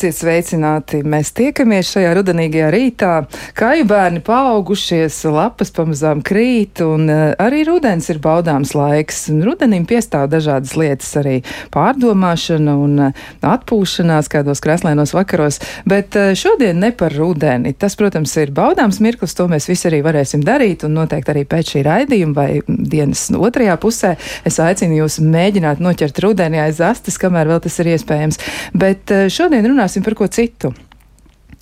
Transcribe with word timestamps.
Esiet 0.00 0.16
sveicināti! 0.16 1.02
Mēs 1.04 1.28
tiekamies 1.36 1.90
šajā 1.92 2.14
rudenīgajā 2.16 2.68
rītā. 2.72 3.08
Kāju 3.52 3.84
bērni 3.84 4.22
paaugušies, 4.24 5.18
lapas 5.28 5.68
pamazām 5.76 6.22
krīt, 6.24 6.80
un 6.80 7.02
uh, 7.12 7.34
arī 7.36 7.66
rudens 7.68 8.08
ir 8.08 8.16
baudāms 8.24 8.72
laiks. 8.72 9.26
Rudenim 9.44 9.84
piestāv 9.84 10.30
dažādas 10.32 10.72
lietas, 10.80 11.10
arī 11.20 11.34
pārdomāšana 11.74 12.76
un 12.80 12.94
uh, 13.10 13.26
atpūšanās 13.44 14.30
kādos 14.32 14.64
kreslainos 14.64 15.12
vakaros, 15.12 15.60
bet 15.84 16.16
uh, 16.16 16.30
šodien 16.32 16.80
ne 16.80 16.94
par 16.96 17.12
rudeni. 17.12 17.74
Tas, 17.76 17.98
protams, 18.00 18.32
ir 18.40 18.54
baudāms 18.56 19.02
mirklis, 19.04 19.36
to 19.36 19.50
mēs 19.52 19.68
visi 19.68 19.90
arī 19.90 20.00
varēsim 20.08 20.40
darīt, 20.48 20.88
un 20.88 20.96
noteikti 20.96 21.34
arī 21.34 21.44
pēc 21.44 21.74
šī 21.74 21.84
raidījuma 21.90 22.38
vai 22.40 22.48
dienas 22.64 23.26
otrajā 23.36 23.76
pusē 23.84 24.14
es 24.48 24.56
aicinu 24.64 25.02
jūs 25.02 25.20
mēģināt 25.20 25.84
noķert 25.84 26.24
rudeni 26.24 26.64
aiz 26.64 26.80
astes, 26.88 27.20
kamēr 27.20 27.52
vēl 27.52 27.62
tas 27.68 27.78
ir 27.84 27.92
iespējams. 27.98 28.42
Bet 28.72 29.12
šodien 29.28 29.68
runāsim 29.68 29.89
par 30.04 30.14
ko 30.14 30.30
citu. 30.30 30.70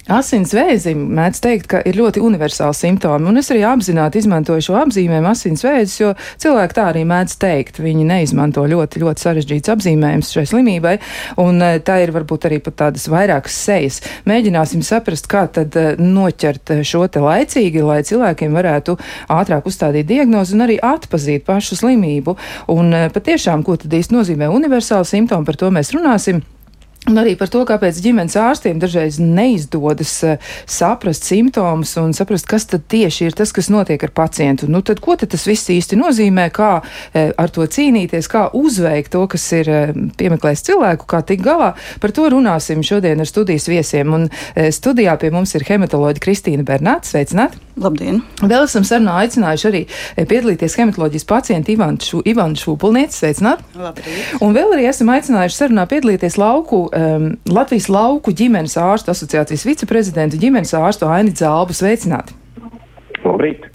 Asins 0.09 0.55
vēzim 0.57 1.03
mēdz 1.13 1.41
teikt, 1.45 1.67
ka 1.69 1.81
ir 1.85 1.99
ļoti 1.99 2.23
universāli 2.25 2.73
simptomi, 2.73 3.29
un 3.29 3.37
es 3.37 3.51
arī 3.53 3.61
apzināti 3.69 4.23
izmantoju 4.23 4.65
šo 4.65 4.79
apzīmējumu 4.81 5.29
asins 5.29 5.65
vēzis, 5.67 5.99
jo 6.01 6.15
cilvēki 6.41 6.77
tā 6.79 6.87
arī 6.95 7.03
mēdz 7.11 7.35
teikt. 7.43 7.83
Viņi 7.85 8.07
neizmanto 8.09 8.65
ļoti, 8.73 9.03
ļoti 9.05 9.27
sarežģīts 9.27 9.75
apzīmējums 9.75 10.33
šai 10.33 10.47
slimībai, 10.49 10.95
un 11.45 11.61
eh, 11.61 11.77
tā 11.85 12.01
ir 12.07 12.15
varbūt 12.17 12.49
arī 12.49 12.63
pat 12.65 12.81
tādas 12.87 13.05
vairākas 13.13 13.61
sejas. 13.69 14.01
Mēģināsim 14.25 14.81
saprast, 14.81 15.29
kā 15.29 15.45
tad 15.53 15.77
eh, 15.77 16.01
noķert 16.01 16.79
šo 16.89 17.05
te 17.13 17.21
laicīgi, 17.21 17.85
lai 17.85 18.01
cilvēkiem 18.09 18.57
varētu 18.57 18.97
ātrāk 19.37 19.69
uzstādīt 19.69 20.09
diagnozi 20.09 20.57
un 20.57 20.71
arī 20.71 20.81
atpazīt 20.81 21.45
pašu 21.45 21.83
slimību. 21.85 22.39
Un 22.73 22.95
eh, 22.97 23.11
patiešām, 23.13 23.61
ko 23.61 23.77
tad 23.77 23.93
īsti 23.93 24.17
nozīmē 24.17 24.49
universāli 24.57 25.17
simptomi, 25.19 25.45
par 25.45 25.61
to 25.61 25.69
mēs 25.69 25.93
runāsim. 25.93 26.41
Un 27.09 27.17
arī 27.17 27.39
par 27.41 27.49
to, 27.49 27.63
kāpēc 27.65 27.99
ģimenes 28.05 28.35
ārstiem 28.37 28.77
dažreiz 28.83 29.17
neizdodas 29.17 30.11
uh, 30.29 30.51
saprast 30.69 31.25
simptomus 31.25 31.95
un 31.97 32.13
saprast, 32.13 32.45
kas 32.51 32.67
tad 32.69 32.85
tieši 32.93 33.31
ir 33.31 33.37
tas, 33.39 33.49
kas 33.57 33.71
notiek 33.73 34.03
ar 34.05 34.13
pacientu. 34.13 34.69
Nu, 34.69 34.83
tad, 34.85 35.01
ko 35.01 35.17
tad 35.17 35.33
tas 35.33 35.47
viss 35.49 35.71
īsti 35.73 35.97
nozīmē, 35.97 36.51
kā 36.53 36.71
uh, 36.83 37.31
ar 37.33 37.55
to 37.55 37.65
cīnīties, 37.65 38.29
kā 38.29 38.51
uzveikt 38.53 39.15
to, 39.15 39.23
kas 39.33 39.47
ir 39.57 39.71
uh, 39.73 39.95
piemeklējis 40.21 40.67
cilvēku, 40.69 41.09
kā 41.09 41.23
tikt 41.25 41.47
galā. 41.47 41.71
Par 42.03 42.13
to 42.13 42.29
runāsim 42.35 42.85
šodien 42.85 43.25
ar 43.25 43.31
studijas 43.31 43.71
viesiem. 43.73 44.13
Un 44.13 44.29
studijā 44.75 45.17
pie 45.21 45.33
mums 45.33 45.55
ir 45.57 45.65
hematoloģija 45.65 46.25
Kristīna 46.27 46.67
Bernāts. 46.69 47.15
Sveicināti! 47.15 47.57
Labdien! 47.79 48.21
Vēl 48.43 48.67
esam 48.67 48.85
sarunā 48.85 49.15
aicinājuši 49.23 49.67
arī 49.71 49.83
piedalīties 50.19 50.77
hematoloģijas 50.81 51.27
pacientu 51.29 51.73
Ivanu 51.73 52.59
Šūpulnieci. 52.59 53.21
Sveicināti! 53.23 53.65
Labdien! 53.79 54.21
Un 54.45 54.53
vēl 54.57 54.77
arī 54.77 54.89
esam 54.91 55.13
aicinājuši 55.15 55.61
sarunā 55.63 55.87
piedalīties 55.89 56.37
lauku 56.41 56.85
um, 56.99 57.31
Latvijas 57.49 57.89
lauku 57.93 58.35
ģimenes 58.35 58.77
ārstu 58.81 59.15
asociācijas 59.15 59.67
viceprezidentu 59.69 60.41
ģimenes 60.41 60.75
ārstu 60.79 61.09
Aini 61.11 61.35
Zalbu 61.37 61.77
sveicināti. 61.77 62.37
Labrīt! 63.25 63.67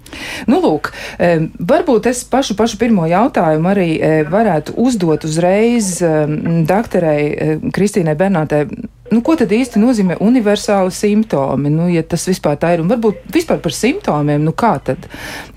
Nu, 0.48 0.60
lūk, 0.62 0.90
um, 1.18 1.48
varbūt 1.72 2.08
es 2.10 2.22
pašu, 2.30 2.56
pašu 2.58 2.78
pirmo 2.80 3.06
jautājumu 3.10 3.70
arī 3.72 3.88
um, 3.96 4.30
varētu 4.32 4.76
uzdot 4.80 5.26
uzreiz 5.28 5.96
um, 6.04 6.64
doktorei 6.68 7.24
um, 7.32 7.72
Kristīnai 7.74 8.16
Bernātei. 8.18 8.64
Nu, 9.12 9.20
ko 9.24 9.36
tad 9.38 9.52
īsti 9.52 9.82
nozīmē 9.82 10.18
universāli 10.24 10.94
simptomi? 10.94 11.72
Nu, 11.72 11.90
ja 11.92 12.02
tas 12.06 12.24
vispār 12.30 12.56
tā 12.60 12.74
ir, 12.74 12.84
un 12.84 12.90
varbūt 12.90 13.28
vispār 13.34 13.60
par 13.62 13.76
simptomiem, 13.76 14.42
nu 14.46 14.54
kā 14.56 14.74
tad, 14.84 15.10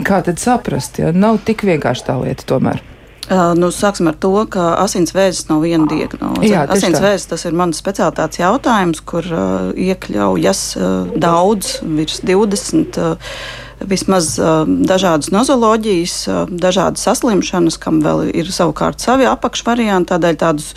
kā 0.05 0.21
tad 0.25 0.41
saprast? 0.43 0.99
Ja? 1.01 1.13
Nav 1.15 1.41
tik 1.47 1.65
vienkārši 1.67 2.09
tā 2.09 2.19
lieta 2.21 2.47
tomēr. 2.49 2.83
Nu, 3.29 3.69
sāksim 3.75 4.07
ar 4.07 4.15
to, 4.23 4.31
ka 4.51 4.69
asinsvēzis 4.85 5.49
nav 5.49 5.65
viena 5.65 5.87
diagnoze. 5.89 6.47
Jā, 6.47 6.63
asinsvēzis 6.71 7.27
tas 7.27 7.43
ir 7.49 7.55
mans 7.59 7.79
speciālitātes 7.81 8.39
jautājums, 8.39 9.01
kur 9.03 9.27
uh, 9.27 9.69
iekļaujas 9.75 10.61
uh, 10.79 11.15
daudz, 11.19 11.79
virs 11.83 12.21
20. 12.23 13.01
Uh, 13.03 13.33
vismaz 13.79 14.35
dažādas 14.65 15.29
nozoloģijas, 15.33 16.15
dažādas 16.49 17.03
saslimšanas, 17.05 17.77
kam 17.81 17.99
vēl 18.01 18.31
ir 18.33 18.49
savukārt 18.53 19.03
savi 19.03 19.27
apakšvarianti. 19.29 20.09
Tādēļ 20.11 20.39
tādus 20.41 20.71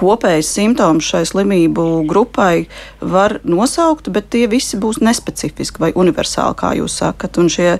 kopējus 0.00 0.50
simptomus 0.56 1.06
šai 1.12 1.22
slimību 1.28 1.86
grupai 2.10 2.66
var 3.00 3.38
nosaukt, 3.44 4.10
bet 4.10 4.30
tie 4.34 4.46
visi 4.50 4.80
būs 4.80 5.02
nespecifiski 5.04 5.82
vai 5.82 5.92
universāli, 5.94 6.58
kā 6.58 6.72
jūs 6.78 7.00
sakat. 7.02 7.38
Un 7.38 7.50
šie 7.52 7.76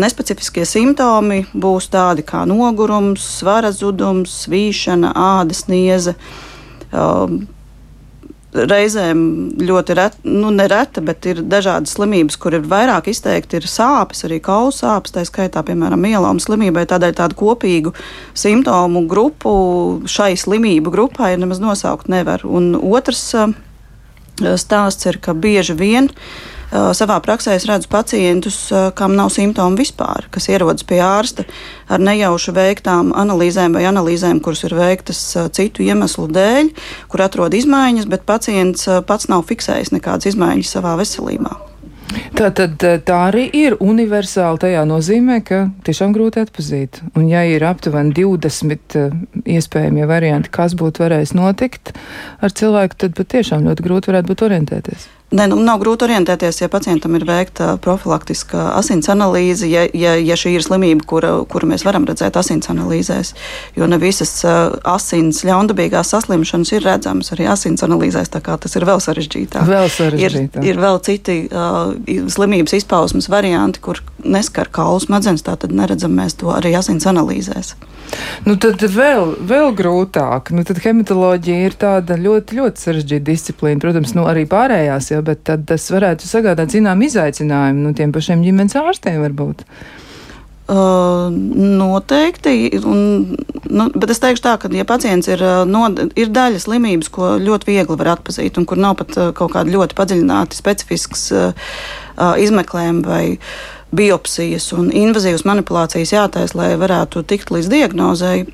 nespecifiskie 0.00 0.64
simptomi 0.68 1.44
būs 1.52 1.90
tādi 1.92 2.24
kā 2.26 2.44
nogurums, 2.48 3.24
svara 3.40 3.72
zudums, 3.74 4.44
svīšana, 4.44 5.12
ādas 5.12 5.66
nieze. 5.68 6.16
Reizēm 8.54 9.20
ļoti 9.66 9.96
reta, 9.98 10.20
nu, 10.30 10.52
nereta, 10.54 11.02
bet 11.02 11.26
ir 11.26 11.40
dažādas 11.42 11.96
slimības, 11.96 12.36
kur 12.38 12.54
ir 12.54 12.68
vairāk 12.70 13.08
izteikti 13.10 13.58
ir 13.58 13.66
sāpes, 13.66 14.22
arī 14.28 14.38
kaulu 14.44 14.70
sāpes, 14.74 15.10
tā 15.16 15.24
skaitā, 15.26 15.64
piemēram, 15.66 15.98
mieloma 15.98 16.42
slimībai. 16.42 16.86
Tādēļ 16.90 17.16
tādu 17.18 17.38
kopīgu 17.40 17.94
simptomu 18.38 19.04
grupu 19.10 19.54
šai 20.06 20.32
slimību 20.38 20.94
grupai 20.94 21.34
nemaz 21.40 21.58
nosaukt 21.62 22.06
nevar. 22.12 22.46
Un 22.46 22.76
otrs 22.78 23.26
uh, 23.34 23.54
stāsts 24.38 25.10
ir, 25.10 25.18
ka 25.18 25.34
bieži 25.34 25.74
vien 25.74 26.12
uh, 26.12 26.53
savā 26.74 27.18
praksē 27.22 27.54
es 27.58 27.66
redzu 27.70 27.88
pacientus, 27.92 28.58
kam 28.98 29.14
nav 29.18 29.30
simptomu 29.34 29.78
vispār, 29.78 30.28
kas 30.34 30.48
ierodas 30.50 30.86
pie 30.86 31.00
ārsta 31.04 31.46
ar 31.88 32.02
nejauši 32.02 32.54
veiktām 32.56 33.12
analīzēm 33.16 33.76
vai 33.76 33.84
analīzēm, 33.90 34.40
kuras 34.44 34.64
ir 34.66 34.74
veiktas 34.78 35.20
citu 35.54 35.84
iemeslu 35.86 36.26
dēļ, 36.34 36.72
kur 37.12 37.26
atrod 37.26 37.54
izmaiņas, 37.54 38.10
bet 38.10 38.26
pacients 38.26 38.88
pats 39.06 39.30
nav 39.30 39.46
fiksējis 39.50 39.94
nekādas 39.94 40.34
izmaiņas 40.34 40.74
savā 40.78 40.96
veselībā. 41.00 41.54
Tā 42.34 42.50
tad 42.54 42.82
tā 43.06 43.16
arī 43.28 43.44
ir 43.54 43.76
universāla 43.82 44.58
tajā 44.60 44.82
nozīmē, 44.88 45.40
ka 45.46 45.60
tiešām 45.86 46.14
grūti 46.14 46.42
atpazīt. 46.42 47.00
Un 47.18 47.26
ja 47.30 47.44
ir 47.48 47.64
aptuveni 47.66 48.14
20 48.14 48.98
iespējamie 49.56 50.06
varianti, 50.10 50.52
kas 50.54 50.76
būtu 50.78 51.04
varējis 51.04 51.34
notikt 51.38 51.94
ar 52.42 52.54
cilvēku, 52.54 52.98
tad 53.04 53.18
patiešām 53.18 53.66
ļoti 53.68 53.86
grūti 53.86 54.12
varētu 54.12 54.30
būt 54.30 54.46
orientēties. 54.48 55.08
Ne, 55.34 55.48
nu, 55.50 55.56
nav 55.66 55.80
grūti 55.82 56.06
orientēties, 56.06 56.60
ja 56.62 56.68
pacientam 56.70 57.16
ir 57.18 57.24
veikta 57.26 57.72
profilaktiskā 57.82 58.68
asins 58.78 59.08
analīze, 59.10 59.66
ja, 59.66 59.82
ja, 59.90 60.12
ja 60.14 60.36
šī 60.38 60.52
ir 60.54 60.62
slimība, 60.62 61.02
kura, 61.10 61.32
kuru 61.50 61.66
mēs 61.72 61.82
varam 61.86 62.06
redzēt 62.06 62.38
asins 62.38 62.70
analīzēs. 62.70 63.32
Jo 63.74 63.88
ne 63.90 63.98
visas 63.98 64.30
asins 64.46 65.42
ļaundabīgās 65.46 66.12
saslimšanas 66.14 66.70
ir 66.76 66.86
redzamas 66.86 67.34
arī 67.34 67.48
asins 67.50 67.82
analīzēs, 67.82 68.30
tā 68.30 68.44
kā 68.44 68.54
tas 68.62 68.78
ir 68.78 68.86
vēl 68.86 69.02
sarežģītāk. 69.02 69.66
Vēl 69.66 69.90
sarežģītāk. 69.96 70.60
Ir, 70.62 70.70
ir 70.70 70.82
vēl 70.84 71.02
citi 71.08 71.38
uh, 71.48 71.96
slimības 72.36 72.78
izpausmes 72.78 73.26
varianti, 73.32 73.82
kur 73.82 74.04
neskar 74.22 74.70
kaulu 74.70 75.02
smadzenes, 75.02 75.42
tātad 75.46 75.74
neredzam 75.74 76.14
mēs 76.14 76.38
to 76.38 76.54
arī 76.54 76.76
asins 76.78 77.10
analīzēs. 77.10 77.74
Nu, 78.44 78.56
tad 78.60 78.82
vēl, 78.82 79.34
vēl 79.48 79.72
grūtāk. 79.78 80.52
Nu, 80.54 80.64
tad 80.68 80.82
hematoloģija 80.84 81.68
ir 81.68 81.76
tāda 81.80 82.18
ļoti, 82.20 82.58
ļoti 82.60 82.86
sarežģīta 82.86 83.26
disciplīna. 83.30 83.80
Protams, 83.80 84.14
nu, 84.18 84.26
arī 84.28 84.44
pārējās, 84.50 85.10
jau, 85.14 85.22
bet 85.24 85.48
tas 85.68 85.90
varētu 85.94 86.28
sagādāt 86.28 86.74
zinām 86.74 87.02
izaicinājumu 87.06 87.86
nu, 87.88 87.94
tiem 87.96 88.12
pašiem 88.14 88.44
ģimenes 88.44 88.76
ārstiem 88.80 89.22
varbūt. 89.24 89.64
Uh, 90.64 91.28
noteikti. 91.28 92.72
Un, 92.88 93.00
nu, 93.68 93.88
bet 93.92 94.12
es 94.14 94.20
teikšu 94.22 94.44
tā, 94.44 94.54
ka, 94.60 94.70
ja 94.72 94.86
pacients 94.88 95.28
ir, 95.28 95.44
no, 95.68 95.86
ir 96.16 96.32
daļa 96.32 96.62
slimības, 96.62 97.10
ko 97.12 97.34
ļoti 97.40 97.68
viegli 97.68 97.98
var 98.00 98.14
atpazīt, 98.14 98.56
un 98.60 98.68
kur 98.68 98.80
nav 98.80 98.96
pat 99.00 99.16
kaut 99.36 99.52
kāda 99.52 99.72
ļoti 99.72 99.96
padziļināta, 99.98 100.56
specifisks 100.56 101.26
uh, 101.36 101.72
izmeklējuma 102.40 103.04
vai 103.04 103.24
biopsijas 103.96 104.70
un 104.76 104.90
invazīvas 104.94 105.46
manipulācijas 105.48 106.14
jātaisa, 106.14 106.58
lai 106.58 106.74
varētu 106.80 107.24
tikt 107.30 107.52
līdz 107.54 107.70
diagnozei 107.72 108.44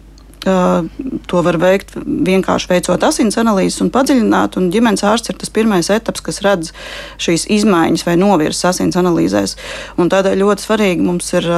To 0.40 1.42
var 1.44 1.58
veikt 1.60 1.92
vienkārši 2.00 2.70
veicot 2.70 3.02
asins 3.04 3.36
analīzes 3.40 3.82
un 3.84 3.90
padziļināt. 3.92 4.56
Un 4.56 4.70
ģimenes 4.72 5.02
ārsts 5.04 5.32
ir 5.32 5.36
tas 5.40 5.52
pirmais 5.52 5.90
etaps, 5.92 6.22
kas 6.24 6.40
redz 6.44 6.70
šīs 7.20 7.44
izmaiņas 7.58 8.06
vai 8.06 8.14
novirzes 8.20 8.64
asins 8.70 8.96
analīzēs. 8.96 9.56
Un 10.00 10.08
tādēļ 10.12 10.40
ļoti 10.40 10.64
svarīgi 10.64 11.04
mums 11.04 11.28
ir, 11.36 11.48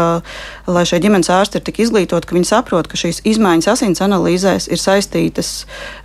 lai 0.66 0.82
šie 0.88 0.98
ģimenes 1.04 1.30
ārsti 1.30 1.60
ir 1.60 1.66
tik 1.68 1.78
izglītoti, 1.84 2.26
ka 2.26 2.36
viņi 2.36 2.48
saprot, 2.48 2.88
ka 2.90 2.98
šīs 2.98 3.22
izmaiņas 3.34 3.70
asins 3.70 4.02
analīzēs 4.02 4.66
ir 4.72 4.82
saistītas, 4.82 5.52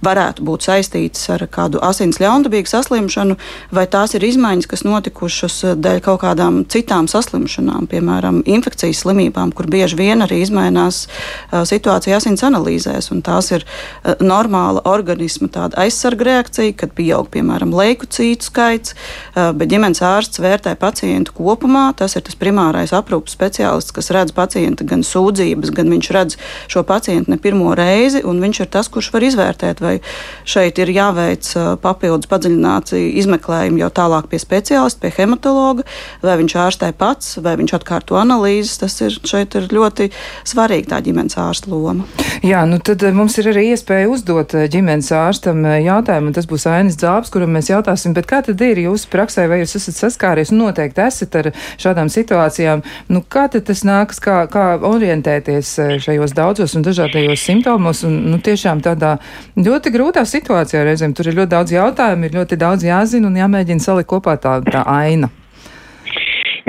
varētu 0.06 0.46
būt 0.46 0.70
saistītas 0.70 1.26
ar 1.34 1.48
kādu 1.50 1.82
asins 1.82 2.22
ļaundabīgu 2.22 2.70
saslimšanu, 2.70 3.40
vai 3.74 3.88
tās 3.90 4.14
ir 4.14 4.28
izmaiņas, 4.30 4.70
kas 4.70 4.86
notikušas 4.86 5.58
dēļ 5.82 6.04
kaut 6.06 6.22
kādām 6.28 6.62
citām 6.70 7.10
saslimšanām, 7.10 7.90
piemēram, 7.90 8.44
infekcijas 8.46 9.02
slimībām, 9.02 9.56
kur 9.58 9.66
bieži 9.72 9.98
vien 9.98 10.22
arī 10.26 10.44
izmainās 10.46 11.08
situācija 11.50 12.22
asins 12.22 12.46
analīzēs 12.46 12.67
analīzēs. 12.68 13.10
Tās 13.24 13.52
ir 13.52 13.64
uh, 13.64 14.16
normāla 14.22 14.82
organisma 14.86 15.50
aizsarga 15.78 16.26
reakcija, 16.28 16.76
kad 16.78 16.94
pieaug 16.96 17.30
piemēram 17.32 17.74
leikocītu 17.76 18.44
skaits, 18.44 18.94
uh, 19.36 19.52
bet 19.54 19.70
ģimenes 19.72 20.02
ārsts 20.02 20.40
vērtē 20.40 20.76
pacientu 20.80 21.34
kopumā. 21.38 21.94
Tas 21.98 22.16
ir 22.16 22.24
tas 22.24 22.36
primārais 22.36 22.94
aprūpas 22.94 23.36
speciālists, 23.36 23.94
kas 23.96 24.12
redz 24.12 24.34
pacienta 24.36 24.86
gan 24.88 25.04
sūdzības, 25.04 25.72
gan 25.74 25.90
viņš 25.92 26.12
redz 26.16 26.38
šo 26.68 26.84
pacientu 26.84 27.32
ne 27.32 27.38
pirmo 27.38 27.74
reizi, 27.76 28.24
viņš 28.24 28.62
ir 28.64 28.72
tas, 28.72 28.88
kurš 28.88 29.12
var 29.14 29.26
izvērtēt, 29.28 29.82
vai 29.82 29.98
šeit 30.46 30.80
ir 30.80 30.92
jāveic 30.94 31.50
uh, 31.56 31.76
papildus 31.82 32.30
padziļināti 32.30 33.02
izmeklējumi 33.22 33.82
jau 33.84 33.92
tālāk 33.94 34.30
pie 34.32 34.40
speciālista, 34.42 35.02
pie 35.04 35.14
hematologa, 35.18 35.86
vai 36.24 36.38
viņš 36.42 36.58
ārstē 36.68 36.92
pats, 36.98 37.38
vai 37.44 37.58
viņš 37.60 37.78
atkārto 37.80 38.20
analīzes. 38.20 38.78
Tas 38.82 39.00
ir 39.04 39.18
ir 39.58 39.68
ļoti 39.74 40.10
svarīga 40.48 40.96
tā 40.96 41.02
ģimenes 41.06 41.38
ārsta 41.42 41.72
loma. 41.72 42.06
Jā, 42.46 42.57
nu 42.66 42.78
tad 42.80 43.04
eh, 43.04 43.14
mums 43.14 43.36
ir 43.42 43.50
arī 43.52 43.64
iespēja 43.74 44.08
uzdot 44.12 44.54
eh, 44.56 44.68
ģimenes 44.72 45.10
ārstam 45.16 45.66
eh, 45.68 45.82
jautājumu, 45.86 46.30
un 46.32 46.36
tas 46.36 46.48
būs 46.50 46.66
Ainis 46.72 46.98
Dzābs, 47.00 47.32
kuram 47.34 47.52
mēs 47.56 47.68
jautāsim, 47.72 48.14
bet 48.16 48.28
kā 48.30 48.40
tad 48.46 48.62
ir 48.64 48.80
jūsu 48.82 49.10
praksē, 49.12 49.48
vai 49.52 49.60
jūs 49.62 49.76
esat 49.80 50.00
saskāries, 50.00 50.54
noteikti 50.56 51.04
esat 51.04 51.36
ar 51.42 51.50
šādām 51.82 52.12
situācijām, 52.14 52.84
nu 53.12 53.24
kā 53.36 53.48
tad 53.54 53.68
tas 53.68 53.84
nāks, 53.88 54.22
kā, 54.24 54.40
kā 54.52 54.68
orientēties 54.90 55.74
šajos 56.06 56.36
daudzos 56.38 56.78
un 56.80 56.86
dažādajos 56.88 57.48
simptomos, 57.50 58.06
un 58.08 58.16
nu 58.32 58.40
tiešām 58.44 58.82
tādā 58.86 59.18
ļoti 59.60 59.94
grūtā 59.94 60.24
situācijā 60.28 60.86
reizēm 60.88 61.18
tur 61.18 61.28
ir 61.30 61.42
ļoti 61.42 61.54
daudz 61.58 61.76
jautājumu, 61.76 62.30
ir 62.30 62.40
ļoti 62.40 62.62
daudz 62.64 62.88
jāzina 62.88 63.28
un 63.28 63.42
jāmēģina 63.44 63.84
salikt 63.84 64.10
kopā 64.14 64.40
tā, 64.42 64.60
tā 64.72 64.88
aina. 64.88 65.30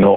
Nu, 0.08 0.14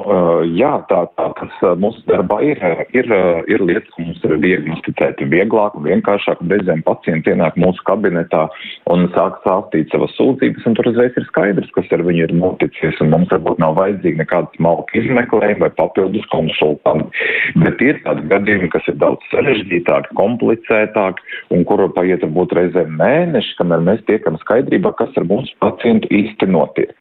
jā, 0.56 0.72
tā, 0.88 1.02
tā 1.20 1.26
tas 1.36 1.78
mūsu 1.82 2.04
darbā 2.08 2.38
ir, 2.46 2.60
ir, 2.96 3.08
ir 3.52 3.64
lietas, 3.66 3.90
ko 3.92 4.06
mums 4.06 4.22
ir 4.24 4.38
diagnosticēt 4.44 5.20
vieglāk 5.32 5.76
un 5.76 5.88
vienkāršāk. 5.90 6.44
Reizēm 6.52 6.84
pacienti 6.86 7.34
ienāk 7.34 7.58
mūsu 7.60 7.84
kabinetā 7.88 8.46
un 8.92 9.10
sāk 9.16 9.42
sāstīt 9.44 9.92
savas 9.92 10.14
sūdzības, 10.16 10.68
un 10.70 10.78
tur 10.78 10.92
uzreiz 10.92 11.18
ir 11.20 11.26
skaidrs, 11.28 11.72
kas 11.76 11.92
ar 11.96 12.06
viņu 12.08 12.24
ir 12.28 12.34
noticis, 12.38 13.00
un 13.04 13.12
mums 13.12 13.32
varbūt 13.34 13.60
nav 13.64 13.76
vajadzīgi 13.80 14.22
nekādas 14.22 14.56
smalka 14.60 14.96
izmeklējuma 15.02 15.66
vai 15.66 15.72
papildus 15.80 16.28
konsultanti. 16.32 17.28
Bet 17.66 17.84
ir 17.84 18.00
tādi 18.06 18.28
gadījumi, 18.32 18.72
kas 18.72 18.88
ir 18.92 19.00
daudz 19.02 19.28
sarežģītāki, 19.34 20.16
komplicētāki, 20.20 21.28
un 21.56 21.66
kuru 21.68 21.90
paiet 21.96 22.24
varbūt 22.28 22.56
reizēm 22.60 22.96
mēneši, 23.02 23.58
kamēr 23.60 23.84
mēs 23.90 24.06
tiekam 24.08 24.40
skaidrībā, 24.46 24.94
kas 25.00 25.20
ar 25.20 25.28
mūsu 25.28 25.56
pacientu 25.64 26.12
īsti 26.16 26.48
notiek. 26.52 26.96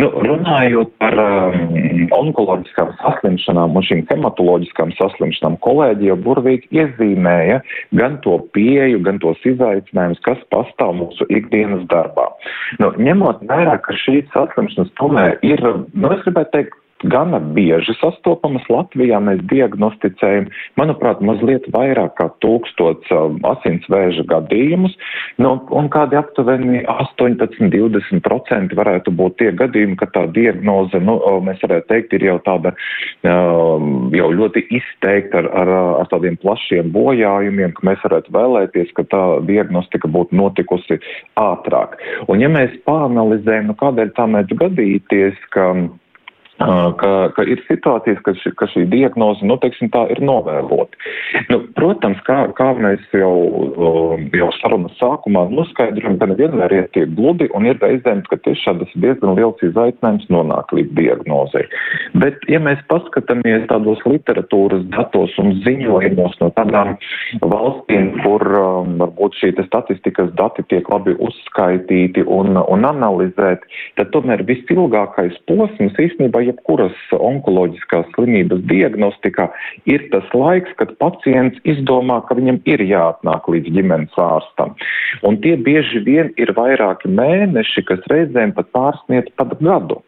Nu, 0.00 0.10
runājot 0.26 0.94
par 1.02 1.18
um, 1.22 2.08
onkoloģiskām 2.32 2.92
saslimšanām 3.00 3.76
un 3.76 3.86
šīm 3.86 4.02
hematoloģiskām 4.10 4.92
saslimšanām 4.98 5.58
kolēģi 5.64 6.10
jau 6.10 6.18
burvīgi 6.24 6.70
iezīmēja 6.80 7.60
gan 7.98 8.18
to 8.24 8.38
pieju, 8.56 9.02
gan 9.06 9.20
tos 9.22 9.40
izaicinājumus, 9.48 10.22
kas 10.26 10.40
pastāv 10.54 10.96
mūsu 10.98 11.28
ikdienas 11.30 11.84
darbā. 11.92 12.28
Nu, 12.80 12.92
ņemot 12.96 13.44
vērā, 13.48 13.78
ka 13.84 13.96
šīs 14.04 14.30
saslimšanas 14.34 14.92
tomēr 15.00 15.38
ir, 15.46 15.62
nu, 15.92 16.12
es 16.14 16.24
gribētu 16.26 16.56
teikt, 16.56 16.78
gana 17.04 17.40
bieži 17.56 17.94
sastopamas 18.00 18.66
Latvijā. 18.72 19.20
Mēs 19.22 19.42
diagnosticējam, 19.50 20.48
manuprāt, 20.80 21.22
mazliet 21.24 21.66
vairāk 21.74 22.14
kā 22.18 22.28
tūkstots 22.44 23.10
um, 23.14 23.38
asinsvēža 23.52 24.24
gadījumus, 24.30 24.94
nu, 25.42 25.54
un 25.70 25.90
kādi 25.92 26.18
aptuveni 26.18 26.82
18-20% 26.90 28.76
varētu 28.78 29.14
būt 29.18 29.38
tie 29.42 29.50
gadījumi, 29.56 29.96
ka 30.00 30.08
tā 30.14 30.26
diagnoze, 30.34 31.00
nu, 31.02 31.18
mēs 31.46 31.62
varētu 31.64 31.88
teikt, 31.92 32.16
ir 32.18 32.26
jau 32.30 32.38
tāda 32.46 32.74
um, 33.26 34.10
jau 34.14 34.30
ļoti 34.32 34.64
izteikta 34.78 35.42
ar, 35.42 35.50
ar, 35.62 35.72
ar 36.02 36.12
tādiem 36.12 36.38
plašiem 36.42 36.92
bojājumiem, 36.94 37.74
ka 37.76 37.88
mēs 37.90 38.04
varētu 38.06 38.34
vēlēties, 38.34 38.92
ka 38.98 39.06
tā 39.12 39.24
diagnostika 39.48 40.10
būtu 40.12 40.36
notikusi 40.38 41.00
ātrāk. 41.40 41.98
Un 42.32 42.42
ja 42.42 42.50
mēs 42.52 42.74
pāanalizējam, 42.88 43.70
nu, 43.70 43.78
kādēļ 43.80 44.14
tā 44.16 44.28
mēdz 44.30 44.56
gadīties, 44.62 45.38
ka 45.54 45.72
ka, 47.00 47.12
ka 47.36 47.44
ir 47.48 47.62
situācijas, 47.66 48.20
ka, 48.26 48.34
ši, 48.38 48.52
ka 48.58 48.68
šī 48.72 48.84
diagnoze, 48.92 49.46
nu, 49.48 49.56
teiksim, 49.62 49.90
tā 49.94 50.04
ir 50.12 50.22
novēlota. 50.24 50.98
Nu, 51.50 51.62
protams, 51.76 52.20
kā, 52.26 52.38
kā 52.58 52.72
mēs 52.78 53.02
jau, 53.16 53.34
jau 54.36 54.50
sarunas 54.60 54.94
sākumā 55.00 55.46
noskaidrojam, 55.52 56.18
ka 56.20 56.30
nevienmēr 56.30 56.76
iet 56.78 56.92
tie 56.96 57.06
gludi 57.10 57.48
un 57.56 57.66
ir 57.68 57.80
reizēm, 57.82 58.22
ka 58.30 58.38
tiešām 58.46 58.82
tas 58.82 58.94
ir 58.94 59.04
diezgan 59.06 59.36
liels 59.38 59.64
izaicinājums 59.66 60.28
nonākt 60.32 60.74
līdz 60.76 60.94
diagnozei. 60.98 61.66
Bet, 62.22 62.40
ja 62.52 62.60
mēs 62.62 62.82
paskatāmies 62.92 63.66
tādos 63.70 64.02
literatūras 64.08 64.84
datos 64.94 65.34
un 65.42 65.56
ziņojumos 65.66 66.38
no 66.42 66.50
tādām 66.56 66.94
valstīm, 67.42 68.12
kur 68.22 68.46
um, 68.58 68.96
varbūt 69.02 69.38
šī 69.40 69.52
statistikas 69.66 70.32
dati 70.38 70.64
tiek 70.70 70.88
labi 70.92 71.14
uzskaitīti 71.22 72.24
un, 72.26 72.56
un 72.60 72.86
analizēti, 72.88 73.68
tad 73.98 74.12
tomēr 74.14 74.44
visilgākais 74.48 75.38
posms 75.48 75.98
īstenībā 76.00 76.42
jebkuras 76.52 76.96
onkoloģiskās 77.16 78.10
slimības 78.14 78.62
diagnostikā 78.70 79.48
ir 79.90 80.06
tas 80.12 80.28
laiks, 80.36 80.72
kad 80.78 80.94
pacients 81.00 81.58
izdomā, 81.64 82.20
ka 82.28 82.36
viņam 82.38 82.60
ir 82.68 82.84
jāatnāk 82.84 83.48
līdz 83.48 83.72
ģimenes 83.72 84.20
ārstam. 84.20 84.76
Un 85.26 85.40
tie 85.42 85.56
bieži 85.56 86.02
vien 86.04 86.32
ir 86.36 86.52
vairāki 86.56 87.10
mēneši, 87.10 87.84
kas 87.88 88.04
reizēm 88.12 88.54
pat 88.56 88.70
pārsniedz 88.76 89.32
pat 89.36 89.56
gadu. 89.60 90.02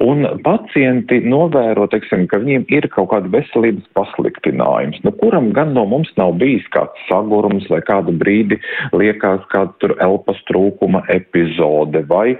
Un 0.00 0.24
pacienti 0.44 1.20
novēro, 1.28 1.86
teiksim, 1.92 2.24
ka 2.30 2.40
viņiem 2.40 2.64
ir 2.72 2.88
kaut 2.92 3.10
kāda 3.12 3.28
veselības 3.32 3.84
pasliktinājums, 3.96 5.02
nu, 5.04 5.12
kuram 5.20 5.50
gan 5.56 5.74
no 5.76 5.84
mums 5.88 6.08
nav 6.16 6.34
bijis 6.40 6.64
kāds 6.72 7.04
sagurums 7.08 7.66
vai 7.72 7.82
kādu 7.84 8.14
brīdi 8.16 8.58
liekas 8.96 9.44
kāda 9.52 9.74
tur 9.82 9.96
elpas 10.02 10.40
trūkuma 10.48 11.04
epizode 11.12 12.04
vai, 12.08 12.36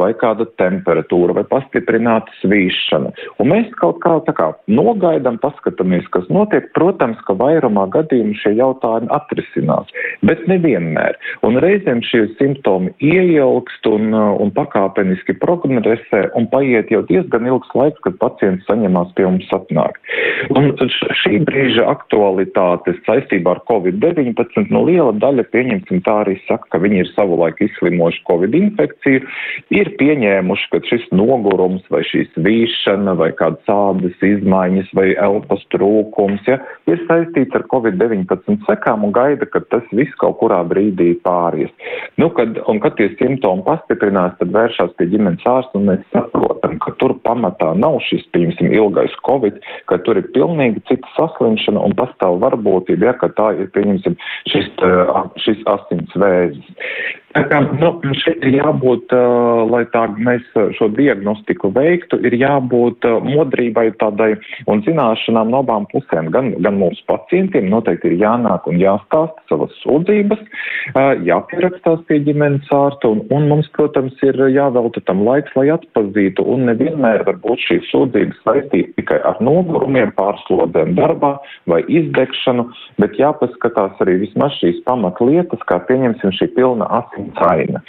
vai 0.00 0.10
kāda 0.16 0.48
temperatūra 0.60 1.36
vai 1.36 1.44
pastiprināta 1.50 2.32
svīšana. 2.40 3.12
Un 3.42 3.50
mēs 3.52 3.70
kaut 3.80 4.00
kā 4.04 4.16
tā 4.26 4.34
kā 4.36 4.50
nogaidam, 4.70 5.38
paskatāmies, 5.42 6.06
kas 6.14 6.28
notiek. 6.32 6.68
Protams, 6.76 7.20
ka 7.26 7.36
vairumā 7.38 7.86
gadījumu 7.94 8.36
šie 8.40 8.54
jautājumi 8.58 9.10
atrisinās, 9.14 9.92
bet 10.26 10.44
nevienmēr. 10.50 11.16
Un 11.46 11.60
reizēm 11.62 12.02
šie 12.06 12.26
simptomi 12.40 12.92
ieilgst 13.04 13.86
un, 13.90 14.12
un 14.14 14.52
pakāpeniski 14.56 15.36
progresē 15.42 16.26
un 16.38 16.48
paiet 16.52 16.90
jau 16.92 17.02
diezgan 17.08 17.48
ilgs 17.48 17.72
laiks, 17.76 18.02
kad 18.04 18.18
pacients 18.22 18.66
saņemās 18.68 19.12
pie 19.16 19.26
mums 19.28 19.50
atnāk. 19.54 20.00
Un 20.56 20.72
šī 21.22 21.40
brīža 21.46 21.86
aktualitātes 21.90 22.98
saistībā 23.06 23.56
ar 23.56 23.62
Covid-19, 23.70 24.68
nu 24.74 24.84
liela 24.88 25.14
daļa, 25.16 25.46
pieņemsim 25.52 26.02
tā 26.06 26.20
arī 26.24 26.36
saka, 26.46 26.68
ka 26.74 26.82
viņi 26.82 27.02
ir 27.04 27.12
savulaik 27.14 27.60
izslimojuši 27.64 28.24
Covid 28.28 28.56
infekciju, 28.58 29.24
ir 29.74 29.92
pieņēmuši, 30.00 30.70
ka 30.72 30.82
šis 30.90 31.06
nogurums 31.14 31.84
vai 31.92 32.02
šī 32.16 32.24
svīšana 32.34 33.16
vai 33.18 33.30
kādas 33.36 33.68
ādas 33.68 34.16
izmaiņas 34.24 34.92
vai 34.96 35.14
elpas 35.14 35.62
trūkums, 35.72 36.44
ja, 36.48 36.58
ir 36.88 37.00
saistīts 37.08 37.54
ar 37.56 37.66
Covid-19 37.72 38.64
sekām 38.66 39.04
un 39.04 39.12
gaida, 39.12 39.46
ka 39.46 39.60
tas 39.70 39.84
viss 39.92 40.14
kaut 40.20 40.38
kurā 40.40 40.62
brīdī 40.66 41.14
pāries. 41.24 41.70
Nu, 42.16 42.30
kad, 42.30 42.56
un 42.68 42.80
kad 42.80 42.96
tie 42.96 43.10
simptomi 43.20 43.64
pastiprinās, 43.66 44.36
tad 44.40 44.54
vēršās 44.54 44.94
pie 44.96 45.08
ģimenes 45.12 45.44
ārsta 45.46 45.78
un 45.78 45.90
mēs 45.90 46.04
saprotam, 46.14 46.78
ka 46.82 46.94
tur 47.00 47.16
pamatā 47.26 47.72
nav 47.76 48.00
šis, 48.08 48.24
pieņemsim, 48.32 48.72
ilgais 48.72 49.14
Covid, 49.26 49.60
ka 49.90 50.00
tur 50.06 50.20
ir 50.20 50.30
pilnīgi 50.36 50.84
cita 50.88 51.12
saslimšana 51.18 51.82
un 51.82 51.96
pastāv 51.98 52.40
varbūtība, 52.44 53.10
ja, 53.10 53.16
ka 53.20 53.30
tā 53.36 53.52
ir, 53.60 53.70
pieņemsim, 53.76 54.16
šis, 54.52 54.72
šis 55.44 55.62
asins 55.76 56.16
vēzis. 56.16 56.74
Tā 57.36 57.42
kā, 57.50 57.58
nu, 57.68 57.90
šeit 58.16 58.44
ir 58.48 58.54
jābūt, 58.62 59.12
uh, 59.12 59.66
lai 59.68 59.82
tā 59.92 60.06
mēs 60.16 60.46
šo 60.78 60.86
diagnostiku 60.96 61.68
veiktu, 61.74 62.05
ir 62.26 62.36
jābūt 62.38 63.06
uh, 63.08 63.18
modrībai 63.24 63.88
tādai 64.00 64.32
un 64.70 64.82
zināšanām 64.86 65.50
no 65.52 65.62
abām 65.64 65.86
pusēm. 65.92 66.30
Gan, 66.34 66.52
gan 66.64 66.78
mūsu 66.80 67.02
pacientiem 67.10 67.68
noteikti 67.72 68.12
ir 68.12 68.18
jānāk 68.22 68.66
un 68.70 68.80
jāstāsta 68.80 69.42
savas 69.50 69.74
sūdzības, 69.82 70.42
uh, 70.94 71.12
jāpierakstās 71.26 72.02
pie 72.08 72.20
ģimenes 72.26 72.70
ārsta, 72.74 73.10
un, 73.12 73.22
un 73.34 73.48
mums, 73.50 73.70
protams, 73.76 74.16
ir 74.26 74.38
jāvelta 74.52 75.02
tam 75.08 75.24
laiks, 75.26 75.54
lai 75.58 75.68
atpazītu, 75.74 76.44
un 76.46 76.66
nevienmēr 76.70 77.26
varbūt 77.28 77.64
šīs 77.66 77.90
sūdzības 77.92 78.42
saistīt 78.46 78.94
tikai 78.98 79.20
ar 79.26 79.40
nogurumiem, 79.44 80.12
pārslodēm 80.18 80.94
darbā 80.98 81.36
vai 81.70 81.82
izdegšanu, 81.90 82.68
bet 83.02 83.18
jāpaskatās 83.20 84.02
arī 84.04 84.18
vismaz 84.24 84.56
šīs 84.60 84.82
pamatlietas, 84.88 85.62
kā 85.68 85.80
pieņemsim 85.88 86.34
šī 86.38 86.50
pilna 86.56 86.88
asins 87.00 87.40
aina. 87.48 87.82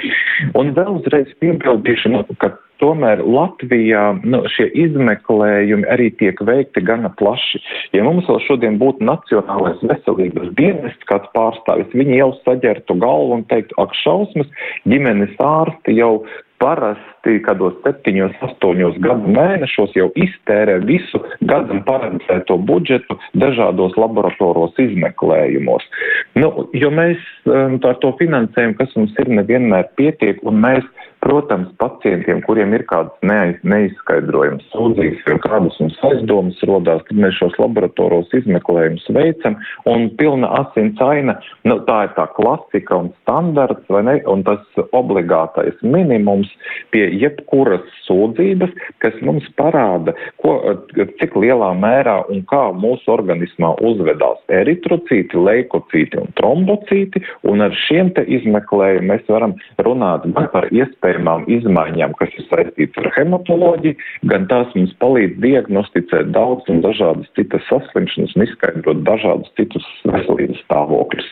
Un 0.58 0.74
vēl 0.78 1.00
uzreiz 1.00 1.32
piebildīšu, 1.42 2.14
nu, 2.14 2.24
ka 2.42 2.54
tomēr 2.82 3.22
Latvijā 3.26 4.04
nu, 4.24 4.44
šie 4.54 4.70
izmeklējumi 4.86 5.88
arī 5.94 6.10
tiek 6.22 6.42
veikti 6.50 6.84
gana 6.86 7.12
plaši. 7.20 7.62
Ja 7.96 8.06
mums 8.08 8.30
vēl 8.30 8.42
šodien 8.48 8.80
būtu 8.82 9.06
Nacionālais 9.08 9.84
veselības 9.86 10.54
dienests 10.60 11.10
kāds 11.10 11.30
pārstāvis, 11.38 11.94
viņi 11.94 12.20
jau 12.22 12.34
saģertu 12.44 12.98
galvu 13.02 13.40
un 13.40 13.48
teiktu, 13.52 13.78
ak 13.82 13.96
šausmas, 14.04 14.52
ģimenes 14.90 15.36
ārsti 15.44 15.98
jau 15.98 16.14
parasti 16.62 17.38
kādos 17.46 17.76
septiņos, 17.84 18.38
astoņos 18.48 18.98
gadu 19.04 19.34
mēnešos 19.34 19.94
jau 19.98 20.08
iztērē 20.18 20.80
visu 20.90 21.22
gadam 21.50 21.84
paredzēto 21.86 22.58
budžetu 22.70 23.18
dažādos 23.38 23.98
laboratoros 24.00 24.78
izmeklējumos. 24.82 25.86
Nu, 26.40 26.52
jo 26.74 26.92
mēs 26.94 27.22
um, 27.46 27.78
ar 27.86 28.00
to 28.02 28.14
finansējumu, 28.22 28.78
kas 28.80 28.96
mums 28.98 29.14
ir, 29.22 29.30
nevienmēr 29.40 29.92
pietiek, 30.00 30.42
un 30.48 30.62
mēs 30.66 30.86
Protams, 31.20 31.70
pacientiem, 31.82 32.44
kuriem 32.46 32.76
ir 32.78 32.84
kādas 32.86 33.16
neiz, 33.26 33.58
neizskaidrojamas 33.66 34.68
sūdzības 34.70 35.24
vai 35.26 35.38
kādas 35.42 35.80
mums 35.82 35.98
aizdomas 36.06 36.60
rodās, 36.70 37.02
tad 37.08 37.18
mēs 37.24 37.40
šos 37.40 37.56
laboratoros 37.58 38.30
izmeklējumus 38.38 39.08
veicam, 39.18 39.58
un 39.90 40.06
pilna 40.20 40.52
asins 40.60 41.02
aina, 41.02 41.40
nu, 41.66 41.80
tā 41.88 42.04
ir 42.06 42.14
tā 42.20 42.28
klasika 42.36 43.00
un 43.02 43.10
standarts, 43.24 43.88
vai 43.90 44.04
ne, 44.06 44.16
un 44.30 44.46
tas 44.46 44.62
obligātais 44.96 45.82
minimums 45.82 46.52
pie 46.94 47.08
jebkuras 47.18 47.84
sūdzības, 48.06 48.78
kas 49.02 49.18
mums 49.26 49.50
parāda, 49.58 50.14
ko, 50.44 50.56
cik 51.18 51.36
lielā 51.42 51.72
mērā 51.82 52.20
un 52.30 52.46
kā 52.52 52.68
mūsu 52.78 53.10
organismā 53.18 53.74
uzvedās 53.90 54.38
eritrocīti, 54.54 55.42
leikocīti 55.50 56.22
un 56.22 56.30
trombocīti, 56.38 57.26
un 57.50 57.66
ar 57.66 57.76
šiem 57.88 58.14
te 58.14 58.24
izmeklējumiem 58.38 59.16
mēs 59.16 59.28
varam 59.32 59.58
runāt 59.82 60.30
par 60.54 60.70
iespēju 60.72 61.07
iespējamām 61.08 61.46
izmaiņām, 61.48 62.14
kas 62.20 62.34
ir 62.38 62.46
saistītas 62.50 63.04
ar 63.04 63.12
hematoloģiju, 63.16 63.96
gan 64.28 64.48
tās 64.52 64.74
mums 64.76 64.94
palīdz 65.02 65.40
diagnosticēt 65.44 66.32
daudz 66.36 66.68
un 66.70 66.82
dažādas 66.84 67.28
citas 67.36 67.64
saslimšanas 67.70 68.36
un 68.36 68.44
izskaidrot 68.48 69.04
dažādus 69.08 69.52
citus 69.56 69.86
veselības 70.06 70.60
stāvokļus. 70.66 71.32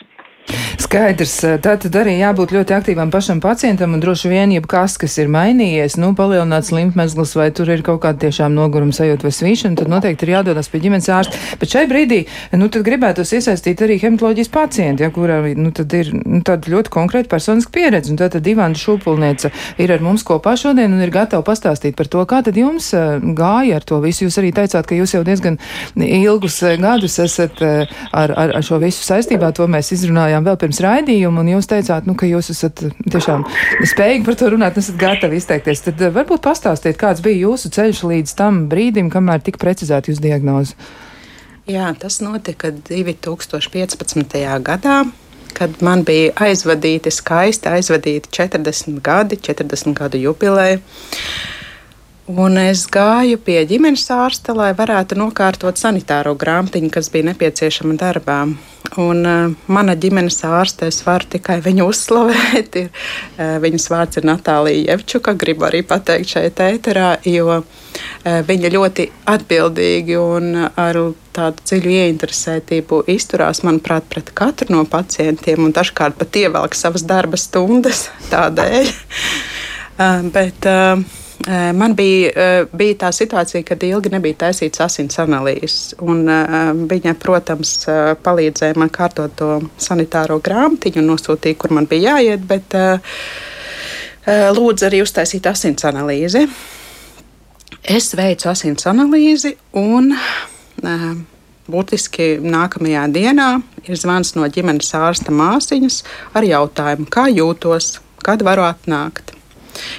Skaidrs, 0.86 1.34
tā 1.64 1.74
tad 1.82 1.96
arī 1.98 2.18
jābūt 2.20 2.52
ļoti 2.54 2.76
aktīvam 2.76 3.10
pašam 3.14 3.40
pacientam 3.42 3.96
un 3.96 4.02
droši 4.04 4.30
vien 4.30 4.52
jebkas, 4.54 4.98
kas 5.02 5.16
ir 5.22 5.30
mainījies, 5.34 5.96
nu, 6.02 6.12
palielināts 6.18 6.70
limfmezgls 6.76 7.34
vai 7.40 7.48
tur 7.56 7.72
ir 7.74 7.82
kaut 7.86 8.02
kāda 8.04 8.26
tiešām 8.26 8.54
noguruma 8.54 8.94
sajūta 8.96 9.26
vai 9.26 9.34
svīšana, 9.34 9.80
tad 9.80 9.90
noteikti 9.92 10.28
ir 10.28 10.34
jādodas 10.36 10.70
pie 10.72 10.82
ģimenes 10.84 11.10
ārsta. 11.16 11.40
Bet 11.62 11.74
šai 11.74 11.86
brīdī, 11.90 12.22
nu, 12.60 12.70
tad 12.70 12.86
gribētos 12.86 13.34
iesaistīt 13.38 13.82
arī 13.86 13.98
hematoloģijas 14.04 14.52
pacienti, 14.54 15.06
ja, 15.06 15.12
kurā, 15.16 15.40
nu, 15.58 15.72
tad 15.76 15.96
ir, 15.98 16.12
nu, 16.20 16.44
tāda 16.46 16.72
ļoti 16.76 16.94
konkrēta 16.94 17.32
personiska 17.34 17.74
pieredze. 17.76 18.14
Un 18.14 18.22
tātad 18.22 18.46
Ivana 18.48 18.78
Šūpulniece 18.78 19.52
ir 19.82 19.96
ar 19.96 20.06
mums 20.06 20.26
kopā 20.28 20.54
šodien 20.60 20.94
un 20.94 21.02
ir 21.02 21.14
gatava 21.14 21.46
pastāstīt 21.48 21.98
par 21.98 22.12
to, 22.12 22.22
kā 22.30 22.44
tad 22.46 22.60
jums 22.60 22.92
gāja 23.38 23.80
ar 23.80 23.88
to 23.88 24.02
visu. 24.04 24.28
Jūs 24.28 24.40
arī 24.42 24.54
teicāt, 24.56 24.86
ka 24.86 24.98
jūs 24.98 25.16
jau 25.18 25.24
diezgan 25.26 25.58
ilgus 25.96 26.62
gadus 26.82 27.18
esat 27.24 27.62
ar, 27.66 27.90
ar, 28.30 28.58
ar 28.60 28.64
šo 28.66 28.80
visu 28.84 29.04
saistībā, 29.06 29.54
to 29.56 29.68
mēs 29.72 29.94
izrunājām 29.96 30.35
runājām 30.36 30.46
vēl 30.46 30.58
pirms 30.60 30.82
raidījuma, 30.84 31.42
un 31.42 31.50
jūs 31.56 31.68
teicāt, 31.70 32.06
nu, 32.08 32.16
ka 32.16 32.28
jūs 32.28 32.52
esat 32.52 32.84
tiešām 33.12 33.46
spējīgi 33.88 34.26
par 34.26 34.36
to 34.36 34.50
runāt, 34.52 34.78
esat 34.78 34.98
gatavi 35.00 35.40
izteikties. 35.40 35.84
Tad 35.86 36.02
eh, 36.02 36.12
varbūt 36.12 36.44
pastāstiet, 36.44 36.98
kāds 37.00 37.24
bija 37.24 37.48
jūsu 37.48 37.72
ceļš 37.72 38.04
līdz 38.04 38.36
tam 38.36 38.66
brīdim, 38.70 39.10
kamēr 39.10 39.44
tika 39.46 39.62
precizēta 39.62 40.12
jūsu 40.12 40.24
diagnoze. 40.24 40.76
Jā, 41.66 41.94
tas 41.98 42.20
notika 42.22 42.72
2015. 42.72 44.42
gadā 44.62 45.06
kad 45.56 45.72
man 45.80 46.02
bija 46.04 46.34
aizvadīti 46.44 47.08
skaisti, 47.16 47.70
aizvadīti 47.72 48.28
40 48.28 48.98
gadi, 49.00 49.38
40 49.40 49.96
gadu 49.96 50.20
jubileja. 50.20 50.82
Un 52.26 52.56
es 52.58 52.88
gāju 52.90 53.38
pie 53.38 53.60
ģimenes 53.70 54.08
ārsta, 54.10 54.56
lai 54.58 54.72
varētu 54.74 55.14
nokārtot 55.14 55.78
sanitāro 55.78 56.32
grāmatiņu, 56.34 56.88
kas 56.90 57.12
bija 57.14 57.28
nepieciešama 57.28 57.94
darbā. 58.02 58.40
Un, 58.98 59.20
uh, 59.30 59.52
mana 59.70 59.94
ģimenes 59.94 60.40
ārste, 60.50 60.88
es 60.90 61.04
varu 61.06 61.28
tikai 61.30 61.60
viņu 61.62 61.86
uzslavēt. 61.86 62.78
Ir, 62.82 62.88
uh, 62.90 63.60
viņas 63.62 63.86
vārds 63.94 64.18
ir 64.18 64.26
Natālija 64.26 64.96
Jevčuka. 64.96 65.36
Gribu 65.38 65.68
arī 65.68 65.84
pateikt 65.86 66.32
šeit 66.34 66.62
ēterā, 66.66 67.12
jo 67.30 67.60
uh, 67.60 68.40
viņa 68.48 68.72
ļoti 68.74 69.06
atbildīgi 69.30 70.18
un 70.18 70.64
ar 70.66 71.00
tādu 71.36 71.62
dziļu 71.62 71.92
ieinteresētību 71.94 73.04
izturās, 73.14 73.62
manuprāt, 73.68 74.08
pret 74.10 74.32
katru 74.34 74.74
no 74.74 74.82
pacientiem 74.90 75.68
un 75.68 75.78
dažkārt 75.78 76.18
pat 76.18 76.42
ievelk 76.42 76.74
savas 76.74 77.06
darba 77.06 77.38
stundas 77.38 78.08
tādēļ. 78.34 78.90
uh, 78.90 80.26
bet, 80.40 80.70
uh, 80.72 81.22
man 81.76 81.96
bija, 81.96 82.66
bija 82.74 82.96
tā 83.06 83.12
situācija, 83.14 83.64
kad 83.68 83.84
ilgi 83.84 84.12
nebija 84.14 84.38
taisīts 84.46 84.82
asins 84.84 85.20
analīzes. 85.22 85.96
Viņa, 86.00 87.14
protams, 87.22 87.74
palīdzēja 88.24 88.78
man 88.80 88.92
kārtot 88.94 89.36
to 89.40 89.50
sanitāro 89.82 90.40
grāmatiņu 90.44 91.04
un 91.04 91.12
nosūtīja, 91.12 91.60
kur 91.60 91.76
man 91.76 91.90
bija 91.92 92.16
jāiet, 92.16 92.48
bet 92.50 92.78
lūdzu 94.26 94.88
arī 94.88 95.04
uztaisīt 95.06 95.46
asins 95.52 95.86
analīzi. 95.86 96.48
Es 97.86 98.10
veicu 98.18 98.50
asins 98.50 98.88
analīzi 98.90 99.54
un 99.78 100.16
būtiski 101.70 102.40
nākamajā 102.42 103.06
dienā 103.14 103.50
ir 103.86 104.00
zvans 104.02 104.34
no 104.38 104.48
ģimenes 104.50 104.90
ārsta 104.98 105.34
māsiņas 105.34 106.02
ar 106.34 106.48
jautājumu, 106.48 107.06
kā 107.12 107.28
jūtos, 107.30 108.00
kad 108.26 108.42
varu 108.46 108.66
atnākt 108.66 109.35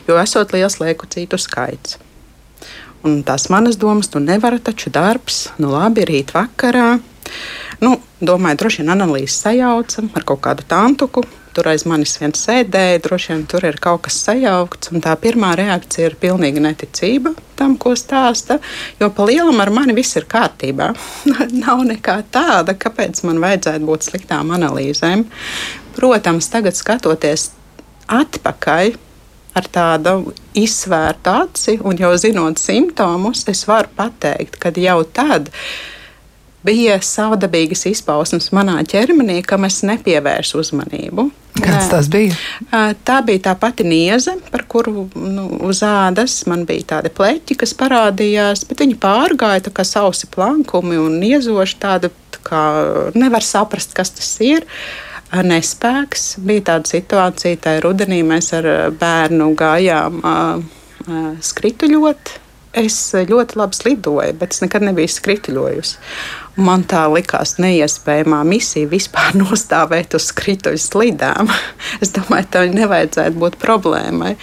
jo 0.09 0.19
esot 0.21 0.53
liels 0.57 0.81
leukocytu 0.83 1.39
skaits. 1.41 1.99
Un 3.07 3.21
tās 3.23 3.47
manas 3.53 3.77
domas, 3.79 4.09
nu 4.15 4.23
nevar 4.25 4.57
taču 4.59 4.91
darbs, 4.91 5.47
nu 5.63 5.71
labi, 5.71 6.07
rīt 6.09 6.33
vakarā. 6.35 6.97
Nu, 7.83 7.97
domāju, 8.25 8.63
droši 8.63 8.83
vien 8.83 8.95
analīzes 8.95 9.37
sajaucam 9.45 10.09
ar 10.17 10.25
kaut 10.27 10.41
kādu 10.47 10.65
tantuku. 10.69 11.23
Tur 11.57 11.71
aiz 11.71 11.87
manis 11.89 12.19
viens 12.21 12.41
sēdēja, 12.43 13.01
droši 13.05 13.31
vien 13.33 13.45
tur 13.49 13.65
ir 13.65 13.79
kaut 13.81 14.03
kas 14.05 14.19
sajaukts. 14.27 14.91
Tā 15.05 15.15
pirmā 15.21 15.55
reakcija 15.57 16.11
ir 16.11 16.17
pilnīga 16.21 16.61
neticība 16.67 17.33
tam, 17.57 17.79
ko 17.81 17.95
stāsta. 17.97 18.59
Jo 19.01 19.09
pa 19.15 19.25
lielam 19.29 19.63
ar 19.65 19.73
mani 19.73 19.97
viss 19.97 20.19
ir 20.19 20.29
kārtībā. 20.29 20.91
Nav 21.63 21.87
nekā 21.89 22.19
tāda, 22.33 22.77
kāpēc 22.77 23.23
man 23.29 23.41
vajadzētu 23.45 23.89
būt 23.89 24.09
sliktām 24.11 24.53
analīzēm. 24.57 25.25
Protams, 25.97 26.51
tagad 26.53 26.77
skatoties 26.77 27.51
atpakaļ, 28.13 28.97
ar 29.57 29.69
tādu 29.73 30.17
izsvērtu 30.57 31.33
aci 31.33 31.77
un 31.85 31.99
jau 32.01 32.13
zinot 32.21 32.61
simptomus, 32.61 33.47
es 33.51 33.65
varu 33.69 33.91
pateikt, 33.97 34.59
ka 34.61 34.73
jau 34.77 35.01
tad 35.17 35.51
bija 36.67 36.97
savdabīgas 37.03 37.85
izpausmes 37.93 38.51
manā 38.57 38.81
ķermenī, 38.91 39.39
kam 39.47 39.69
es 39.69 39.85
nepievērsu 39.87 40.59
uzmanību. 40.65 41.29
Kāds 41.63 41.89
tas 41.93 42.09
bija? 42.13 42.35
Tā 43.07 43.21
bija 43.25 43.45
tā 43.47 43.55
pati 43.57 43.87
nieze, 43.87 44.35
par 44.51 44.67
kuru 44.69 45.07
nu, 45.15 45.47
uz 45.71 45.81
ādas 45.87 46.41
man 46.51 46.67
bija 46.69 46.91
tādi 46.97 47.13
pleķi, 47.17 47.57
kas 47.63 47.73
parādījās, 47.79 48.67
bet 48.69 48.83
viņi 48.83 48.99
pārgāja 49.01 49.69
tā 49.69 49.73
kā 49.79 49.87
sausi 49.87 50.29
plankumi 50.35 50.99
un 51.01 51.17
niezoši 51.23 51.81
tādu, 51.81 52.11
tā 52.35 52.43
kā 52.51 52.63
nevar 53.17 53.47
saprast, 53.47 53.95
kas 53.97 54.13
tas 54.19 54.35
ir. 54.45 54.67
Uh, 54.67 55.07
nespēks. 55.33 56.37
Bija 56.47 56.67
tāda 56.73 56.91
situācija, 56.91 57.61
tā 57.63 57.77
rudenī 57.85 58.23
mēs 58.27 58.53
ar 58.57 58.69
bērnu 58.99 59.53
gājām 59.59 60.21
skrituļot. 61.43 62.46
Es 62.77 62.97
ļoti 63.17 63.57
labi 63.57 63.79
slidoju, 63.79 64.33
bet 64.37 64.53
es 64.53 64.61
nekad 64.61 64.85
nebiju 64.85 65.09
skrituļojusi. 65.09 65.95
Man 66.61 66.85
tā 66.89 67.03
likās 67.09 67.55
neiespējamā 67.61 68.43
misija 68.49 68.89
vispār 68.91 69.37
nostāvēt 69.41 70.17
uz 70.19 70.29
skrituļu 70.31 70.81
slidām. 70.81 71.49
es 72.05 72.13
domāju, 72.17 72.51
tā 72.53 72.67
nevajadzētu 72.73 73.41
būt 73.41 73.57
problēmai. 73.63 74.35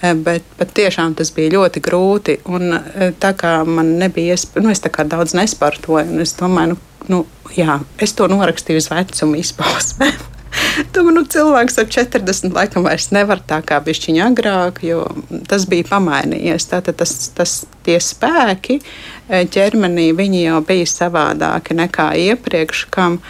Bet, 0.00 0.44
bet 0.60 0.74
tiešām 0.76 1.16
tas 1.16 1.32
bija 1.36 1.54
ļoti 1.56 1.82
grūti. 1.84 2.36
Un, 2.52 2.76
tā 3.20 3.32
kā 3.36 3.60
man 3.64 3.96
nebija 4.00 4.36
iespēja, 4.36 4.64
nu, 4.66 4.74
es 4.74 4.84
tā 4.84 4.92
kā 4.92 5.06
daudz 5.08 5.36
nespartoju, 5.38 6.20
es 6.20 6.36
domāju, 6.40 6.74
nu, 6.74 6.82
nu, 7.08 7.22
jā, 7.56 7.80
es 8.00 8.12
to 8.16 8.28
norakstīju 8.28 8.84
uz 8.84 8.90
vecumu 8.92 9.40
izpausmēm. 9.40 10.20
Tomēr 10.94 11.14
nu, 11.14 11.22
cilvēks 11.30 11.78
ar 11.80 11.88
40 11.90 12.54
laikam 12.56 12.86
vairs 12.86 13.10
nevar 13.14 13.42
tā 13.46 13.60
kā 13.66 13.78
bišķiņa 13.84 14.26
agrāk, 14.30 14.82
jo 14.86 15.04
tas 15.50 15.66
bija 15.70 15.88
pamainījies. 15.90 16.68
Tātad 16.72 16.98
tas, 17.00 17.14
tas 17.36 17.60
tie 17.86 17.98
spēki 18.02 18.80
e, 18.80 19.44
ķermenī, 19.52 20.10
viņi 20.16 20.44
jau 20.44 20.60
bija 20.66 20.90
savādāki 20.90 21.76
nekā 21.78 22.10
iepriekš, 22.26 22.84
kam 22.94 23.20
e, 23.20 23.22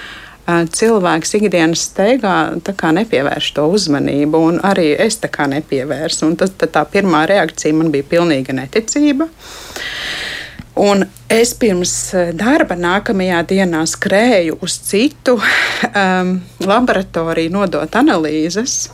cilvēks 0.80 1.36
ikdienas 1.40 1.86
steigā 1.90 2.36
nepievērš 3.00 3.52
to 3.58 3.68
uzmanību, 3.76 4.44
un 4.52 4.60
arī 4.66 4.92
es 4.96 5.20
tā 5.22 5.32
kā 5.32 5.48
nepievērsu. 5.50 6.26
Un 6.30 6.40
tas, 6.40 6.54
tā 6.56 6.84
pirmā 6.88 7.26
reakcija 7.30 7.76
man 7.76 7.92
bija 7.94 8.08
pilnīga 8.16 8.56
neticība. 8.56 9.28
Un 10.80 11.04
es 11.28 11.50
pirms 11.60 11.90
eh, 12.16 12.30
darba 12.32 12.76
nākamajā 12.78 13.42
dienā 13.50 13.82
skrēju 13.88 14.56
uz 14.64 14.78
citu 14.88 15.34
um, 15.36 16.30
laboratoriju, 16.70 17.52
nodot 17.52 17.98
analīzes, 18.00 18.86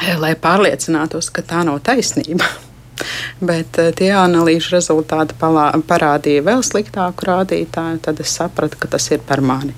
eh, 0.00 0.16
lai 0.18 0.32
pārliecinātos, 0.34 1.30
ka 1.30 1.44
tā 1.46 1.62
nav 1.68 1.78
taisnība. 1.86 2.48
Bet 3.52 3.78
uh, 3.78 3.92
tie 3.96 4.10
analīžu 4.18 4.74
rezultāti 4.74 5.38
palā, 5.38 5.70
parādīja 5.86 6.42
vēl 6.50 6.66
sliktāku 6.66 7.28
rādītāju, 7.28 8.02
tad 8.08 8.20
es 8.20 8.34
sapratu, 8.40 8.82
ka 8.82 8.90
tas 8.96 9.06
ir 9.14 9.22
par 9.24 9.44
mani. 9.46 9.76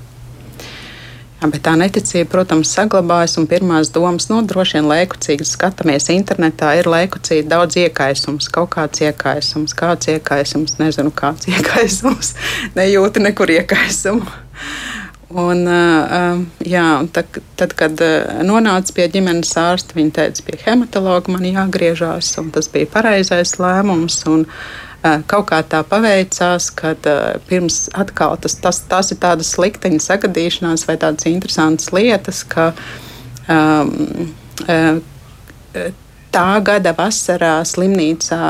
Bet 1.42 1.64
tā 1.66 1.72
neticība, 1.74 2.28
protams, 2.30 2.70
saglabājas, 2.76 3.34
un 3.40 3.48
pirmās 3.50 3.90
domas, 3.90 4.28
nu, 4.30 4.38
droši 4.46 4.78
vien 4.78 4.88
lēkucīgi 4.90 5.46
skatāmies 5.48 6.06
internetā, 6.14 6.70
ir 6.78 6.86
lēkucīgi 6.92 7.48
daudz 7.50 7.80
iekaisums, 7.82 8.46
kaut 8.52 8.70
kāds 8.76 9.02
iekaisums, 9.02 9.74
kāds 9.74 10.12
iekaisums, 10.12 10.76
nezinu, 10.78 11.10
kāds 11.10 11.48
iekaisums, 11.52 12.34
nejūti 12.78 13.24
nekur 13.26 13.50
iekaisumu. 13.58 14.28
Un, 15.32 15.64
jā, 16.68 16.86
tad, 17.16 17.40
tad, 17.56 17.74
kad 17.74 18.00
nonāca 18.44 18.94
pie 18.94 19.08
ģimenes 19.14 19.54
ārsta, 19.58 19.96
viņa 19.96 20.14
teica, 20.18 20.44
pie 20.46 20.58
hematologa 20.66 21.32
man 21.32 21.46
jāgriežās, 21.48 22.34
un 22.42 22.50
tas 22.52 22.68
bija 22.70 22.90
pareizais 22.92 23.56
lēmums. 23.58 24.20
Un, 24.28 24.44
kaut 25.02 25.48
kā 25.50 25.60
tā 25.66 25.82
paveicās, 25.86 26.68
ka 26.78 26.94
pirms 27.48 27.88
atkal 27.98 28.36
tas, 28.42 28.54
tas, 28.62 28.82
tas 28.88 29.10
ir 29.14 29.18
tādas 29.22 29.50
slikteņa 29.56 30.02
sagadīšanās 30.02 30.86
vai 30.88 30.98
tādas 31.02 31.26
interesantas 31.30 31.90
lietas, 31.94 32.44
ka 32.46 32.70
um, 33.50 34.20
tā 36.32 36.46
gada 36.64 36.92
vasarā 36.96 37.54
slimnīcā 37.68 38.40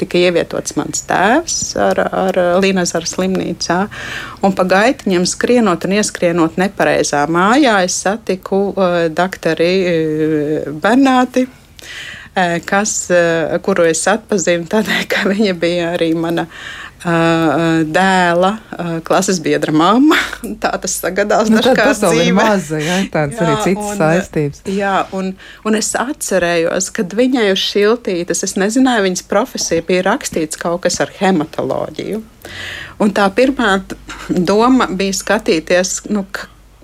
tika 0.00 0.20
ievietots 0.20 0.76
mans 0.78 1.04
tēvs 1.08 1.56
ar, 1.82 2.00
ar 2.06 2.38
Līnazaru 2.62 3.08
slimnīcā. 3.08 3.80
Un 4.46 4.54
pa 4.56 4.66
gaitiņam 4.68 5.26
skrienot 5.28 5.88
un 5.88 5.96
ieskrienot 5.98 6.60
nepareizā 6.62 7.24
mājā, 7.26 7.80
es 7.86 7.98
satiku 8.06 8.68
uh, 8.70 9.00
doktori 9.12 9.74
uh, 9.82 10.70
Bernāti. 10.82 11.48
Eh, 11.48 11.58
kas, 12.68 12.94
kuru 13.64 13.84
es 13.90 14.06
atpazinu 14.08 14.68
tādēļ, 14.70 15.04
ka 15.10 15.26
viņa 15.28 15.54
bija 15.60 15.92
arī 15.96 16.12
mana 16.16 16.46
dēla 17.02 18.50
klases 19.04 19.40
biedra 19.42 19.72
mamma. 19.74 20.16
Tā 20.62 20.70
tas 20.82 20.94
sagadās 21.02 21.50
nu, 21.50 21.58
dažkārt 21.58 21.98
dzīvē. 21.98 22.34
Maza, 22.36 22.78
ja? 22.78 23.00
tādas 23.10 23.40
jā, 23.40 23.46
arī 23.46 23.56
citas 23.64 23.88
un, 23.88 23.98
saistības. 23.98 24.62
Jā, 24.70 24.94
un, 25.18 25.32
un 25.66 25.78
es 25.78 25.90
atcerējos, 25.98 26.92
kad 26.94 27.16
viņai 27.18 27.48
uz 27.52 27.64
šiltītes, 27.64 28.44
es 28.46 28.56
nezināju, 28.60 29.06
viņas 29.08 29.26
profesija 29.30 29.86
bija 29.88 30.06
rakstīts 30.12 30.60
kaut 30.60 30.84
kas 30.86 31.00
ar 31.02 31.12
hematoloģiju. 31.18 32.22
Un 33.02 33.12
tā 33.14 33.26
pirmā 33.34 33.74
doma 34.30 34.86
bija 34.90 35.18
skatīties, 35.18 36.04
nu, 36.14 36.24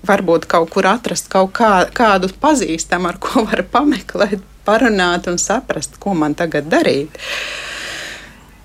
varbūt 0.07 0.47
kaut 0.51 0.71
kur 0.73 0.87
atrast 0.89 1.31
kaut 1.31 1.53
kā, 1.59 1.73
kādu 1.95 2.31
pazīstamu, 2.41 3.11
ar 3.11 3.19
ko 3.23 3.45
var 3.47 3.63
pameklēt 3.71 4.43
parunāt 4.69 5.29
un 5.31 5.41
saprast, 5.41 5.97
ko 6.01 6.13
man 6.17 6.37
tagad 6.37 6.69
darīt. 6.69 7.17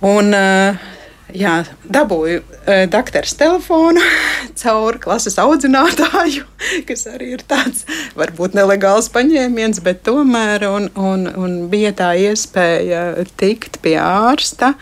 Un, 0.04 0.34
uh, 0.36 0.90
jā, 1.32 1.54
dabūju 1.88 2.42
uh, 2.42 2.82
doktora 2.92 3.30
telefonu 3.38 4.02
caur 4.62 4.98
klases 5.00 5.38
audzinātāju, 5.40 6.44
kas 6.88 7.06
arī 7.08 7.32
ir 7.38 7.46
tāds 7.48 7.86
varbūt 8.18 8.58
nelegāls 8.58 9.08
paņēmiens, 9.14 9.80
bet 9.86 10.04
tomēr 10.04 10.66
un, 10.68 10.90
un, 11.00 11.26
un 11.40 11.56
bija 11.72 11.94
tā 11.96 12.12
iespēja 12.20 13.24
tikt 13.40 13.80
pie 13.84 13.96
ārsta. 14.02 14.74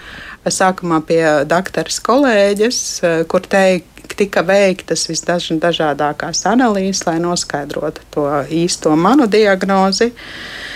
Sākumā 0.43 0.99
pie 1.07 1.23
doktora 1.47 2.03
kolēģis, 2.09 2.83
uh, 3.07 3.23
kur 3.31 3.47
teikt, 3.47 3.89
tika 4.19 4.43
veiktas 4.45 5.07
visdažādākās 5.09 6.43
analīzes, 6.51 7.07
lai 7.07 7.17
noskaidrotu 7.23 8.03
to 8.13 8.27
īsto 8.53 8.93
manu 8.99 9.31
diagnozi. 9.31 10.11
Uh, 10.11 10.72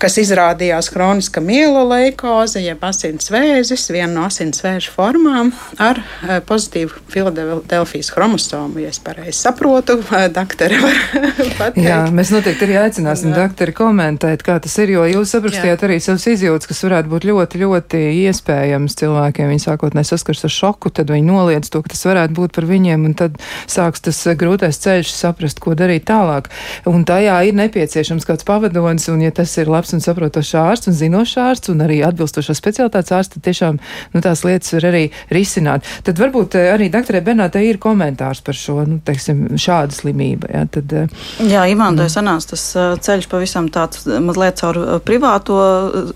kas 0.00 0.16
izrādījās 0.20 0.88
kroniska 0.92 1.40
mielolejkoze, 1.44 2.60
jeb 2.64 2.82
asinsvēzis, 2.86 3.86
viena 3.92 4.12
no 4.12 4.26
asinsvēža 4.28 4.92
formām 4.94 5.52
ar 5.82 6.00
pozitīvu 6.46 7.02
filadelfijas 7.12 8.10
chromosomu. 8.14 8.80
Ja 8.84 8.92
es 8.92 9.00
pareizi 9.02 9.38
saprotu, 9.40 9.98
doktori 10.34 10.78
var 10.82 10.98
pateikt. 11.60 11.82
Jā, 11.82 11.98
mēs 12.14 12.32
noteikti 12.34 12.66
arī 12.68 12.78
aicināsim 12.84 13.34
doktori 13.34 13.74
komentēt, 13.76 14.44
kā 14.46 14.58
tas 14.62 14.76
ir, 14.82 14.94
jo 14.96 15.06
jūs 15.10 15.34
aprakstījāt 15.38 15.82
Jā. 15.82 15.88
arī 15.88 15.98
savas 16.04 16.26
izjūtas, 16.30 16.70
kas 16.70 16.84
varētu 16.86 17.12
būt 17.12 17.28
ļoti, 17.30 17.62
ļoti 17.64 18.02
iespējams 18.26 18.98
cilvēkiem. 19.00 19.50
Viņi 19.52 19.64
sākotnēji 19.66 20.10
saskars 20.12 20.46
ar 20.46 20.54
šoku, 20.54 20.92
tad 20.94 21.10
viņi 21.12 21.26
noliedz 21.30 21.72
to, 21.72 21.82
ka 21.84 21.92
tas 21.94 22.04
varētu 22.08 22.36
būt 22.38 22.56
par 22.56 22.68
viņiem, 22.70 23.08
un 23.08 23.16
tad 23.18 23.40
sāks 23.70 24.04
tas 24.06 24.22
grūtais 24.38 24.80
ceļš 24.82 25.12
saprast, 25.16 25.60
ko 25.62 25.74
darīt 25.78 26.06
tālāk. 26.08 26.50
Un 26.88 27.06
tajā 27.08 27.38
ir 27.48 27.58
nepieciešams 27.58 28.26
kāds 28.28 28.46
pavadonis, 28.46 29.08
un 29.12 29.24
ja 29.24 29.32
tas 29.34 29.55
ir 29.60 29.70
labs 29.70 29.92
un 29.96 30.02
saprotošs 30.04 30.54
ārsts 30.60 30.90
un 30.90 30.96
zinošs 30.96 31.36
ārsts 31.40 31.72
un 31.72 31.82
arī 31.84 31.98
atbilstošās 32.06 32.60
specialitātes 32.60 33.14
ārsts, 33.14 33.36
tad 33.36 33.44
tiešām 33.46 33.78
nu, 34.14 34.22
tās 34.24 34.42
lietas 34.46 34.74
var 34.76 34.88
arī 34.90 35.02
risināt. 35.34 35.86
Tad 36.06 36.20
varbūt 36.20 36.56
eh, 36.58 36.70
arī 36.74 36.88
doktorai 36.92 37.22
Bernātei 37.26 37.66
ir 37.70 37.80
komentārs 37.82 38.42
par 38.46 38.58
šo, 38.58 38.80
nu, 38.88 38.98
teiksim, 39.06 39.44
šādu 39.60 39.96
slimību. 39.96 40.50
Jā, 40.52 40.64
tad, 40.76 40.96
eh, 40.96 41.28
jā 41.46 41.66
Imantē 41.72 42.06
mm. 42.06 42.14
sanās 42.16 42.48
tas 42.50 42.66
eh, 42.76 42.96
ceļš 43.06 43.30
pavisam 43.32 43.70
tāds 43.72 44.06
mazliet 44.06 44.60
caur 44.62 44.80
privāto, 45.06 45.60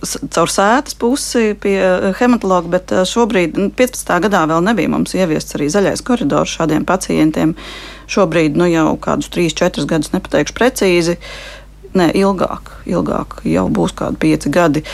caur 0.07 0.53
sētas 0.53 0.99
pusi 1.01 1.55
pie 1.61 1.79
hematologa, 2.21 2.75
bet 2.79 2.95
šobrīd 3.11 3.57
15. 3.79 4.11
Nu, 4.11 4.19
gadā 4.27 4.43
vēl 4.51 4.65
nebija 4.67 4.91
mums 4.91 5.15
ieviests 5.17 5.57
arī 5.57 5.71
zaļais 5.73 6.03
koridors 6.05 6.59
šādiem 6.59 6.85
pacientiem. 6.89 7.55
Šobrīd 8.11 8.57
nu, 8.59 8.67
jau 8.67 8.97
kādus 8.99 9.31
3-4 9.31 9.87
gadus 9.87 10.11
nepateikšu 10.11 10.57
precīzi. 10.57 11.15
Uh, 11.15 11.60
Nē, 11.91 12.13
ilgāk, 12.15 12.69
ilgāk, 12.87 13.41
jau 13.51 13.65
būs 13.67 13.97
kādi 13.99 14.21
pieci 14.23 14.53
gadi. 14.55 14.85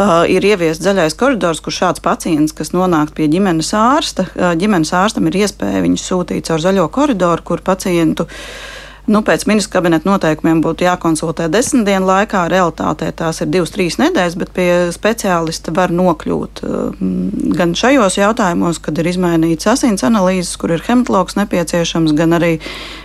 Uh, 0.00 0.22
ir 0.24 0.44
ieviests 0.46 0.84
zaļais 0.86 1.16
koridors, 1.20 1.60
kur 1.60 1.74
šāds 1.76 2.00
pacients, 2.00 2.54
kas 2.56 2.72
nonāk 2.72 3.12
pie 3.16 3.28
ģimenes 3.28 3.74
ārsta, 3.76 4.24
uh, 4.32 4.54
ģimenes 4.56 4.94
ārstam 4.96 5.28
ir 5.28 5.36
iespēja 5.42 5.84
viņu 5.84 6.00
sūtīt 6.00 6.48
caur 6.48 6.64
zaļo 6.64 6.88
koridoru, 6.96 7.44
kur 7.44 7.64
pacientu 7.66 8.24
uh, 8.24 8.40
Nu, 9.06 9.20
pēc 9.22 9.44
ministra 9.46 9.76
kabineta 9.76 10.08
noteikumiem 10.08 10.58
būtu 10.64 10.82
jākonsultē 10.82 11.46
desmit 11.52 11.84
dienu 11.86 12.08
laikā. 12.08 12.40
Realtātē 12.50 13.12
tās 13.14 13.38
ir 13.44 13.52
divas, 13.54 13.70
trīs 13.70 14.00
nedēļas, 14.00 14.34
bet 14.40 14.50
pie 14.56 14.70
speciālista 14.94 15.70
var 15.76 15.94
nokļūt 15.94 16.62
mm, 16.66 17.52
gan 17.54 17.76
šajos 17.78 18.18
jautājumos, 18.18 18.80
kad 18.82 18.98
ir 18.98 19.06
izmainīts 19.12 19.70
asins 19.70 20.02
analīzes, 20.06 20.56
kur 20.58 20.74
ir 20.74 20.82
hematologs 20.88 21.38
nepieciešams, 21.38 22.16
gan 22.18 22.34
arī, 22.40 22.56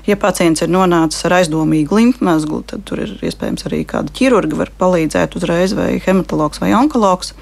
ja 0.09 0.17
pacients 0.17 0.65
ir 0.65 0.73
nonācis 0.73 1.29
ar 1.29 1.37
aizdomīgu 1.37 2.01
limfmezglu, 2.01 2.63
tad 2.73 2.81
tur 2.89 3.05
ir 3.05 3.13
iespējams 3.21 3.69
arī 3.69 3.83
kāda 3.93 4.09
ķirurga 4.17 4.57
var 4.63 4.73
palīdzēt 4.81 5.37
uzreiz 5.37 5.77
vai 5.77 5.93
hematologs 6.01 6.65
vai 6.65 6.73
onkologs. 6.81 7.35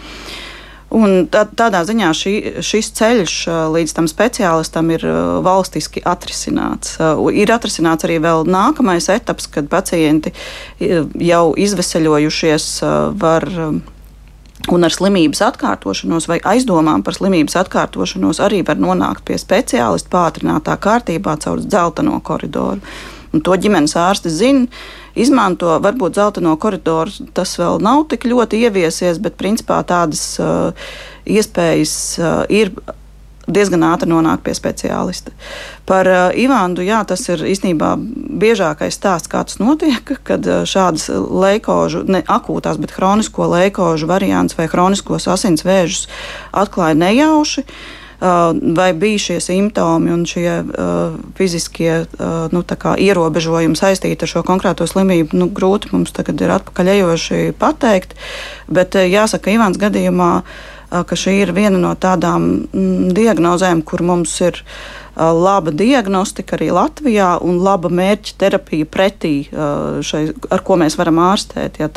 Un 0.96 1.28
tā, 1.30 1.44
tādā 1.46 1.84
ziņā 1.86 2.10
šī, 2.18 2.34
šis 2.66 2.88
ceļš 2.98 3.36
līdz 3.76 3.94
tam 3.94 4.08
speciālistam 4.10 4.90
ir 4.96 5.06
valstiski 5.46 6.02
atrisināts. 6.02 6.98
Ir 7.38 7.54
atrisināts 7.54 8.08
arī 8.08 8.18
vēl 8.24 8.50
nākamais 8.50 9.10
etaps, 9.14 9.46
kad 9.54 9.70
pacienti 9.70 10.34
jau 10.80 11.44
izveseļojušies 11.54 12.68
var 13.22 13.46
un 14.70 14.86
ar 14.86 14.94
slimības 14.94 15.42
atkārtošanos 15.46 16.28
vai 16.30 16.40
aizdomām 16.52 17.04
par 17.06 17.16
slimības 17.18 17.56
atkārtošanos 17.62 18.42
arī 18.44 18.64
var 18.68 18.82
nonākt 18.82 19.24
pie 19.30 19.38
speciālista 19.40 20.12
pātrinātā 20.14 20.76
kārtībā 20.82 21.38
caur 21.44 21.62
dzelteno 21.64 22.20
koridoru. 22.26 22.82
Un 23.30 23.46
to 23.46 23.54
ģimenes 23.62 23.94
ārsti 24.00 24.32
zina 24.34 24.66
izmanto. 25.20 25.76
Varbūt 25.84 26.20
zeltaino 26.20 26.56
koridoru 26.62 27.30
tas 27.36 27.56
vēl 27.60 27.82
nav 27.84 28.08
tik 28.12 28.28
ļoti 28.30 28.64
ieviesies, 28.66 29.22
bet 29.24 29.38
principā 29.40 29.82
tādas 29.88 30.24
uh, 30.42 30.72
iespējas 31.30 31.94
uh, 32.20 32.42
ir 32.50 32.74
diezgan 33.50 33.82
ātri 33.88 34.10
nonākt 34.12 34.44
pie 34.46 34.54
speciālista. 34.54 35.34
Par 35.90 36.10
uh, 36.10 36.20
Ivānu, 36.38 36.84
jā, 36.86 37.02
tas 37.10 37.24
ir 37.32 37.42
īstenībā 37.50 37.96
biežākais 38.42 38.98
stāsts, 39.00 39.32
kā 39.32 39.44
tas 39.48 39.60
notiek, 39.62 40.14
kad 40.30 40.46
uh, 40.48 40.66
šādas 40.70 41.10
leikožu, 41.14 42.06
ne 42.08 42.24
akūtās, 42.26 42.82
bet 42.82 42.96
hronisko 42.98 43.50
leikožu 43.56 44.10
variants 44.10 44.58
vai 44.58 44.70
hroniskos 44.72 45.30
asinsvēžus 45.32 46.06
atklāja 46.66 47.00
nejauši. 47.00 47.66
Uh, 47.66 47.99
vai 48.20 48.94
bija 48.94 49.20
šie 49.20 49.38
simptomi 49.40 50.12
un 50.12 50.26
šie 50.28 50.50
uh, 50.60 51.14
fiziskie 51.38 52.02
uh, 52.04 52.50
nu, 52.52 52.64
ierobežojumi 53.00 53.80
saistīti 53.80 54.26
ar 54.26 54.34
šo 54.34 54.44
konkrēto 54.48 54.88
slimību. 54.90 55.38
Nu, 55.40 55.48
grūti 55.48 55.94
mums 55.94 56.12
tagad 56.16 56.42
ir 56.44 56.52
atpakaļejoši 56.58 57.54
pateikt, 57.60 58.18
bet 58.68 59.00
jāsaka, 59.00 59.54
Ivāns 59.56 59.80
gadījumā, 59.80 60.32
ka 60.90 61.16
šī 61.16 61.36
ir 61.44 61.54
viena 61.54 61.78
no 61.78 61.94
tādām 61.96 62.50
mm, 62.66 63.12
diagnozēm, 63.16 63.84
kur 63.86 64.04
mums 64.04 64.34
ir 64.42 64.64
laba 65.20 65.72
diagnostika 65.76 66.56
arī 66.58 66.70
Latvijā 66.74 67.34
un 67.44 67.60
laba 67.64 67.92
mērķa 67.92 68.36
terapija 68.40 68.88
pretī, 68.88 69.34
šai, 69.52 70.22
ar 70.50 70.64
ko 70.66 70.78
mēs 70.80 70.96
varam 71.00 71.20
ārstēt. 71.24 71.82
Ja, 71.82 71.90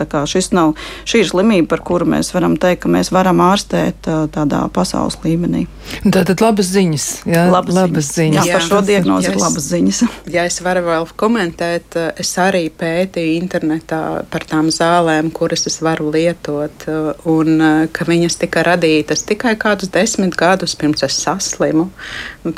nav, 0.53 0.75
šī 1.09 1.23
ir 1.23 1.31
slimība, 1.31 1.69
par 1.71 1.85
kuru 1.87 2.09
mēs 2.13 2.33
varam 2.35 2.57
teikt, 2.61 2.83
ka 2.85 2.93
mēs 2.93 3.13
varam 3.15 3.41
ārstēt 3.45 4.09
tādā 4.35 4.65
pasaules 4.75 5.21
līmenī. 5.23 5.67
Tātad 6.03 6.43
labas 6.43 6.71
ziņas. 6.73 7.07
Jā, 7.29 7.47
labas, 7.53 7.75
labas 7.77 8.11
ziņas. 8.11 8.43
ziņas. 8.43 8.49
Jā, 8.49 8.59
par 8.59 8.67
šo 8.67 8.81
diagnozi 8.87 9.31
ir 9.31 9.39
labas 9.41 9.69
ziņas. 9.71 10.03
Ja 10.33 10.47
es 10.49 10.59
varu 10.65 10.85
vēl 10.87 11.09
komentēt, 11.19 11.97
es 12.19 12.33
arī 12.43 12.67
pētīju 12.71 13.39
internetā 13.41 14.03
par 14.31 14.47
tām 14.49 14.71
zālēm, 14.75 15.31
kuras 15.35 15.67
es 15.71 15.79
varu 15.85 16.11
lietot, 16.15 16.87
un 17.31 17.89
ka 17.93 18.07
viņas 18.09 18.39
tika 18.43 18.65
radītas 18.67 19.27
tikai 19.29 19.55
kādus 19.61 19.93
desmit 19.93 20.37
gadus 20.39 20.77
pirms 20.79 21.05
es 21.07 21.19
saslimu. 21.23 21.89
Nu, 22.43 22.55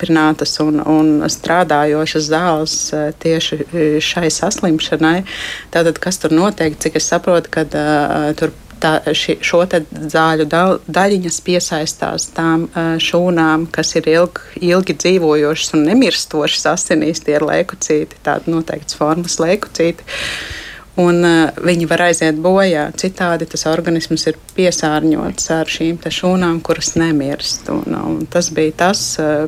apstiprinātas 0.00 0.58
un, 0.60 0.80
un 0.80 1.28
strādājošas 1.28 2.30
zāles 2.30 2.94
tieši 3.20 4.00
šai 4.00 4.30
saslimšanai. 4.30 5.24
Tātad, 5.70 5.98
kas 5.98 6.18
tur 6.18 6.32
notiek, 6.32 6.76
cik 6.78 6.96
es 6.96 7.08
saprotu, 7.08 7.50
kad 7.50 7.74
uh, 7.74 8.32
tur 8.34 8.52
tā, 8.80 9.00
ši, 9.12 9.38
šo 9.42 9.66
zāļu 9.66 10.46
dal, 10.48 10.80
daļiņas 10.88 11.40
piesaistās 11.44 12.30
tām 12.32 12.68
šūnām, 12.98 13.68
kas 13.70 13.94
ir 13.96 14.08
ilg, 14.08 14.40
ilgi 14.60 14.96
dzīvojošas 14.96 15.74
un 15.74 15.84
nemirstošas 15.84 16.66
asinīs, 16.72 17.20
tie 17.20 17.36
ir 17.36 17.44
leukocīti, 17.44 18.22
tāda 18.24 18.50
noteikts 18.50 18.96
formas 18.96 19.38
leukocīti. 19.40 20.04
Un 20.98 21.22
uh, 21.24 21.52
viņi 21.62 21.86
var 21.88 22.02
aiziet 22.08 22.40
bojā. 22.42 22.88
Citādi 22.98 23.46
tas 23.48 23.62
organisms 23.70 24.26
ir 24.26 24.36
piesārņots 24.56 25.46
ar 25.54 25.70
šīm 25.70 26.00
šūnām, 26.02 26.58
kuras 26.66 26.96
nemirst. 26.98 27.70
Un, 27.72 27.94
un 27.94 28.26
tas 28.28 28.50
bija 28.52 28.74
tas, 28.84 29.04
uh, 29.22 29.46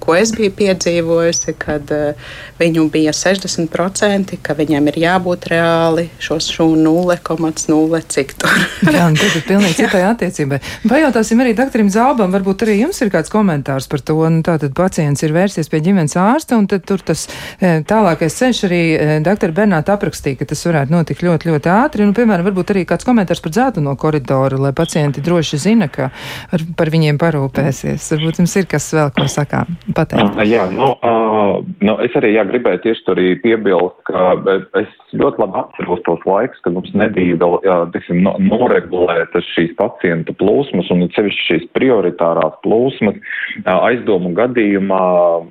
ko 0.00 0.16
es 0.16 0.32
biju 0.36 0.52
piedzīvojusi, 0.56 1.54
kad 1.60 1.90
uh, 1.94 2.30
viņu 2.60 2.86
bija 2.92 3.12
60%, 3.16 4.36
ka 4.42 4.56
viņam 4.56 4.90
ir 4.92 4.98
jābūt 5.02 5.48
reāli 5.52 6.08
šo 6.22 6.38
šūnu 6.42 6.92
0,0 6.96 8.02
cik 8.08 8.34
tur. 8.40 8.52
Jā, 8.96 9.08
tas 9.16 9.36
ir 9.36 9.44
pilnīgi 9.46 9.78
citai 9.80 10.02
attiecībai. 10.08 10.60
Pajautāsim 10.88 11.40
arī 11.42 11.54
doktoram 11.56 11.90
Zābam, 11.92 12.32
varbūt 12.34 12.66
arī 12.66 12.78
jums 12.80 13.00
ir 13.02 13.12
kāds 13.12 13.32
komentārs 13.32 13.88
par 13.90 14.02
to. 14.04 14.18
Nu, 14.32 14.42
tātad 14.46 14.72
pacients 14.76 15.22
ir 15.26 15.34
vērsies 15.36 15.70
pie 15.72 15.80
ģimenes 15.84 16.16
ārsta, 16.20 16.58
un 16.58 16.68
tad 16.70 16.86
tur 16.88 17.02
tas 17.04 17.26
e, 17.60 17.80
tālākais 17.86 18.38
ceļš 18.40 18.62
arī 18.68 18.80
doktora 19.24 19.54
Bernāta 19.56 19.96
aprakstīja, 19.96 20.40
ka 20.40 20.48
tas 20.50 20.64
varētu 20.66 20.94
notikt 20.94 21.24
ļoti, 21.26 21.50
ļoti 21.52 21.72
ātri. 21.72 22.06
Nu, 22.08 22.16
piemēram, 22.16 22.46
varbūt 22.48 22.72
arī 22.74 22.86
kāds 22.88 23.06
komentārs 23.06 23.42
par 23.44 23.54
dzētu 23.54 23.84
no 23.84 23.94
koridora, 24.00 24.58
lai 24.66 24.72
pacienti 24.76 25.24
droši 25.24 25.60
zina, 25.62 25.90
ka 25.92 26.10
ar, 26.10 26.66
par 26.78 26.90
viņiem 26.94 27.20
parūpēsies. 27.20 28.10
Varbūt 28.16 28.42
jums 28.42 28.56
ir 28.60 28.68
kas 28.70 28.88
vēl, 28.96 29.12
ko 29.16 29.28
sakām, 29.46 29.76
pateikt. 29.94 30.42
Jā, 30.46 30.66
nu, 30.74 30.92
uh, 31.06 31.62
nu 31.80 31.96
es 32.04 32.14
arī 32.18 32.34
jā, 32.34 32.44
gribēju 32.48 32.82
tieši 32.84 33.04
tur 33.06 33.16
arī 33.16 33.36
piebilst, 33.42 33.96
ka 34.08 34.34
es 34.80 34.90
ļoti 35.16 35.42
labi 35.42 35.60
atceros 35.62 36.02
tos 36.06 36.24
laikus, 36.26 36.60
kad 36.64 36.74
mums 36.76 36.92
nebija 36.94 37.38
vēl, 37.40 37.58
jā, 37.66 37.76
tiksim, 37.94 38.22
no, 38.26 38.34
noregulētas 38.42 39.46
šīs 39.54 39.74
pacientu 39.78 40.34
plūsmas 40.40 40.90
un 40.92 41.06
sevišķi 41.14 41.46
šīs 41.46 41.66
prioritārās 41.76 42.58
plūsmas 42.66 43.18
aizdomu 43.64 44.32
gadījumā, 44.36 45.02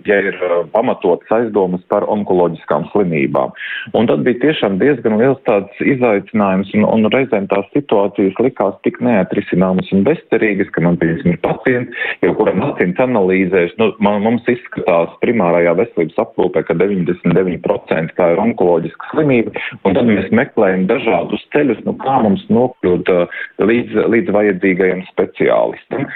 ja 0.10 0.20
ir 0.30 0.40
pamatotas 0.74 1.32
aizdomas 1.40 1.84
par 1.92 2.06
onkoloģiskām 2.12 2.90
slimībām. 2.92 3.56
Un 3.96 4.10
tad 4.10 4.26
bija 4.28 4.42
tiešām 4.48 4.80
diezgan 4.82 5.18
liels 5.22 5.42
tāds 5.48 5.82
izaicinājums 5.82 6.74
un, 6.78 6.86
un 6.90 7.10
reizēm 7.14 7.48
tās 7.52 7.68
situācijas 7.74 8.38
likās 8.44 8.78
tik 8.86 9.00
neatrisināmas 9.04 9.92
un 9.96 10.06
bezcerīgas, 10.08 10.72
ka 10.76 10.84
man, 10.86 11.00
ir 11.02 11.40
pacients, 11.44 12.06
jau 12.24 12.34
kuram 12.38 12.64
asins 12.70 13.00
analīzēs, 13.02 13.76
nu, 13.80 13.85
man, 14.04 14.22
mums 14.26 14.46
izskatās 14.50 15.14
primārajā 15.24 15.76
veselības 15.80 16.20
aprūpē, 16.26 16.64
ka 16.68 16.76
99% 16.80 18.16
tā 18.18 18.30
ir 18.34 18.42
onkoloģiska 18.44 19.12
slimība, 19.12 19.54
un 19.86 19.98
tad 19.98 20.10
mēs 20.10 20.32
meklējam 20.36 20.86
dažādus 20.90 21.44
ceļus, 21.56 21.82
nu 21.88 21.96
kā 22.02 22.18
mums 22.26 22.44
nokļūt 22.54 23.12
uh, 23.14 23.42
līdz, 23.62 23.98
līdz 24.14 24.34
vajadzīgajam 24.36 25.04
speciālistam. 25.12 26.08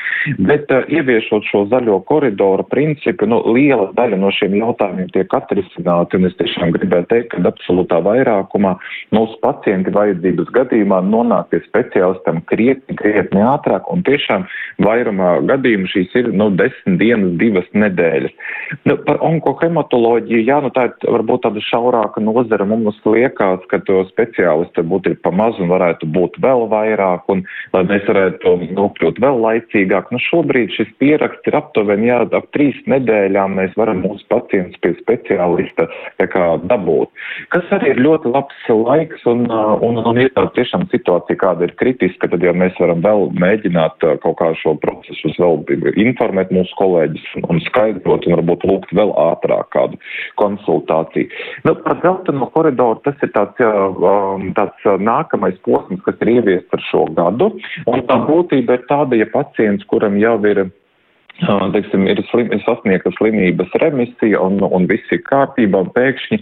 Bet 0.49 0.71
uh, 0.73 0.85
ieviešot 0.91 1.47
šo 1.49 1.65
zaļo 1.71 1.99
koridoru 2.09 2.65
principu, 2.71 3.27
nu, 3.29 3.41
liela 3.55 3.89
daļa 3.97 4.19
no 4.21 4.31
šiem 4.35 4.57
jautājumiem 4.59 5.11
tiek 5.15 5.33
atrisināti, 5.39 6.19
un 6.19 6.29
es 6.29 6.37
tiešām 6.39 6.73
gribētu 6.75 7.11
teikt, 7.13 7.33
ka 7.33 7.43
absolūtā 7.49 8.01
vairākumā 8.05 8.75
mūsu 9.15 9.39
pacienti 9.43 9.93
vajadzības 9.95 10.51
gadījumā 10.55 11.01
nonāk 11.07 11.49
pie 11.53 11.61
speciālistam 11.67 12.41
krietni, 12.49 12.97
krietni 12.99 13.43
ātrāk, 13.45 13.87
un 13.91 14.03
tiešām 14.07 14.45
vairumā 14.85 15.39
gadījumu 15.49 15.89
šīs 15.91 16.15
ir, 16.19 16.31
nu, 16.35 16.49
desmit 16.59 16.99
dienas, 17.01 17.35
divas 17.41 17.58
nedēļas. 17.73 18.35
Nu, 18.87 18.95
par 19.05 19.19
onkohematoloģiju, 19.25 20.43
jā, 20.45 20.59
nu 20.63 20.71
tā 20.75 20.87
ir 20.89 21.13
varbūt 21.15 21.45
tāda 21.45 21.63
šaurāka 21.65 22.21
nozara 22.23 22.67
mums 22.69 22.99
liekas, 23.05 23.65
ka 23.71 23.81
to 23.87 24.03
speciālistu 24.11 24.83
būtu 24.85 25.15
pa 25.23 25.31
maz 25.35 25.57
un 25.61 25.71
varētu 25.71 26.09
būt 26.13 26.39
vēl 26.43 26.67
vairāk, 26.71 27.25
un 27.33 27.43
lai 27.73 27.83
mēs 27.89 28.05
varētu 28.09 28.55
nokļūt 28.77 29.21
vēl 29.23 29.41
laicīgāk. 29.45 30.11
Nu, 30.13 30.21
šobrīd 30.29 30.73
šis 30.75 30.91
pieraksts 31.01 31.49
ir 31.49 31.57
aptuveni, 31.59 32.11
jā, 32.11 32.21
ap 32.37 32.49
trīs 32.55 32.77
nedēļām 32.89 33.57
mēs 33.59 33.75
varam 33.79 34.03
mūsu 34.05 34.25
pacientus 34.31 34.79
pie 34.83 34.93
speciālista 35.01 35.89
kā 36.29 36.45
dabūt. 36.69 37.09
Kas 37.53 37.69
arī 37.75 37.93
ir 37.95 38.03
ļoti 38.05 38.33
labs 38.33 38.67
laiks, 38.69 39.25
un, 39.29 39.45
un, 39.49 39.99
un 40.05 40.21
ir 40.21 40.31
tāda 40.35 40.53
tiešām 40.57 40.85
situācija, 40.93 41.39
kāda 41.41 41.67
ir 41.67 41.75
kritiska, 41.79 42.29
tad 42.31 42.43
jau 42.45 42.53
mēs 42.57 42.77
varam 42.81 43.01
vēl 43.05 43.29
mēģināt 43.39 44.05
kaut 44.23 44.37
kā 44.39 44.51
šo 44.61 44.75
procesu 44.81 45.33
vēl 45.39 45.63
informēt 46.05 46.53
mūsu 46.53 46.75
kolēģis 46.79 47.27
un, 47.41 47.48
un 47.49 47.61
skaidrot, 47.65 48.27
un 48.27 48.37
varbūt 48.37 48.65
lūgt 48.69 48.93
vēl 48.95 49.13
ātrāk 49.19 49.71
kādu 49.75 49.99
konsultāciju. 50.41 51.29
Nu, 51.67 51.75
par 51.83 51.99
dzelteno 52.03 52.49
koridoru 52.53 53.01
tas 53.05 53.17
ir 53.25 53.33
tāds, 53.35 53.61
um, 53.61 54.49
tāds 54.57 54.89
nākamais 55.03 55.57
posms, 55.65 56.03
kas 56.05 56.19
ir 56.23 56.35
ieviests 56.37 56.77
ar 56.77 56.85
šo 56.89 57.05
gadu. 57.17 57.51
Un 57.89 58.05
tā 58.09 58.19
būtība 58.27 58.79
ir 58.79 58.85
tāda, 58.91 59.19
ja 59.19 59.29
pacients, 59.33 59.87
kuram 59.89 60.19
jau 60.21 60.37
ir 60.49 60.67
teiksim, 61.47 62.07
ir 62.09 62.19
slim, 62.29 62.51
sasniegta 62.65 63.11
slimības 63.17 63.71
remisija 63.81 64.41
un, 64.43 64.59
un 64.63 64.87
viss 64.89 65.13
ir 65.13 65.21
kārtībā, 65.27 65.83
un 65.85 65.91
pēkšņi 65.95 66.39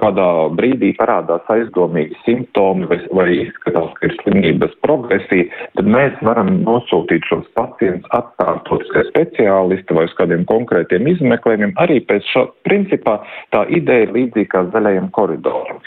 kādā 0.00 0.28
brīdī 0.56 0.92
parādās 0.98 1.44
aizdomīgi 1.52 2.16
simptomi 2.24 2.88
vai, 2.90 3.00
vai 3.16 3.28
izskatās, 3.44 3.92
ka 3.98 4.08
ir 4.08 4.16
slimības 4.22 4.74
progresija, 4.84 5.48
tad 5.78 5.90
mēs 5.90 6.16
varam 6.26 6.52
nosūtīt 6.64 7.26
šos 7.28 7.46
pacientus 7.58 8.10
atkārtot 8.16 8.86
pie 8.94 9.04
speciālista 9.10 9.96
vai 9.96 10.06
uz 10.08 10.16
kādiem 10.18 10.46
konkrētiem 10.48 11.08
izmeklējumiem. 11.14 11.76
Arī 11.82 12.00
pēc 12.08 12.26
šo 12.32 12.46
principā 12.68 13.18
tā 13.54 13.64
ideja 13.68 14.08
ir 14.08 14.14
līdzīga 14.16 14.66
zaļajam 14.74 15.10
koridoram. 15.16 15.80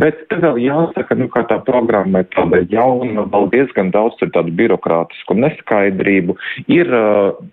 Bet 0.00 0.26
te 0.30 0.40
vēl 0.42 0.60
jāsaka, 0.64 1.16
nu, 1.18 1.30
ka 1.32 1.44
tā 1.50 1.60
programma 1.66 2.24
ir 2.24 2.30
tāda 2.34 2.62
jauna, 2.72 3.26
vēl 3.32 3.50
diezgan 3.54 3.92
daudz 3.94 4.18
ir 4.24 4.32
tādu 4.34 4.54
birokrātisku 4.58 5.36
neskaidrību. 5.38 6.36
Ir, 6.70 6.90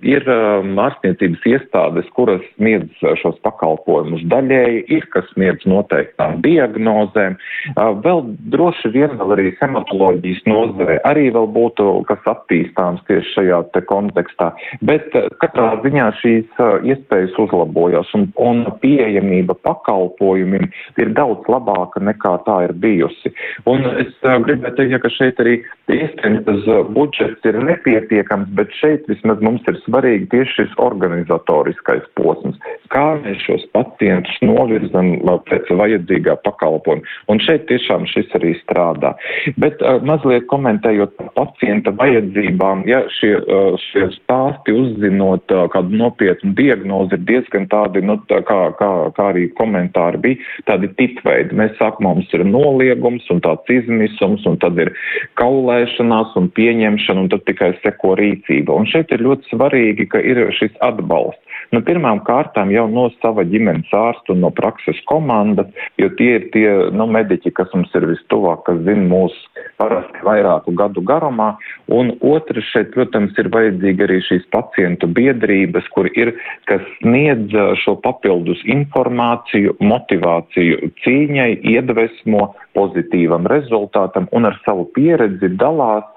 ir 0.06 0.26
Um, 0.28 0.47
ārstniecības 0.82 1.46
iestādes, 1.52 2.08
kuras 2.16 2.44
sniedz 2.56 2.90
uh, 3.04 3.14
šos 3.22 3.38
pakalpojumus 3.46 4.26
daļēji, 4.32 4.84
ir, 4.98 5.08
kas 5.14 5.28
sniedz 5.34 5.66
noteiktām 5.70 6.40
diagnozēm. 6.46 7.38
Uh, 7.74 7.94
vēl 8.04 8.24
droši 8.54 8.92
vien 8.96 9.16
vēl 9.20 9.36
arī 9.38 9.52
hematoloģijas 9.62 10.44
nozare 10.50 11.00
arī 11.08 11.28
vēl 11.36 11.50
būtu, 11.56 11.90
kas 12.10 12.32
attīstāms 12.34 13.04
tieši 13.10 13.34
šajā 13.36 13.62
te 13.76 13.84
kontekstā. 13.90 14.52
Bet 14.88 15.16
uh, 15.18 15.30
katrā 15.44 15.74
ziņā 15.86 16.10
šīs 16.22 16.62
iespējas 16.88 17.36
uzlabojas 17.42 18.10
un, 18.18 18.28
un 18.42 18.64
pieejamība 18.82 19.58
pakalpojumiem 19.68 20.70
ir 21.02 21.14
daudz 21.18 21.48
labāka 21.52 22.02
nekā 22.04 22.38
tā 22.48 22.60
ir 22.68 22.74
bijusi. 22.82 23.34
Un 23.70 23.86
es 24.04 24.14
gribētu 24.22 24.78
teikt, 24.80 24.98
ka 25.04 25.12
šeit 25.14 25.42
arī 25.44 25.58
iespējams 25.92 26.68
budžets 26.96 27.48
ir 27.48 27.60
nepietiekams, 27.68 28.50
bet 28.58 28.74
šeit 28.80 29.08
vismaz 29.12 29.42
mums 29.44 29.66
ir 29.70 29.80
svarīgi 29.86 30.30
tieši 30.38 30.54
šis 30.62 30.76
organizatoriskais 30.82 32.06
posms, 32.18 32.58
kā 32.94 33.18
mēs 33.24 33.42
šos 33.46 33.66
pacientus 33.74 34.38
novirzam 34.46 35.16
pēc 35.50 35.70
vajadzīgā 35.82 36.38
pakalpojuma. 36.46 37.06
Un 37.32 37.42
šeit 37.44 37.66
tiešām 37.72 38.06
šis 38.12 38.30
arī 38.38 38.54
strādā. 38.62 39.16
Bet 39.58 39.82
uh, 39.82 39.98
mazliet 40.06 40.46
komentējot 40.52 41.16
par 41.18 41.32
pacienta 41.40 41.94
vajadzībām, 41.98 42.86
ja 42.90 43.04
šie, 43.18 43.34
uh, 43.42 43.78
šie 43.90 44.10
stāsti 44.20 44.76
uzzinot 44.78 45.54
uh, 45.54 45.66
kādu 45.74 45.98
nopietnu 45.98 46.54
diagnozi 46.58 47.18
ir 47.18 47.26
diezgan 47.28 47.68
tādi, 47.72 48.04
nu, 48.06 48.18
tā 48.30 48.42
kā, 48.48 48.60
kā, 48.80 48.92
kā 49.18 49.30
arī 49.34 49.48
komentāri 49.58 50.22
bija, 50.24 50.52
tādi 50.70 50.90
tipveidi. 51.00 51.58
Mēs 51.58 51.76
sākumā 51.82 52.14
mums 52.18 52.34
ir 52.36 52.46
noliegums 52.48 53.28
un 53.34 53.42
tāds 53.46 53.74
izmisums, 53.74 54.46
un 54.50 54.60
tad 54.62 54.80
ir 54.82 54.94
kaulēšanās 55.40 56.36
un 56.40 56.50
pieņemšana, 56.58 57.26
un 57.26 57.32
tad 57.34 57.46
tikai 57.50 57.74
seko 57.84 58.16
rīcība. 58.20 58.76
Un 58.78 58.88
šeit 58.90 59.12
ir 59.16 59.26
ļoti 59.26 59.52
svarīgi, 59.54 60.08
ka 60.14 60.22
ir 60.28 60.44
šis 60.60 60.76
atbalsts. 60.86 61.44
Nu, 61.76 61.82
pirmām 61.84 62.22
kārtām 62.24 62.70
jau 62.72 62.86
no 62.88 63.08
sava 63.18 63.44
ģimenes 63.48 63.92
ārsta 63.96 64.32
un 64.32 64.40
no 64.46 64.52
prakses 64.56 65.00
komandas, 65.10 65.68
jo 66.00 66.08
tie 66.20 66.30
ir 66.38 66.46
tie 66.54 66.68
nu, 66.96 67.08
mediķi, 67.12 67.52
kas 67.58 67.74
mums 67.76 67.92
ir 67.98 68.06
vistuvāk, 68.08 68.64
kas 68.70 68.80
zina 68.86 69.04
mūsu 69.10 69.66
parasti 69.82 70.24
vairāku 70.24 70.72
gadu 70.80 71.04
garumā. 71.04 71.50
Un 71.92 72.14
otrs 72.24 72.70
šeit, 72.72 72.94
protams, 72.96 73.36
ir 73.42 73.52
vajadzīga 73.52 74.08
arī 74.08 74.22
šīs 74.30 74.48
pacientu 74.56 75.10
biedrības, 75.12 75.90
kur 75.96 76.08
ir, 76.14 76.34
kas 76.72 76.84
sniedz 77.02 77.56
šo 77.84 77.98
papildus 78.06 78.64
informāciju, 78.78 79.76
motivāciju 79.84 80.94
cīņai, 81.04 81.52
iedvesmo 81.76 82.54
pozitīvam 82.78 83.48
rezultātam 83.52 84.32
un 84.32 84.48
ar 84.48 84.56
savu 84.64 84.88
pieredzi 84.96 85.52
dalās 85.60 86.08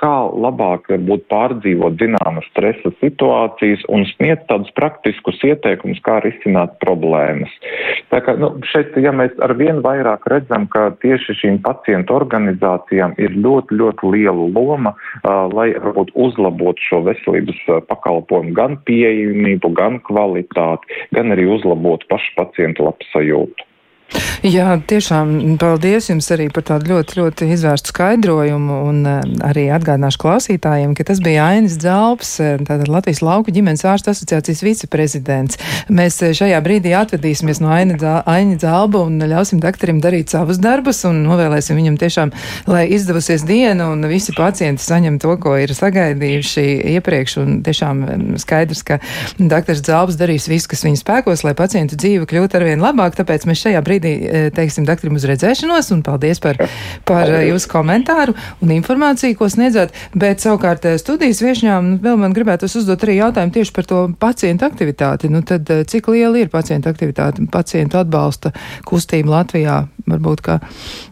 kā 0.00 0.12
labāk 0.32 0.88
varbūt 0.90 1.26
pārdzīvot 1.30 1.98
zināmas 2.00 2.46
stresa 2.50 2.92
situācijas 3.02 3.82
un 3.92 4.06
sniegt 4.14 4.46
tādus 4.48 4.72
praktiskus 4.78 5.40
ieteikumus, 5.46 6.00
kā 6.06 6.20
risināt 6.24 6.76
problēmas. 6.84 7.52
Tā 8.12 8.22
kā, 8.24 8.36
nu, 8.40 8.52
šeit, 8.72 8.96
ja 9.02 9.12
mēs 9.16 9.36
ar 9.44 9.54
vien 9.60 9.82
vairāk 9.84 10.26
redzam, 10.32 10.66
ka 10.72 10.88
tieši 11.04 11.36
šīm 11.42 11.60
pacientu 11.66 12.16
organizācijām 12.16 13.16
ir 13.20 13.36
ļoti, 13.36 13.76
ļoti 13.80 14.12
liela 14.16 14.48
loma, 14.56 14.94
uh, 14.96 15.46
lai 15.52 15.70
varbūt 15.76 16.14
uzlabotu 16.26 16.88
šo 16.88 17.02
veselības 17.10 17.64
pakalpojumu 17.90 18.56
gan 18.56 18.78
pieejamību, 18.88 19.74
gan 19.76 20.00
kvalitāti, 20.08 21.02
gan 21.16 21.36
arī 21.36 21.48
uzlabotu 21.58 22.08
pašu 22.10 22.38
pacientu 22.40 22.88
labsajūtu. 22.88 23.69
Jā, 24.40 24.78
tiešām 24.88 25.58
paldies 25.60 26.06
jums 26.08 26.24
arī 26.32 26.46
par 26.48 26.64
tādu 26.64 26.94
ļoti, 26.94 27.18
ļoti 27.18 27.46
izvērstu 27.52 27.90
skaidrojumu 27.92 28.76
un 28.88 29.00
uh, 29.04 29.16
arī 29.44 29.66
atgādināšu 29.76 30.16
klausītājiem, 30.22 30.94
ka 30.96 31.04
tas 31.10 31.18
bija 31.20 31.50
Ainis 31.50 31.74
Dzalps, 31.76 32.30
eh, 32.40 32.54
tātad 32.64 32.88
Latvijas 32.88 33.20
lauku 33.20 33.52
ģimenes 33.52 33.84
ārstu 33.84 34.14
asociācijas 34.14 34.62
viceprezidents. 34.64 35.60
Mēs 35.92 36.16
eh, 36.24 36.32
šajā 36.38 36.56
brīdī 36.64 36.94
atvedīsimies 36.96 37.60
no 37.60 37.68
Aina 37.68 37.98
Dzalba 38.56 39.02
un 39.10 39.20
ļausim 39.20 39.60
doktorim 39.60 40.00
darīt 40.00 40.32
savus 40.32 40.56
darbus 40.56 41.02
un 41.04 41.20
novēlēsim 41.26 41.76
viņam 41.76 42.00
tiešām, 42.00 42.32
lai 42.72 42.86
izdevusies 42.96 43.44
diena 43.44 43.90
un 43.92 44.08
visi 44.08 44.32
pacienti 44.32 44.80
saņem 44.86 45.20
to, 45.20 45.36
ko 45.44 45.58
ir 45.60 45.76
sagaidījuši 45.76 46.66
iepriekš 46.94 47.36
un 47.44 47.60
tiešām 47.68 48.00
skaidrs, 48.40 48.82
ka 48.88 49.02
doktors 49.36 49.84
Dzalbs 49.84 50.16
darīs 50.16 50.48
visu, 50.48 50.72
kas 50.72 50.88
viņa 50.88 51.04
spēkos, 51.04 51.44
lai 51.44 51.52
pacientu 51.60 52.00
dzīve 52.00 52.24
kļūtu 52.32 52.62
arvien 52.62 52.80
labāk, 52.80 53.20
tāpēc 53.20 53.44
mēs 53.52 53.68
šajā 53.68 53.84
brīdī 53.84 54.16
teiksim 54.54 54.86
doktoram 54.88 55.18
uz 55.18 55.26
redzēšanos 55.28 55.90
un 55.94 56.02
paldies 56.06 56.40
par, 56.42 56.58
par 57.08 57.30
e, 57.30 57.42
jūsu 57.50 57.70
komentāru 57.70 58.34
un 58.64 58.74
informāciju, 58.74 59.36
ko 59.38 59.50
sniedzat. 59.52 59.94
Bet 60.14 60.44
savukārt 60.44 60.86
e, 60.88 60.96
studijas 61.00 61.42
viešņām 61.44 61.96
vēl 62.04 62.20
man 62.20 62.36
gribētu 62.36 62.70
uzdot 62.70 63.06
arī 63.06 63.18
jautājumu 63.20 63.56
tieši 63.56 63.76
par 63.76 63.90
to 63.90 64.02
pacientu 64.20 64.68
aktivitāti. 64.68 65.32
Nu 65.32 65.42
tad 65.46 65.70
cik 65.90 66.12
liela 66.14 66.40
ir 66.40 66.52
pacientu 66.52 66.92
aktivitāte, 66.92 67.46
pacientu 67.52 68.00
atbalsta 68.00 68.54
kustība 68.88 69.40
Latvijā? 69.40 69.82
Varbūt, 70.14 70.42
ka 70.46 70.58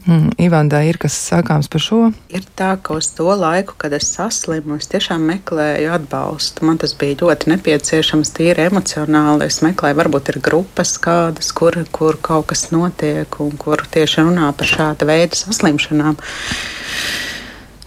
mm, 0.07 0.35
Ivandai 0.45 0.85
ir 0.91 0.99
kas 1.01 1.17
sakāms 1.29 1.71
par 1.73 1.85
šo? 1.85 2.01
Ir 2.35 2.47
tā, 2.59 2.73
ka 2.83 2.97
uz 2.99 3.11
to 3.17 3.29
laiku, 3.29 3.77
kad 3.81 3.95
es 3.97 4.11
saslimu, 4.15 4.79
es 4.81 4.91
tiešām 4.93 5.25
meklēju 5.31 5.93
atbalstu. 5.99 6.67
Man 6.69 6.81
tas 6.83 6.97
bija 6.99 7.21
ļoti 7.23 7.53
nepieciešams, 7.55 8.35
tīri 8.37 8.67
emocionāli. 8.69 9.49
Es 9.49 9.61
meklēju, 9.65 10.01
varbūt 10.03 10.33
ir 10.35 10.43
grupas 10.45 10.97
kādas, 11.03 11.53
kur, 11.57 11.79
kur 11.95 12.19
kaut 12.23 12.51
kas 12.53 12.69
notiek 12.75 13.41
un 13.45 13.55
kur 13.61 13.85
tieši 13.87 14.27
runā 14.27 14.53
par 14.59 14.75
šāda 14.77 15.09
veida 15.09 15.39
saslimšanām. 15.39 16.19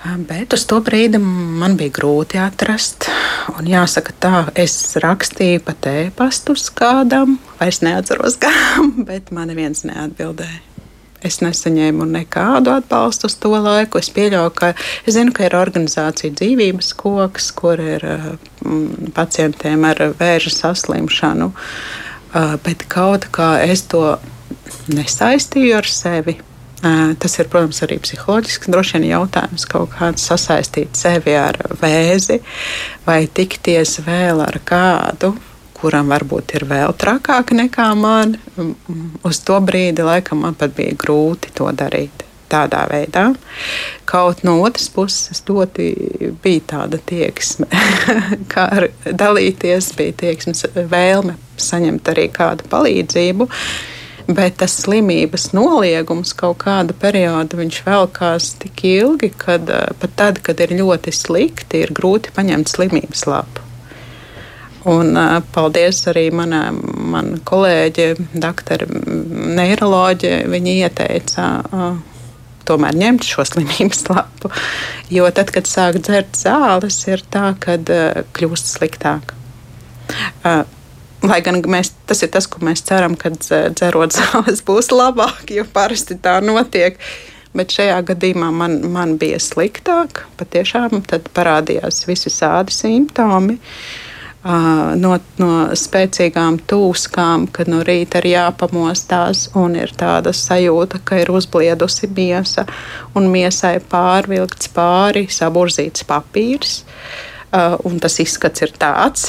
Bet 0.01 0.53
uz 0.55 0.63
to 0.65 0.79
brīdi 0.81 1.19
man 1.21 1.75
bija 1.77 1.93
grūti 1.93 2.39
atrast. 2.41 3.05
Un 3.53 3.69
jāsaka, 3.69 4.15
tā, 4.17 4.33
es 4.57 4.73
rakstīju 4.97 5.61
pat 5.67 5.85
e-pastus 5.91 6.71
kādam, 6.73 7.37
vairs 7.59 7.83
neatceros, 7.85 8.39
kādam, 8.41 9.05
bet 9.05 9.29
man 9.35 9.51
neviens 9.53 9.85
neatbildēja. 9.85 10.70
Es 11.21 11.37
nesaņēmu 11.43 12.07
nekādu 12.09 12.73
atbalstu 12.73 13.29
uz 13.29 13.35
to 13.37 13.53
laiku. 13.53 14.01
Es 14.01 14.09
pieļauju, 14.13 14.53
ka 14.57 14.71
es 15.05 15.15
zinu, 15.17 15.33
ka 15.37 15.45
ir 15.45 15.57
organizācija 15.59 16.33
dzīvības 16.39 16.93
koks, 16.97 17.51
kur 17.57 17.81
ir 17.81 18.05
mm, 18.09 19.11
pacientiem 19.17 19.85
ar 19.85 20.01
vēža 20.17 20.53
saslimšanu, 20.55 21.51
bet 22.65 22.87
kaut 22.89 23.29
kā 23.35 23.53
es 23.67 23.85
to 23.91 24.15
nesaistīju 24.89 25.77
ar 25.77 25.89
sevi. 25.89 26.39
Tas 26.81 27.37
ir, 27.37 27.45
protams, 27.53 27.83
arī 27.85 27.99
psiholoģisks 28.01 28.71
droši 28.73 28.97
vien 28.97 29.11
jautājums, 29.11 29.67
kaut 29.69 29.91
kāds 29.93 30.25
sasaistīt 30.25 30.97
sevi 30.97 31.35
ar 31.37 31.59
vēzi 31.77 32.39
vai 33.05 33.27
tikties 33.29 33.99
vēl 34.07 34.41
ar 34.41 34.57
kādu, 34.65 35.35
kuram 35.81 36.11
varbūt 36.13 36.55
ir 36.57 36.65
vēl 36.69 36.93
trakāk 36.99 37.55
nekā 37.57 37.91
man. 37.97 38.35
Uz 39.27 39.41
to 39.45 39.57
brīdi 39.65 40.05
laikam 40.05 40.43
man 40.45 40.57
pat 40.57 40.75
bija 40.77 40.97
grūti 40.99 41.53
to 41.57 41.71
darīt. 41.75 42.27
Tādā 42.51 42.81
veidā. 42.91 43.29
Kaut 44.03 44.41
no 44.43 44.57
otras 44.65 44.89
puses, 44.91 45.39
ļoti 45.47 45.85
bija 46.43 46.65
tāda 46.73 46.99
tieksme, 46.99 47.69
kā 48.51 48.65
dalīties, 49.07 49.93
bija 49.95 50.17
tieksmes 50.25 50.65
vēlme 50.75 51.37
saņemt 51.55 52.11
arī 52.11 52.27
kādu 52.35 52.67
palīdzību. 52.73 53.47
Bet 54.35 54.59
tas 54.59 54.75
slimības 54.83 55.49
noliegums 55.55 56.35
kaut 56.37 56.59
kādu 56.65 56.93
periodu 56.99 57.63
velkās 57.87 58.51
tik 58.59 58.83
ilgi, 58.91 59.31
ka 59.31 59.57
pat 60.03 60.19
tad, 60.19 60.43
kad 60.43 60.59
ir 60.59 60.75
ļoti 60.75 61.15
slikti, 61.15 61.85
ir 61.85 61.95
grūti 61.95 62.35
paņemt 62.35 62.75
slimības 62.75 63.27
lapu. 63.31 63.70
Un, 64.89 65.13
paldies 65.53 65.99
arī 66.09 66.29
manā 66.33 66.63
man 66.73 67.35
kolēģe, 67.45 68.07
doktora 68.33 68.87
neiroloģe. 68.89 70.31
Viņa 70.49 70.73
ieteica 70.87 71.45
tomēr 72.65 72.97
ņemt 72.97 73.27
šo 73.27 73.45
slimības 73.45 74.07
lapu. 74.09 74.51
Jo 75.13 75.29
tad, 75.35 75.53
kad 75.53 75.69
sāk 75.69 76.01
dzert 76.01 76.37
zāles, 76.39 76.97
ir 77.09 77.21
tā, 77.29 77.51
ka 77.61 77.77
kļūst 78.33 78.73
sliktāk. 78.77 79.35
Lai 81.21 81.41
gan 81.45 81.61
mēs, 81.69 81.93
tas 82.09 82.23
ir 82.25 82.31
tas, 82.33 82.49
ko 82.49 82.63
mēs 82.65 82.81
ceram, 82.87 83.13
kad 83.19 83.37
dzerot 83.37 84.15
zāles 84.17 84.65
būs 84.65 84.89
labāk, 84.89 85.45
jo 85.53 85.67
parasti 85.69 86.17
tā 86.17 86.39
notiek. 86.41 86.97
Bet 87.53 87.73
šajā 87.75 87.97
gadījumā 88.07 88.47
man, 88.55 88.79
man 88.93 89.17
bija 89.19 89.37
sliktāk. 89.43 90.23
Patiešām 90.39 91.03
tad 91.05 91.27
parādījās 91.35 92.05
visi 92.07 92.31
sādi 92.31 92.71
simptomi. 92.71 93.57
Uh, 93.59 94.10
no, 94.43 95.15
no 95.41 95.51
spēcīgām 95.77 96.59
tūskām, 96.69 97.47
kad 97.53 97.69
no 97.71 97.81
rīta 97.85 98.21
ir 98.21 98.31
jāpamostās 98.33 99.49
un 99.59 99.75
ir 99.79 99.93
tāda 99.97 100.33
sajūta, 100.33 101.01
ka 101.05 101.21
ir 101.21 101.31
uzbliedusi 101.33 102.09
miesa 102.15 102.65
un 103.15 103.29
miesai 103.33 103.77
pārvilkts 103.91 104.71
pāri 104.75 105.27
saburzīts 105.29 106.07
papīrs. 106.09 106.81
Un 107.83 107.97
tas 107.99 108.13
izskats 108.23 108.63
ir 108.63 108.71
tāds, 108.79 109.25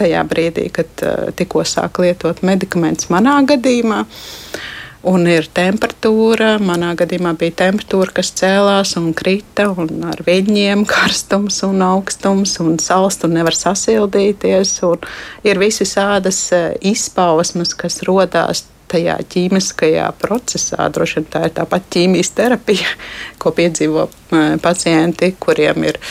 tajā 0.00 0.24
brīdī, 0.26 0.64
kad 0.74 1.04
tikko 1.38 1.62
sāk 1.62 2.00
lietot 2.02 2.42
medikamentus 2.42 3.06
manā 3.12 3.36
gadījumā. 3.46 4.00
Uh, 4.02 4.64
un 5.06 5.26
ir 5.30 5.46
temperatūra. 5.54 6.56
Manā 6.62 6.92
gadījumā 6.98 7.34
bija 7.38 7.54
temperatūra, 7.62 8.14
kas 8.18 8.32
cēlās 8.38 8.96
un 8.98 9.12
krita, 9.16 9.68
un 9.70 10.06
ar 10.10 10.22
viņiem 10.26 10.84
karstums 10.92 11.62
un 11.66 11.84
augstums 11.86 12.56
un 12.64 12.80
salst 12.82 13.26
un 13.26 13.36
nevar 13.38 13.56
sasildīties. 13.56 14.78
Un 14.88 15.06
ir 15.46 15.62
visi 15.62 15.86
sādas 15.88 16.40
e, 16.54 16.64
izpausmes, 16.92 17.76
kas 17.78 18.02
rodās 18.06 18.66
tajā 18.90 19.16
ķīmiskajā 19.32 20.10
procesā. 20.20 20.90
Droši 20.94 21.20
vien 21.20 21.30
tā 21.30 21.46
ir 21.48 21.56
tāpat 21.56 21.88
ķīmijas 21.94 22.34
terapija, 22.36 22.92
ko 23.42 23.54
piedzīvo 23.56 24.06
e, 24.10 24.44
pacienti, 24.62 25.34
kuriem 25.40 25.88
ir 25.92 26.02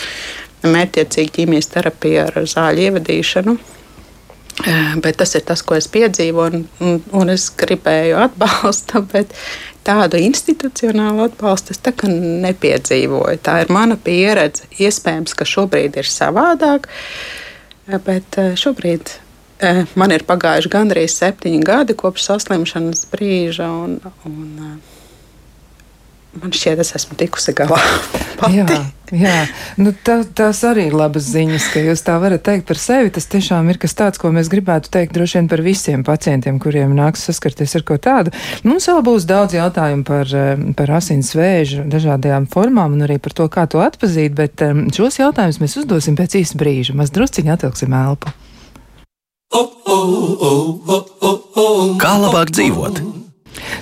mērķiecīga 0.66 1.40
ķīmijas 1.40 1.72
terapija 1.76 2.30
ar 2.32 2.46
zāļu 2.50 2.90
ievadīšanu. 2.90 3.58
Bet 5.04 5.18
tas 5.20 5.36
ir 5.36 5.44
tas, 5.44 5.60
ko 5.68 5.76
es 5.76 5.88
piedzīvoju, 5.92 6.62
un, 6.80 7.00
un 7.20 7.32
es 7.34 7.50
gribēju 7.60 8.22
atbalstu, 8.24 9.02
bet 9.14 9.34
tādu 9.86 10.22
institucionālu 10.22 11.28
atbalstu 11.28 11.76
es 11.76 11.82
nepiedzīvoju. 12.46 13.42
Tā 13.44 13.60
ir 13.66 13.74
mana 13.76 14.00
pieredze. 14.00 14.70
Iespējams, 14.80 15.36
ka 15.36 15.48
šobrīd 15.50 16.00
ir 16.00 16.10
savādāk, 16.10 16.88
bet 18.08 18.40
šobrīd 18.56 19.18
man 20.00 20.16
ir 20.16 20.26
pagājuši 20.28 20.72
gandrīz 20.72 21.20
septiņi 21.20 21.62
gadi 21.66 21.96
kopš 22.00 22.30
saslimšanas 22.30 23.06
brīža. 23.12 23.68
Un, 23.68 24.00
un, 24.28 24.80
man 26.42 26.54
šķiet, 26.56 26.82
es 26.84 26.94
esmu 26.98 27.18
tikusi 27.20 27.54
galā. 27.56 27.80
Pati. 28.40 28.58
Jā, 28.58 28.80
jā. 29.16 29.36
Nu, 29.80 29.94
tā, 30.06 30.18
tās 30.36 30.60
arī 30.68 30.90
ir 30.90 30.96
labas 30.98 31.28
ziņas, 31.32 31.70
ka 31.72 31.84
jūs 31.84 32.04
tā 32.04 32.18
varat 32.20 32.44
teikt 32.46 32.68
par 32.68 32.80
sevi. 32.82 33.12
Tas 33.16 33.30
tiešām 33.32 33.70
ir 33.72 33.80
kas 33.82 33.96
tāds, 33.96 34.20
ko 34.20 34.32
mēs 34.36 34.50
gribētu 34.52 34.92
teikt 34.92 35.16
droši 35.16 35.40
vien 35.40 35.50
par 35.52 35.64
visiem 35.66 36.04
pacientiem, 36.08 36.60
kuriem 36.60 36.96
nāks 36.98 37.24
saskarties 37.30 37.78
ar 37.80 37.86
ko 37.88 38.00
tādu. 38.02 38.34
Mums 38.68 38.90
vēl 38.92 39.04
būs 39.08 39.28
daudz 39.30 39.56
jautājumu 39.56 40.04
par, 40.08 40.28
eh, 40.36 40.66
par 40.76 40.96
asins 41.00 41.32
vēžu 41.38 41.86
dažādajām 41.92 42.50
formām 42.52 42.98
un 42.98 43.08
arī 43.08 43.20
par 43.22 43.36
to, 43.38 43.48
kā 43.48 43.68
to 43.72 43.80
atpazīt, 43.84 44.36
bet 44.36 44.62
um, 44.66 44.88
šos 44.92 45.22
jautājumus 45.22 45.62
mēs 45.64 45.78
uzdosim 45.80 46.20
pēc 46.20 46.42
īsa 46.42 46.60
brīža. 46.60 46.98
Maz 46.98 47.14
drusciņi 47.16 47.56
atvilksim 47.56 47.96
elpu. 47.96 48.34
Kā 52.02 52.18
labāk 52.20 52.52
dzīvot? 52.52 53.25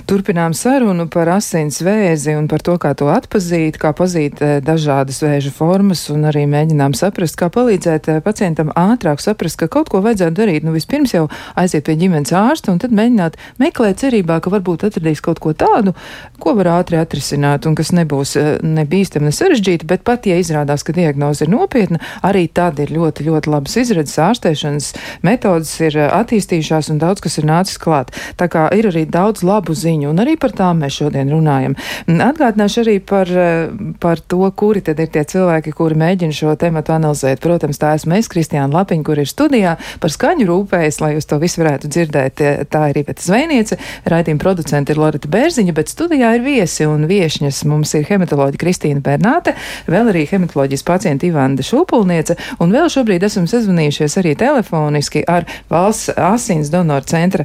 Turpinām 0.06 0.54
sarunu 0.56 1.06
par 1.10 1.30
asins 1.32 1.80
vēzi 1.84 2.34
un 2.38 2.46
par 2.50 2.62
to, 2.64 2.76
kā 2.80 2.92
to 2.98 3.08
atpazīt, 3.12 3.78
kā 3.80 3.94
pazīt 3.96 4.40
eh, 4.44 4.56
dažādas 4.64 5.20
vēža 5.24 5.52
formas 5.54 6.06
un 6.12 6.26
arī 6.28 6.44
mēģinām 6.50 6.94
saprast, 6.98 7.38
kā 7.40 7.48
palīdzēt 7.52 8.10
eh, 8.12 8.20
pacientam 8.24 8.72
ātrāk 8.78 9.22
saprast, 9.24 9.58
ka 9.60 9.68
kaut 9.72 9.90
ko 9.92 10.02
vajadzētu 10.04 10.36
darīt. 10.38 10.66
Nu, 10.66 10.74
vispirms 10.76 11.14
jau 11.16 11.26
aiziet 11.60 11.86
pie 11.86 11.96
ģimenes 12.00 12.34
ārsta 12.36 12.72
un 12.74 12.80
tad 12.82 12.94
mēģināt 12.96 13.38
meklēt 13.62 14.02
cerībā, 14.04 14.40
ka 14.44 14.52
varbūt 14.52 14.86
atradīs 14.90 15.22
kaut 15.24 15.40
ko 15.44 15.54
tādu, 15.56 15.94
ko 16.42 16.54
var 16.58 16.72
ātri 16.78 17.00
atrisināt 17.00 17.68
un 17.68 17.78
kas 17.78 17.94
nebūs 17.96 18.36
eh, 18.40 18.50
ne 18.62 18.86
bīstami, 18.88 19.30
ne 19.30 19.34
sarežģīti, 19.34 19.88
bet 19.90 20.04
pat, 20.06 20.28
ja 20.28 20.38
izrādās, 20.40 20.84
ka 20.84 20.96
diagnoze 20.96 21.46
ir 21.46 21.52
nopietna, 21.54 22.02
arī 22.26 22.46
tad 22.52 22.82
ir 22.84 22.92
ļoti, 22.94 23.28
ļoti 23.30 23.52
labas 23.52 23.78
izredzes 23.80 24.20
ārstēšanas 24.28 24.92
metodas 25.24 25.72
ir 25.80 25.98
attīstījušās 26.04 26.92
un 26.92 27.00
daudz 27.02 27.24
kas 27.24 27.40
ir 27.40 27.48
nācis 27.48 27.80
klāt. 27.80 28.12
Tā 28.36 28.50
kā 28.52 28.68
ir 28.76 28.90
arī 28.90 29.06
daudz 29.08 29.44
labu 29.46 29.63
ziņu, 29.72 30.10
un 30.10 30.20
arī 30.20 30.36
par 30.40 30.52
tām 30.52 30.82
mēs 30.84 30.98
šodien 31.00 31.30
runājam. 31.32 31.76
Atgādināšu 32.06 32.82
arī 32.84 32.98
par, 33.00 33.30
eh, 33.30 33.70
par 34.00 34.20
to, 34.20 34.50
kuri 34.50 34.80
tad 34.80 35.00
ir 35.00 35.06
tie 35.06 35.24
cilvēki, 35.24 35.72
kuri 35.72 35.94
mēģina 35.94 36.32
šo 36.32 36.56
tematu 36.56 36.92
analizēt. 36.92 37.40
Protams, 37.40 37.78
tā 37.78 37.94
esmu 37.94 38.18
es, 38.18 38.28
Kristiāna 38.28 38.72
Lapiņa, 38.72 39.04
kur 39.04 39.18
ir 39.18 39.26
studijā 39.26 39.76
par 40.00 40.10
skaņu 40.10 40.44
rūpējas, 40.44 41.00
lai 41.00 41.14
jūs 41.14 41.26
to 41.26 41.38
visu 41.38 41.62
varētu 41.62 41.88
dzirdēt. 41.88 42.68
Tā 42.68 42.90
ir 42.90 43.00
Iveta 43.00 43.22
Zvēniece, 43.22 43.78
raidījuma 44.04 44.38
producente 44.38 44.90
ir 44.90 44.98
Lorita 44.98 45.28
Bērziņa, 45.28 45.72
bet 45.72 45.88
studijā 45.88 46.34
ir 46.34 46.42
viesi 46.42 46.86
un 46.86 47.06
viešņas. 47.06 47.64
Mums 47.64 47.94
ir 47.94 48.04
hematoloģija 48.04 48.60
Kristīna 48.60 49.00
Bernāte, 49.00 49.54
vēl 49.86 50.12
arī 50.12 50.26
hematoloģijas 50.28 50.82
pacienta 50.82 51.26
Ivanda 51.26 51.62
Šūpulniece, 51.62 52.36
un 52.60 52.74
vēl 52.74 52.90
šobrīd 52.92 53.22
esam 53.22 53.46
sazvanījušies 53.46 54.18
arī 54.20 54.34
telefoniski 54.36 55.24
ar 55.26 55.46
valsts 55.70 56.14
asins 56.16 56.72
donoru 56.72 57.04
centra 57.04 57.44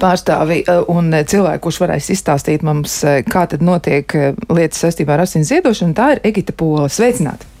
pārstāvi 0.00 0.60
eh, 0.62 0.82
un 0.92 1.10
cilvēku, 1.12 1.64
kurš 1.66 1.80
varēs 1.84 2.12
izstāstīt 2.14 2.66
mums, 2.66 3.00
kā 3.30 3.46
tad 3.50 3.64
notiek 3.64 4.14
lietas 4.48 4.84
saistībā 4.84 5.16
ar 5.16 5.26
asins 5.26 5.50
ziedošanu, 5.52 5.96
tā 5.96 6.14
ir 6.14 6.24
Egita 6.30 6.54
Pola. 6.56 6.88
Sveicināti! 6.92 7.53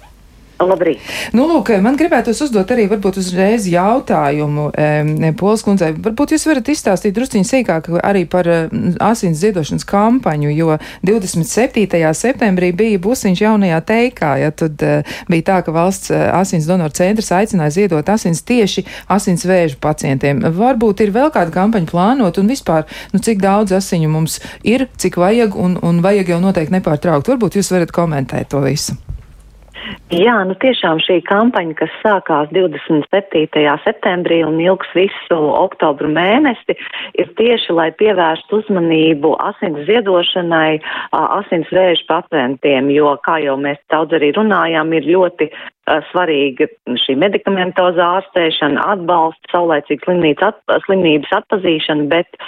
Labrīt. 0.62 1.02
Nu, 1.34 1.48
lūk, 1.50 1.72
man 1.82 1.96
gribētos 1.98 2.38
uzdot 2.44 2.68
arī 2.70 2.84
varbūt 2.86 3.16
uzreiz 3.18 3.64
jautājumu 3.66 4.68
e, 4.70 5.30
Pols 5.38 5.64
kundzei. 5.66 5.90
Varbūt 5.98 6.34
jūs 6.36 6.44
varat 6.46 6.68
izstāstīt 6.70 7.16
drusciņi 7.16 7.48
sīkāk 7.48 7.88
arī 7.98 8.22
par 8.30 8.46
e, 8.46 8.58
asins 9.02 9.40
ziedošanas 9.42 9.82
kampaņu, 9.88 10.52
jo 10.54 10.76
27. 11.02 11.98
septembrī 12.14 12.70
bija 12.76 13.00
busiņš 13.02 13.42
jaunajā 13.42 13.80
teikā, 13.88 14.30
ja 14.44 14.52
tad 14.54 14.84
e, 14.86 14.92
bija 15.30 15.48
tā, 15.48 15.56
ka 15.66 15.74
valsts 15.74 16.12
asins 16.14 16.68
donoru 16.70 16.94
centrs 16.94 17.32
aicināja 17.34 17.74
ziedot 17.80 18.12
asins 18.14 18.44
tieši 18.46 18.86
asins 19.10 19.42
vēžu 19.48 19.80
pacientiem. 19.82 20.44
Varbūt 20.54 21.02
ir 21.02 21.14
vēl 21.16 21.32
kāda 21.34 21.50
kampaņa 21.56 21.90
plānot 21.90 22.38
un 22.38 22.52
vispār, 22.52 22.86
nu, 23.10 23.18
cik 23.18 23.42
daudz 23.42 23.74
asiņu 23.74 24.12
mums 24.12 24.38
ir, 24.62 24.86
cik 25.02 25.18
vajag 25.18 25.58
un, 25.58 25.80
un 25.82 25.98
vajag 26.04 26.30
jau 26.36 26.38
noteikti 26.46 26.78
nepārtraukt. 26.78 27.34
Varbūt 27.34 27.58
jūs 27.58 27.74
varat 27.74 27.94
komentēt 27.94 28.54
to 28.54 28.62
visu. 28.62 28.94
Jā, 30.14 30.36
nu 30.46 30.54
tiešām 30.62 31.00
šī 31.02 31.18
kampaņa, 31.26 31.74
kas 31.80 31.92
sākās 32.02 32.50
27. 32.54 33.64
septembrī 33.84 34.40
un 34.46 34.60
ilgs 34.62 34.90
visu 34.96 35.38
oktobru 35.58 36.08
mēnesi, 36.12 36.76
ir 37.18 37.30
tieši, 37.40 37.74
lai 37.74 37.88
pievērstu 37.98 38.62
uzmanību 38.62 39.34
asins 39.42 39.82
ziedošanai, 39.88 40.78
asins 41.12 41.72
vēža 41.74 42.06
pacientiem, 42.10 42.92
jo, 42.94 43.16
kā 43.26 43.40
jau 43.44 43.56
mēs 43.60 43.80
daudz 43.92 44.16
arī 44.16 44.32
runājām, 44.38 44.94
ir 44.94 45.10
ļoti 45.16 45.50
svarīga 46.10 46.68
šī 47.04 47.16
medikamentozā 47.20 48.06
ārstēšana, 48.18 48.80
atbalsts, 48.94 49.50
saulēcīgas 49.52 50.40
at, 50.46 50.60
slimības 50.86 51.32
atpazīšana, 51.38 52.06
bet 52.08 52.38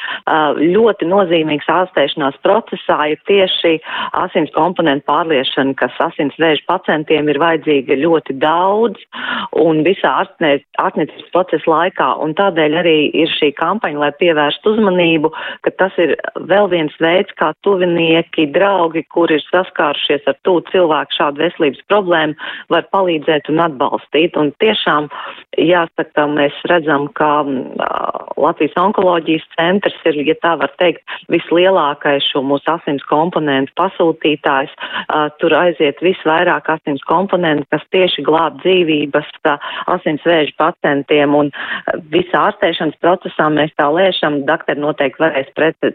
ļoti 0.60 1.08
nozīmīgs 1.10 1.68
ārstēšanās 1.68 2.38
procesā 2.44 2.98
ir 3.12 3.20
tieši 3.28 3.76
asins 4.16 4.52
komponentu 4.56 5.06
pārliešana, 5.10 5.76
kas 5.76 5.92
asins 6.08 6.36
vēža 6.40 6.64
pacientiem 6.70 7.28
ir 7.28 7.40
vajadzīga 7.42 7.98
ļoti 8.00 8.38
daudz 8.40 9.04
un 9.60 9.82
visā 9.86 10.14
ārstniecības 10.24 11.28
procesa 11.34 11.70
laikā. 11.70 12.08
Un 12.24 12.34
tādēļ 12.38 12.78
arī 12.80 12.96
ir 13.12 13.30
šī 13.36 13.52
kampaņa, 13.60 14.00
lai 14.00 14.12
pievērstu 14.20 14.76
uzmanību, 14.76 15.32
ka 15.66 15.74
tas 15.76 15.92
ir 16.00 16.16
vēl 16.48 16.70
viens 16.72 16.96
veids, 17.02 17.32
kā 17.36 17.52
tuvinieki, 17.66 18.48
draugi, 18.56 19.04
kuri 19.12 19.36
ir 19.36 19.46
saskārušies 19.50 20.24
ar 20.30 20.40
tū 20.46 20.58
cilvēku 20.72 21.20
šādu 21.20 21.44
veselības 21.44 21.84
problēmu, 21.90 22.36
var 22.72 22.88
palīdzēt 22.94 23.25
un 23.52 23.62
atbalstīt. 23.66 24.36
Un 24.40 24.52
tiešām 24.62 25.08
jāsaka, 25.60 26.26
mēs 26.30 26.56
redzam, 26.70 27.08
ka 27.18 27.30
uh, 27.46 28.26
Latvijas 28.36 28.76
onkoloģijas 28.76 29.44
centrs 29.56 29.96
ir, 30.08 30.18
ja 30.28 30.36
tā 30.42 30.54
var 30.60 30.72
teikt, 30.80 31.02
vislielākais 31.32 32.26
šo 32.30 32.42
mūsu 32.46 32.68
asins 32.70 33.04
komponentu 33.08 33.72
pasūtītājs. 33.80 34.74
Tur 35.40 35.54
aiziet 35.56 36.00
visvairāk 36.04 36.68
asins 36.76 37.02
komponentu, 37.08 37.66
kas 37.72 37.84
tieši 37.94 38.24
glāb 38.26 38.58
dzīvības 38.62 39.32
asins 39.92 40.24
vēža 40.26 40.54
pacientiem 40.60 41.34
un 41.38 41.50
visā 42.12 42.46
ārstēšanas 42.50 42.98
procesā 43.00 43.48
mēs 43.52 43.72
tā 43.80 43.88
lēšam, 43.92 44.42
doktori 44.48 44.82
noteikti 44.82 45.22
varēs 45.22 45.50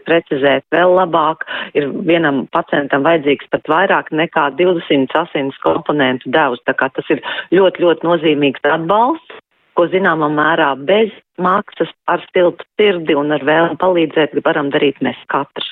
precizēt 0.08 0.66
vēl 0.74 0.96
labāk. 0.98 1.46
Ir 1.78 1.88
vienam 2.08 2.44
pacientam 2.52 3.06
vajadzīgs 3.06 3.50
pat 3.54 3.70
vairāk 3.70 4.10
nekā 4.12 4.48
200 4.58 5.22
asins 5.22 5.58
komponentu 5.64 6.32
devus, 6.34 6.62
tā 6.66 6.74
kā 6.76 6.90
tas 6.96 7.08
ir 7.14 7.21
ļoti, 7.54 7.86
ļoti 7.86 8.08
nozīmīgs 8.08 8.68
atbalsts 8.68 9.40
ko 9.76 9.88
zināmā 9.92 10.28
mērā 10.32 10.72
bez 10.88 11.12
maksas 11.40 11.92
ar 12.12 12.24
stiltu 12.28 12.66
sirdi 12.76 13.16
un 13.18 13.32
ar 13.32 13.44
vēlmu 13.46 13.80
palīdzēt 13.80 14.36
varam 14.44 14.70
darīt 14.74 15.00
mēs 15.04 15.20
katrs. 15.32 15.70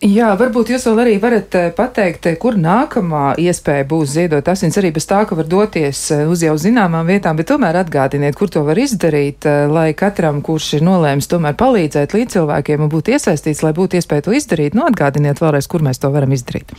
Jā, 0.00 0.30
varbūt 0.40 0.70
jūs 0.72 0.86
vēl 0.88 1.00
arī 1.02 1.14
varat 1.20 1.54
eh, 1.60 1.66
pateikt, 1.76 2.24
eh, 2.30 2.36
kur 2.40 2.54
nākamā 2.56 3.34
iespēja 3.36 3.84
būs 3.84 4.14
ziedot 4.14 4.46
asins, 4.48 4.78
arī 4.80 4.94
bez 4.96 5.04
tā, 5.04 5.18
ka 5.28 5.36
var 5.36 5.44
doties 5.44 6.00
eh, 6.16 6.22
uz 6.24 6.40
jau 6.40 6.54
zināmām 6.56 7.04
vietām, 7.04 7.36
bet 7.36 7.50
tomēr 7.50 7.76
atgādiniet, 7.82 8.32
kur 8.38 8.48
to 8.48 8.62
var 8.64 8.80
izdarīt, 8.80 9.44
lai 9.68 9.90
katram, 9.92 10.40
kurš 10.40 10.70
ir 10.78 10.86
nolēmis 10.88 11.28
tomēr 11.28 11.52
palīdzēt 11.60 12.16
līdz 12.16 12.38
cilvēkiem 12.38 12.86
un 12.86 12.92
būt 12.94 13.12
iesaistīts, 13.12 13.60
lai 13.60 13.74
būtu 13.76 14.00
iespēja 14.00 14.24
to 14.24 14.32
izdarīt, 14.40 14.72
nu 14.72 14.88
atgādiniet 14.88 15.44
vēlreiz, 15.44 15.68
kur 15.68 15.84
mēs 15.84 16.00
to 16.00 16.08
varam 16.16 16.32
izdarīt. 16.32 16.72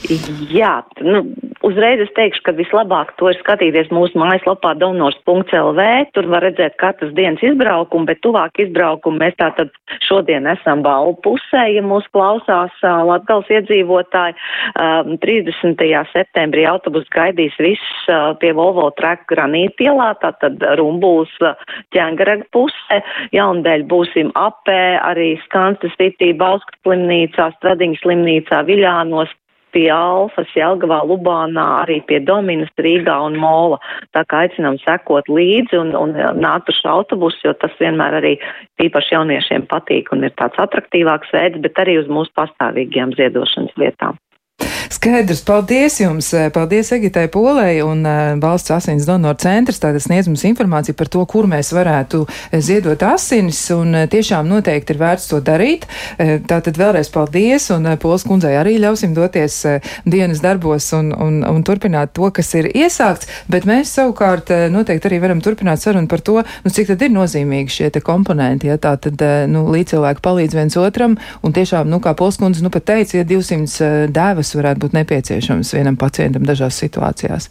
Jā, 0.50 0.80
nu, 1.06 1.22
uzreiz 1.68 2.02
es 2.04 2.12
teikšu, 2.18 2.44
ka 2.46 2.54
vislabāk 2.58 3.14
to 3.20 3.30
ir 3.32 3.38
skatīties 3.40 3.92
mūsu 3.94 4.20
mājaslapā 4.20 4.74
donors.lv, 4.82 5.88
tur 6.16 6.30
var 6.32 6.46
redzēt 6.46 6.78
katras 6.82 7.14
dienas 7.18 7.44
izbraukumu, 7.46 8.08
bet 8.10 8.22
tuvāk 8.26 8.62
izbraukumu 8.64 9.22
mēs 9.22 9.38
tātad 9.40 9.72
šodien 10.08 10.50
esam 10.50 10.84
balvu 10.86 11.18
pusē, 11.26 11.66
ja 11.76 11.84
mūs 11.86 12.08
klausās 12.16 12.74
Latgals 12.82 13.50
iedzīvotāji. 13.52 14.38
30. 15.22 15.84
septembrī 16.12 16.66
autobus 16.70 17.08
gaidīs 17.14 17.56
viss 17.62 18.10
pie 18.42 18.54
Volvo 18.58 18.90
treka 18.98 19.28
granīta 19.32 19.88
ielā, 19.88 20.12
tātad 20.22 20.62
Rumbuls 20.80 21.34
ķengaraga 21.96 22.48
puse. 22.56 23.02
Jaundēļ 23.36 23.86
būsim 23.92 24.32
apē, 24.40 24.82
arī 25.06 25.34
Skansta 25.46 25.92
City, 25.98 26.32
Bauskas 26.38 26.80
slimnīcā, 26.86 27.52
Stradiņas 27.58 28.04
slimnīcā, 28.06 28.64
Viļānos, 28.68 29.32
pie 29.76 29.88
Alfas, 29.94 30.50
Jelgavā, 30.56 31.02
Lubānā, 31.08 31.68
arī 31.84 32.00
pie 32.08 32.22
Dominas, 32.24 32.72
Rīgā 32.82 33.18
un 33.28 33.38
Mola. 33.42 33.80
Tā 34.16 34.24
kā 34.30 34.46
aicinām 34.46 34.80
sekot 34.84 35.30
līdzi 35.32 35.80
un, 35.82 35.94
un 35.98 36.16
nākt 36.42 36.72
uz 36.74 36.82
autobusu, 36.88 37.44
jo 37.48 37.56
tas 37.62 37.76
vienmēr 37.82 38.20
arī 38.22 38.36
īpaši 38.82 39.16
jauniešiem 39.18 39.68
patīk 39.72 40.12
un 40.16 40.28
ir 40.28 40.36
tāds 40.40 40.60
atraktīvāks 40.62 41.32
veids, 41.36 41.62
bet 41.64 41.80
arī 41.84 42.00
uz 42.02 42.12
mūsu 42.12 42.34
pastāvīgajām 42.40 43.16
ziedošanas 43.20 43.80
vietām. 43.80 44.20
Skaidrs, 44.92 45.40
paldies 45.48 46.00
jums, 46.02 46.34
eh, 46.34 46.50
paldies 46.52 46.92
Egitai 46.92 47.30
Polei 47.32 47.80
un 47.82 48.04
uh, 48.04 48.36
Valsts 48.44 48.74
asins 48.76 49.06
donoru 49.08 49.38
centrs, 49.40 49.80
tātad 49.80 50.04
sniedz 50.04 50.28
mums 50.28 50.44
informāciju 50.44 50.98
par 51.00 51.08
to, 51.08 51.22
kur 51.32 51.48
mēs 51.48 51.70
varētu 51.72 52.26
eh, 52.28 52.60
ziedot 52.60 53.00
asinis, 53.08 53.62
un 53.72 53.96
tiešām 54.12 54.50
noteikti 54.52 54.92
ir 54.92 55.00
vērts 55.00 55.30
to 55.32 55.40
darīt. 55.40 55.88
Tātad 56.20 56.76
vēlreiz 56.76 57.08
paldies, 57.14 57.70
un 57.72 57.88
Pols 58.02 58.26
kundzei 58.28 58.52
arī 58.60 58.76
ļausim 58.82 59.14
doties 59.16 59.56
dienas 60.04 60.42
darbos 60.44 60.90
un, 60.98 61.14
un, 61.16 61.40
un 61.48 61.64
turpināt 61.64 62.12
to, 62.18 62.28
kas 62.36 62.52
ir 62.60 62.68
iesākts, 62.68 63.30
bet 63.52 63.66
mēs 63.70 63.94
savukārt 63.96 64.52
noteikti 64.74 65.08
arī 65.08 65.22
varam 65.24 65.42
turpināt 65.44 65.82
sarunu 65.82 66.12
par 66.12 66.24
to, 66.26 66.42
nu, 66.66 66.74
cik 66.74 66.92
tad 66.92 67.06
ir 67.08 67.14
nozīmīgi 67.16 67.78
šie 67.78 67.90
te 67.96 68.04
komponenti, 68.04 68.68
ja 68.68 68.78
tā 68.82 68.98
tad, 69.02 69.24
nu, 69.52 69.64
līdz 69.72 69.96
cilvēki 69.96 70.26
palīdz 70.28 70.60
viens 70.60 70.78
otram, 70.82 71.16
un 71.42 71.56
tiešām, 71.56 71.90
nu, 71.92 72.02
kā 72.04 72.14
Pols 72.18 72.42
kundze, 72.42 72.64
nu, 72.66 72.74
pat 72.74 72.90
teica, 72.92 73.22
ja 73.22 73.28
200 73.28 73.66
uh, 73.66 73.98
dēvas 74.12 74.56
varētu 74.58 74.81
būt 74.82 74.98
nepieciešams 74.98 75.74
vienam 75.78 75.98
pacientam 76.00 76.46
dažās 76.48 76.80
situācijās. 76.82 77.50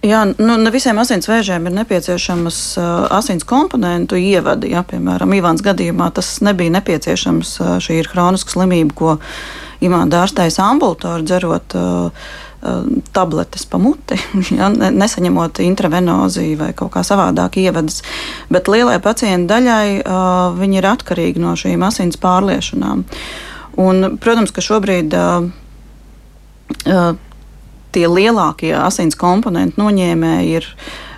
Jā, 0.00 0.22
nu, 0.24 0.54
ne 0.56 0.70
visiem 0.72 0.96
asinsvēžiem 0.96 1.66
ir 1.68 1.74
nepieciešamas 1.76 2.58
uh, 2.80 2.84
asins 3.18 3.44
komponentu 3.44 4.16
ievadi. 4.16 4.70
Ja, 4.72 4.80
piemēram, 4.88 5.34
Ivāns 5.36 5.60
gadījumā 5.64 6.06
tas 6.16 6.38
nebija 6.40 6.72
nepieciešams. 6.78 7.50
Uh, 7.60 7.74
šī 7.84 7.98
ir 8.00 8.08
hroniska 8.08 8.54
slimība, 8.54 8.96
ko 8.96 9.18
Ivāns 9.84 10.16
ārstējas 10.16 10.56
ambulatori 10.64 11.28
dzerot 11.28 11.76
uh, 11.76 12.32
tabletes 13.12 13.66
pa 13.68 13.76
muti, 13.80 14.16
ja, 14.58 14.70
nesaņemot 14.72 15.60
intravenoziju 15.64 16.56
vai 16.60 16.72
kaut 16.76 16.94
kā 16.96 17.04
savādāk 17.04 17.60
ievadas. 17.60 18.00
Bet 18.48 18.72
lielai 18.72 18.98
pacientu 19.04 19.52
daļai 19.52 20.00
uh, 20.00 20.56
viņi 20.56 20.80
ir 20.80 20.92
atkarīgi 20.94 21.44
no 21.44 21.52
šīm 21.60 21.84
asins 21.84 22.16
pārliešanām. 22.20 23.04
Un, 23.80 24.14
protams, 24.20 24.52
ka 24.56 24.64
šobrīd 24.64 25.12
uh, 25.12 25.50
tie 27.92 28.06
lielākie 28.08 28.74
asins 28.78 29.18
komponentu 29.18 29.82
noņēmēji 29.82 30.58
ir 30.60 30.68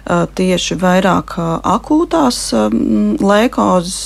tieši 0.08 0.76
vairāk 0.82 1.36
akūtās 1.38 2.38
lēkozes, 3.22 3.96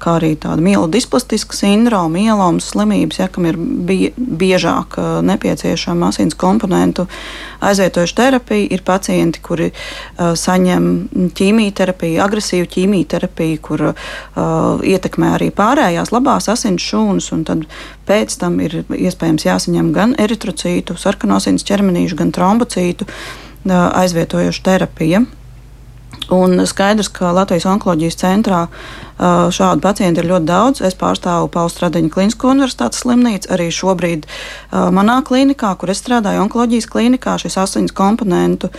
kā 0.00 0.16
arī 0.18 0.34
tāda 0.40 0.60
mielu 0.64 0.88
displastiska 0.92 1.56
sindroma, 1.56 2.12
mielomas 2.18 2.68
slimības, 2.74 3.20
ja, 3.22 3.28
kam 3.32 3.48
ir 3.48 3.56
biežāk 4.16 4.98
nepieciešama 5.24 6.10
asins 6.12 6.36
komponentu 6.36 7.06
aizvietojuša 7.64 8.18
terapija. 8.20 8.68
Ir 8.70 8.84
pacienti, 8.84 9.40
kuri 9.44 9.70
saņem 10.18 10.90
ķīmijterapiju, 11.36 12.20
agresīvu 12.24 12.68
ķīmijterapiju, 12.76 13.60
kur 13.64 13.86
ietekmē 14.84 15.34
arī 15.38 15.50
pārējās 15.56 16.12
labās 16.12 16.50
asins 16.52 16.84
šūnas, 16.84 17.32
un 17.36 17.46
tad 17.48 17.68
pēc 18.08 18.36
tam 18.40 18.60
ir 18.60 18.82
iespējams 18.84 19.48
jāsaņem 19.48 19.94
gan 19.96 20.16
eritrocītu, 20.20 20.98
sarkanosins 21.00 21.64
ķermenīšu, 21.64 22.20
gan 22.20 22.34
trombocītu 22.36 23.08
aizvietojoša 23.68 24.62
terapija. 24.62 25.22
Un 26.30 26.66
skaidrs, 26.66 27.08
ka 27.10 27.32
Latvijas 27.34 27.66
onkoloģijas 27.66 28.18
centrā 28.20 28.60
šādu 29.18 29.82
pacientu 29.82 30.22
ir 30.22 30.28
ļoti 30.30 30.46
daudz. 30.46 30.82
Es 30.86 30.94
pārstāvu 30.98 31.48
Pauli 31.50 31.72
Stradiņa 31.74 32.12
Klinisko 32.14 32.52
universitātes 32.54 33.02
slimnīcu. 33.02 33.50
Arī 33.50 33.66
šobrīd 33.74 34.28
manā 34.94 35.20
klinikā, 35.26 35.72
kur 35.78 35.90
es 35.90 36.02
strādāju, 36.02 36.44
onkoloģijas 36.46 36.86
klinikā, 36.90 37.34
šis 37.42 37.58
asins 37.64 37.96
komponentu 37.96 38.70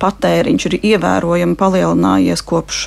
patēriņš 0.00 0.66
ir 0.68 0.76
ievērojami 0.92 1.56
palielinājies 1.60 2.44
kopš 2.48 2.86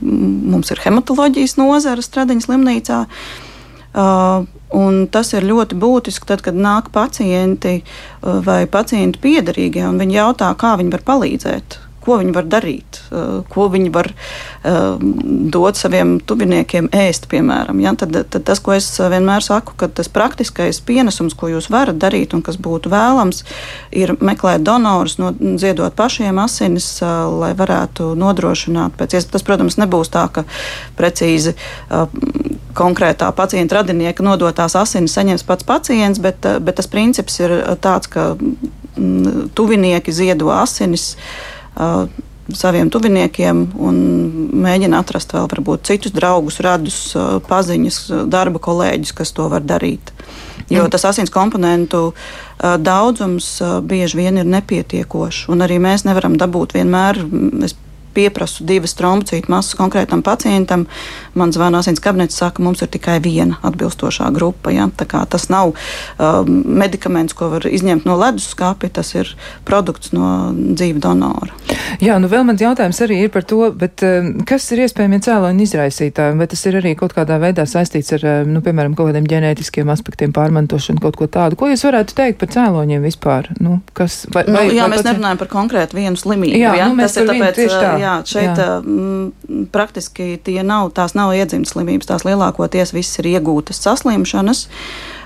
mums 0.00 0.72
ir 0.72 0.82
hematoloģijas 0.84 1.56
nozara 1.60 2.04
Stradiņa 2.04 2.48
slimnīcā. 2.48 3.04
Uh, 3.04 3.49
Un 3.94 4.98
tas 5.10 5.32
ir 5.34 5.46
ļoti 5.50 5.74
būtiski, 5.82 6.28
tad, 6.30 6.44
kad 6.46 6.54
nāk 6.54 6.92
pacienti 6.94 7.80
vai 8.22 8.62
pacientu 8.70 9.18
piedarīgie 9.22 9.82
un 9.88 9.98
viņi 9.98 10.20
jautā, 10.20 10.52
kā 10.54 10.76
viņi 10.78 10.94
var 10.94 11.06
palīdzēt 11.08 11.78
ko 12.00 12.16
viņi 12.20 12.32
var 12.34 12.48
darīt, 12.48 13.00
eh, 13.10 13.40
ko 13.52 13.68
viņi 13.72 13.90
var 13.92 14.10
uh, 14.10 14.96
dot 15.52 15.76
saviem 15.76 16.16
tuviniekiem 16.20 16.88
ēst, 16.96 17.26
piemēram. 17.30 17.80
Ja? 17.84 17.92
Tad, 17.98 18.16
tad 18.32 18.44
tas, 18.48 18.60
ko 18.64 18.74
es 18.76 18.88
vienmēr 19.00 19.44
saku, 19.44 19.76
ka 19.80 19.88
tas 20.00 20.08
praktiskais 20.12 20.80
pienesums, 20.84 21.36
ko 21.36 21.50
jūs 21.52 21.70
varat 21.72 22.00
darīt 22.00 22.34
un 22.36 22.44
kas 22.46 22.58
būtu 22.60 22.92
vēlams, 22.92 23.44
ir 23.92 24.14
meklēt 24.20 24.64
donorus, 24.66 25.18
no, 25.20 25.32
ziedot 25.60 25.96
pašiem 25.96 26.40
asinis, 26.42 26.88
lai 27.02 27.52
varētu 27.56 28.14
nodrošināt 28.20 28.96
pēc 28.96 29.18
iespējas. 29.18 29.28
Tas, 29.30 29.46
protams, 29.46 29.76
nebūs 29.80 30.10
tā, 30.12 30.24
ka 30.32 30.44
precīzi 30.98 31.54
konkrētā 32.76 33.28
pacienta 33.36 33.80
radinieka 33.80 34.24
nodotās 34.24 34.74
asinis 34.78 35.14
saņems 35.16 35.46
pats 35.46 35.66
pacients, 35.68 36.20
bet, 36.22 36.48
bet 36.64 36.80
tas 36.80 36.88
princips 36.90 37.38
ir 37.42 37.54
tāds, 37.84 38.10
ka 38.10 38.32
mm, 38.34 39.50
tuvinieki 39.58 40.14
ziedo 40.14 40.52
asinis. 40.54 41.14
Uh, 41.14 41.59
saviem 42.56 42.88
tuviniekiem 42.90 43.60
un 43.78 43.98
mēģina 44.64 45.00
atrast 45.04 45.34
vēl 45.36 45.46
varbūt 45.52 45.86
citus 45.86 46.14
draugus, 46.14 46.58
radus, 46.64 46.98
paziņas, 47.46 47.98
darba 48.30 48.62
kolēģus, 48.62 49.14
kas 49.16 49.34
to 49.36 49.46
var 49.52 49.62
darīt. 49.62 50.12
Jo 50.70 50.86
tas 50.90 51.04
asins 51.08 51.32
komponentu 51.34 52.12
daudzums 52.58 53.52
bieži 53.86 54.20
vien 54.20 54.38
ir 54.38 54.50
nepietiekošs, 54.50 55.48
un 55.50 55.66
arī 55.66 55.80
mēs 55.82 56.06
nevaram 56.06 56.36
dabūt 56.38 56.76
vienmēr. 56.78 57.22
Es 57.66 57.74
pieprasu 58.14 58.64
divas 58.68 58.94
trombocītu 58.98 59.50
masas 59.52 59.76
konkrētam 59.78 60.22
pacientam, 60.26 60.86
man 61.38 61.52
zvana 61.54 61.80
asins 61.82 62.02
kabinets, 62.02 62.38
saka, 62.40 62.62
mums 62.62 62.82
ir 62.84 62.90
tikai 62.92 63.18
viena 63.22 63.58
atbilstošā 63.66 64.30
grupa. 64.36 64.72
Ja? 64.74 64.88
Tas 65.00 65.48
nav 65.52 65.72
um, 65.72 66.50
medikaments, 66.80 67.36
ko 67.36 67.50
var 67.54 67.66
izņemt 67.68 68.06
no 68.08 68.16
leduskapa, 68.20 68.90
tas 68.92 69.14
ir 69.14 69.34
produkts 69.68 70.14
no 70.16 70.50
dzīva 70.54 71.02
donora. 71.02 71.56
Jā, 72.02 72.16
nu 72.22 72.30
vēl 72.30 72.44
mans 72.48 72.62
jautājums 72.62 73.00
arī 73.04 73.22
ir 73.24 73.32
par 73.34 73.44
to, 73.48 73.62
bet, 73.76 74.02
um, 74.06 74.32
kas 74.48 74.66
ir 74.74 74.84
iespējami 74.86 75.20
cēloņu 75.24 75.66
izraisītāji, 75.66 76.38
vai 76.40 76.48
tas 76.50 76.64
ir 76.68 76.80
arī 76.80 76.94
kaut 76.98 77.14
kādā 77.16 77.38
veidā 77.42 77.66
saistīts 77.68 78.14
ar, 78.16 78.26
um, 78.42 78.54
nu, 78.56 78.64
piemēram, 78.64 78.96
kaut 78.98 79.10
kādiem 79.10 79.28
ģenētiskiem 79.30 79.90
aspektiem, 79.92 80.34
pārmantošanu, 80.36 81.02
kaut 81.02 81.18
ko 81.20 81.28
tādu. 81.30 81.58
Ko 81.60 81.70
jūs 81.70 81.84
varētu 81.86 82.16
teikt 82.18 82.40
par 82.42 82.52
cēloņiem 82.54 83.06
vispār? 83.06 83.50
Nu, 83.62 83.80
kas, 83.96 84.22
vai, 84.32 84.44
nu, 84.48 84.62
jā, 84.70 84.86
vai 84.86 84.96
mēs 84.96 85.06
nerunājam 85.06 85.40
par 85.40 85.50
konkrētu 85.52 85.98
vienu 85.98 86.20
slimību. 86.20 86.58
Jā, 86.60 86.74
jā? 86.80 86.88
Nu, 86.90 86.98
tas 87.00 87.16
ir 87.20 87.28
tāpēc, 87.30 87.60
tā 87.70 87.94
jā, 88.00 88.14
šeit 88.26 88.60
jā. 88.60 88.68
M, 88.82 89.66
praktiski 89.72 90.34
tie 90.44 90.60
nav, 90.66 90.90
tās 90.96 91.16
nav 91.18 91.34
iedzimtas 91.36 91.74
slimības, 91.76 92.08
tās 92.10 92.26
lielākoties 92.28 92.94
viss 92.96 93.20
ir 93.22 93.30
iegūtas 93.36 93.82
saslimšanas. 93.86 94.66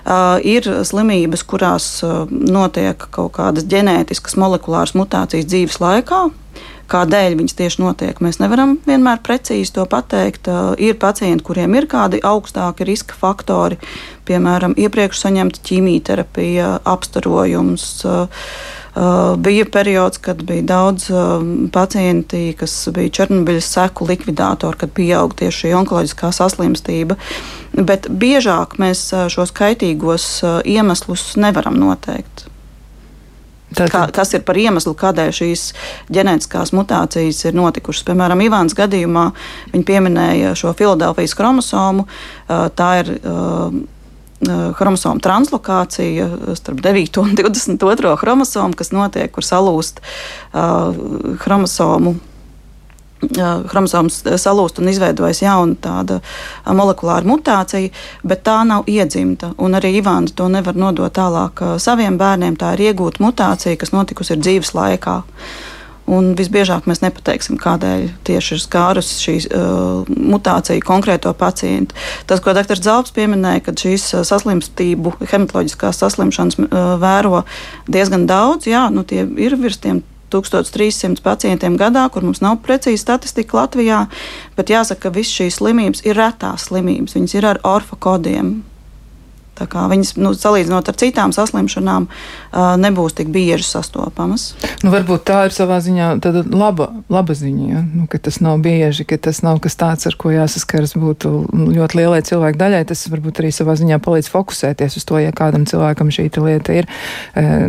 Uh, 0.05 0.37
ir 0.45 0.67
slimības, 0.85 1.47
kurās 1.49 1.89
uh, 2.05 2.25
notiek 2.29 3.07
kaut 3.15 3.33
kādas 3.39 3.65
ģenētiskas 3.71 4.37
molekulāras 4.37 4.93
mutācijas 4.99 5.49
dzīves 5.49 5.81
laikā, 5.81 6.27
kādēļ 6.93 7.39
viņas 7.39 7.57
tieši 7.59 7.83
notiek. 7.83 8.21
Mēs 8.25 8.39
nevaram 8.43 8.77
vienmēr 8.87 9.23
precīzi 9.25 9.73
to 9.79 9.87
pateikt. 9.91 10.51
Ir 10.83 10.99
pacienti, 11.01 11.45
kuriem 11.47 11.75
ir 11.79 11.89
kādi 11.91 12.21
augstāki 12.25 12.87
riska 12.89 13.17
faktori, 13.19 13.79
piemēram, 14.29 14.77
iepriekš 14.77 15.25
saņemta 15.25 15.65
ķīmijterapija, 15.65 16.71
apstarojums. 16.95 17.89
Uh, 18.95 19.37
bija 19.37 19.65
periods, 19.67 20.21
kad 20.23 20.43
bija 20.47 20.63
daudz 20.63 21.09
uh, 21.11 21.43
pacienti, 21.73 22.53
kas 22.55 22.77
bija 22.95 23.11
Černobiļas 23.19 23.71
seku 23.75 24.07
likvidātori, 24.07 24.79
kad 24.79 24.93
pieauga 24.95 25.41
tieši 25.41 25.65
šī 25.65 25.73
onkoloģiskā 25.81 26.31
saslimstība. 26.31 27.17
Bet 27.75 28.07
biežāk 28.07 28.77
mēs 28.79 29.09
uh, 29.11 29.27
šos 29.27 29.51
kaitīgos 29.57 30.29
iemeslus 30.63 31.33
nevaram 31.43 31.75
noteikt. 31.81 32.47
Kā, 33.75 34.05
kas 34.15 34.31
ir 34.39 34.45
par 34.47 34.59
iemeslu, 34.63 34.95
kādēļ 34.95 35.33
šīs 35.35 35.65
ģenētiskās 36.15 36.71
mutācijas 36.77 37.41
ir 37.49 37.59
notikušas? 37.59 38.05
Piemēram, 38.07 38.45
Ivāns 38.47 38.77
gadījumā 38.79 39.25
viņa 39.73 39.89
pieminēja 39.89 40.55
šo 40.59 40.71
Filadelfijas 40.79 41.35
chromosomu. 41.35 42.07
Tā 42.47 42.91
ir 43.03 43.11
chromosomu 44.79 45.21
translokācija 45.25 46.29
starp 46.59 46.81
9 46.85 47.19
un 47.23 47.35
22 47.39 48.17
chromosomu, 48.21 48.77
kas 48.77 48.93
notiek, 48.93 49.33
kur 49.33 49.47
salūst 49.47 50.01
uh, 50.53 50.95
chromosomu. 51.43 52.17
Chromosoms 53.25 54.19
salūst 54.37 54.83
un 54.83 54.91
izveidojas 54.91 55.39
jauna 55.41 55.79
tāda 55.81 56.19
molekulāra 56.77 57.25
mutācija, 57.25 57.89
bet 58.21 58.43
tā 58.45 58.59
nav 58.69 58.85
iedzimta. 58.91 59.55
Un 59.57 59.79
arī 59.79 59.95
Ivāns 59.97 60.35
to 60.37 60.51
nevar 60.53 60.77
nodot 60.77 61.15
tālāk 61.15 61.63
saviem 61.81 62.19
bērniem. 62.21 62.59
Tā 62.61 62.75
ir 62.77 62.91
iegūta 62.91 63.25
mutācija, 63.25 63.79
kas 63.81 63.95
notikusi 63.97 64.37
dzīves 64.37 64.75
laikā. 64.77 65.23
Uh, 65.25 65.74
Un 66.11 66.35
visbiežāk 66.37 66.85
mēs 66.85 67.01
nepateiksim, 67.01 67.57
kādēļ 67.61 68.09
tieši 68.29 68.57
ir 68.57 68.61
skārusi 68.61 69.21
šī 69.25 69.37
uh, 69.47 70.11
mutācija 70.13 70.85
konkrēto 70.85 71.33
pacientu. 71.39 71.97
Tas, 72.29 72.43
ko 72.45 72.53
dr. 72.53 72.77
Zelps 72.77 73.15
pieminēja, 73.17 73.63
ka 73.65 73.73
šīs 73.81 74.11
uh, 74.13 74.25
saslimstību, 74.29 75.15
hematoloģiskās 75.31 76.03
saslimšanas 76.05 76.61
uh, 76.61 76.69
vēro 77.01 77.47
diezgan 77.89 78.29
daudz, 78.29 78.69
jā, 78.69 78.85
nu, 78.93 79.07
tie 79.09 79.25
ir 79.25 79.57
virs 79.57 79.81
tiem 79.81 80.03
1300 80.35 81.23
pacientiem 81.25 81.79
gadā, 81.81 82.05
kur 82.13 82.27
mums 82.27 82.43
nav 82.45 82.59
precīza 82.65 83.01
statistika 83.01 83.63
Latvijā, 83.63 84.05
bet 84.59 84.73
jāsaka, 84.75 85.07
ka 85.07 85.17
visas 85.17 85.33
šīs 85.39 85.61
slimības 85.61 86.05
ir 86.05 86.19
retās 86.19 86.69
slimības. 86.69 87.17
Viņas 87.17 87.37
ir 87.39 87.49
ar 87.55 87.65
orfa 87.65 87.97
kodiem. 87.97 88.59
Viņas, 89.61 90.15
nu, 90.19 90.33
salīdzinot 90.39 90.89
ar 90.91 90.97
citām 90.99 91.33
saslimšanām, 91.35 92.09
nebūs 92.83 93.17
tik 93.19 93.31
bieži 93.35 93.67
sastopamas. 93.69 94.53
Nu, 94.83 94.91
varbūt 94.95 95.25
tā 95.29 95.45
ir 95.49 95.55
savā 95.55 95.79
ziņā 95.85 96.09
laba, 96.51 96.91
laba 97.13 97.37
ziņa, 97.39 97.67
ja? 97.71 97.83
nu, 97.85 98.07
ka 98.11 98.19
tas 98.23 98.41
nav 98.45 98.59
bieži, 98.65 99.07
ka 99.09 99.19
tas 99.29 99.43
nav 99.47 99.61
kas 99.65 99.79
tāds, 99.81 100.09
ar 100.11 100.19
ko 100.19 100.33
jāsaskaras 100.35 100.97
būtu 100.99 101.33
ļoti 101.77 102.01
lielai 102.01 102.23
cilvēku 102.27 102.61
daļai. 102.61 102.83
Tas 102.91 103.07
varbūt 103.13 103.43
arī 103.43 103.53
savā 103.55 103.77
ziņā 103.79 104.01
palīdz 104.05 104.31
fokusēties 104.33 104.99
uz 105.01 105.07
to, 105.09 105.21
ja 105.23 105.35
kādam 105.37 105.69
cilvēkam 105.71 106.11
šī 106.15 106.29
lieta 106.35 106.75
ir 106.75 106.91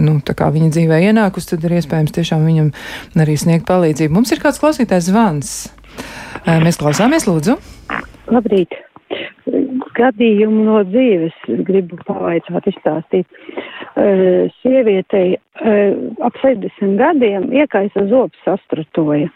nu, 0.02 0.18
viņa 0.26 0.72
dzīvē 0.74 1.02
ienākusi, 1.12 1.52
tad 1.54 1.68
ir 1.68 1.78
iespējams 1.80 2.16
tiešām 2.16 2.48
viņam 2.48 2.72
arī 3.22 3.38
sniegt 3.40 3.68
palīdzību. 3.70 4.16
Mums 4.16 4.34
ir 4.34 4.42
kāds 4.44 4.62
klausītājs 4.64 5.12
zvans. 5.12 5.56
Mēs 6.46 6.82
klausāmies, 6.82 7.30
lūdzu. 7.30 7.60
Labrīt! 8.34 8.74
Gadījumu 9.96 10.66
no 10.68 10.82
dzīves 10.90 11.36
gribu 11.68 12.00
pavaicāt, 12.08 12.70
izstāstīt. 12.72 13.28
Uh, 13.96 14.52
sievietei 14.60 15.36
uh, 15.38 15.96
ap 16.26 16.38
60 16.42 16.98
gadiem 17.00 17.48
iekaisa 17.56 18.06
zobs 18.12 18.40
sastrutoja, 18.44 19.30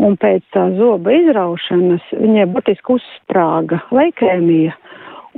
un 0.00 0.16
pēc 0.20 0.46
tā 0.56 0.68
zoba 0.78 1.12
izraušanas 1.12 2.06
viņai 2.16 2.46
būtiski 2.54 2.96
uzsprāga 2.96 3.82
leikēmija, 3.92 4.76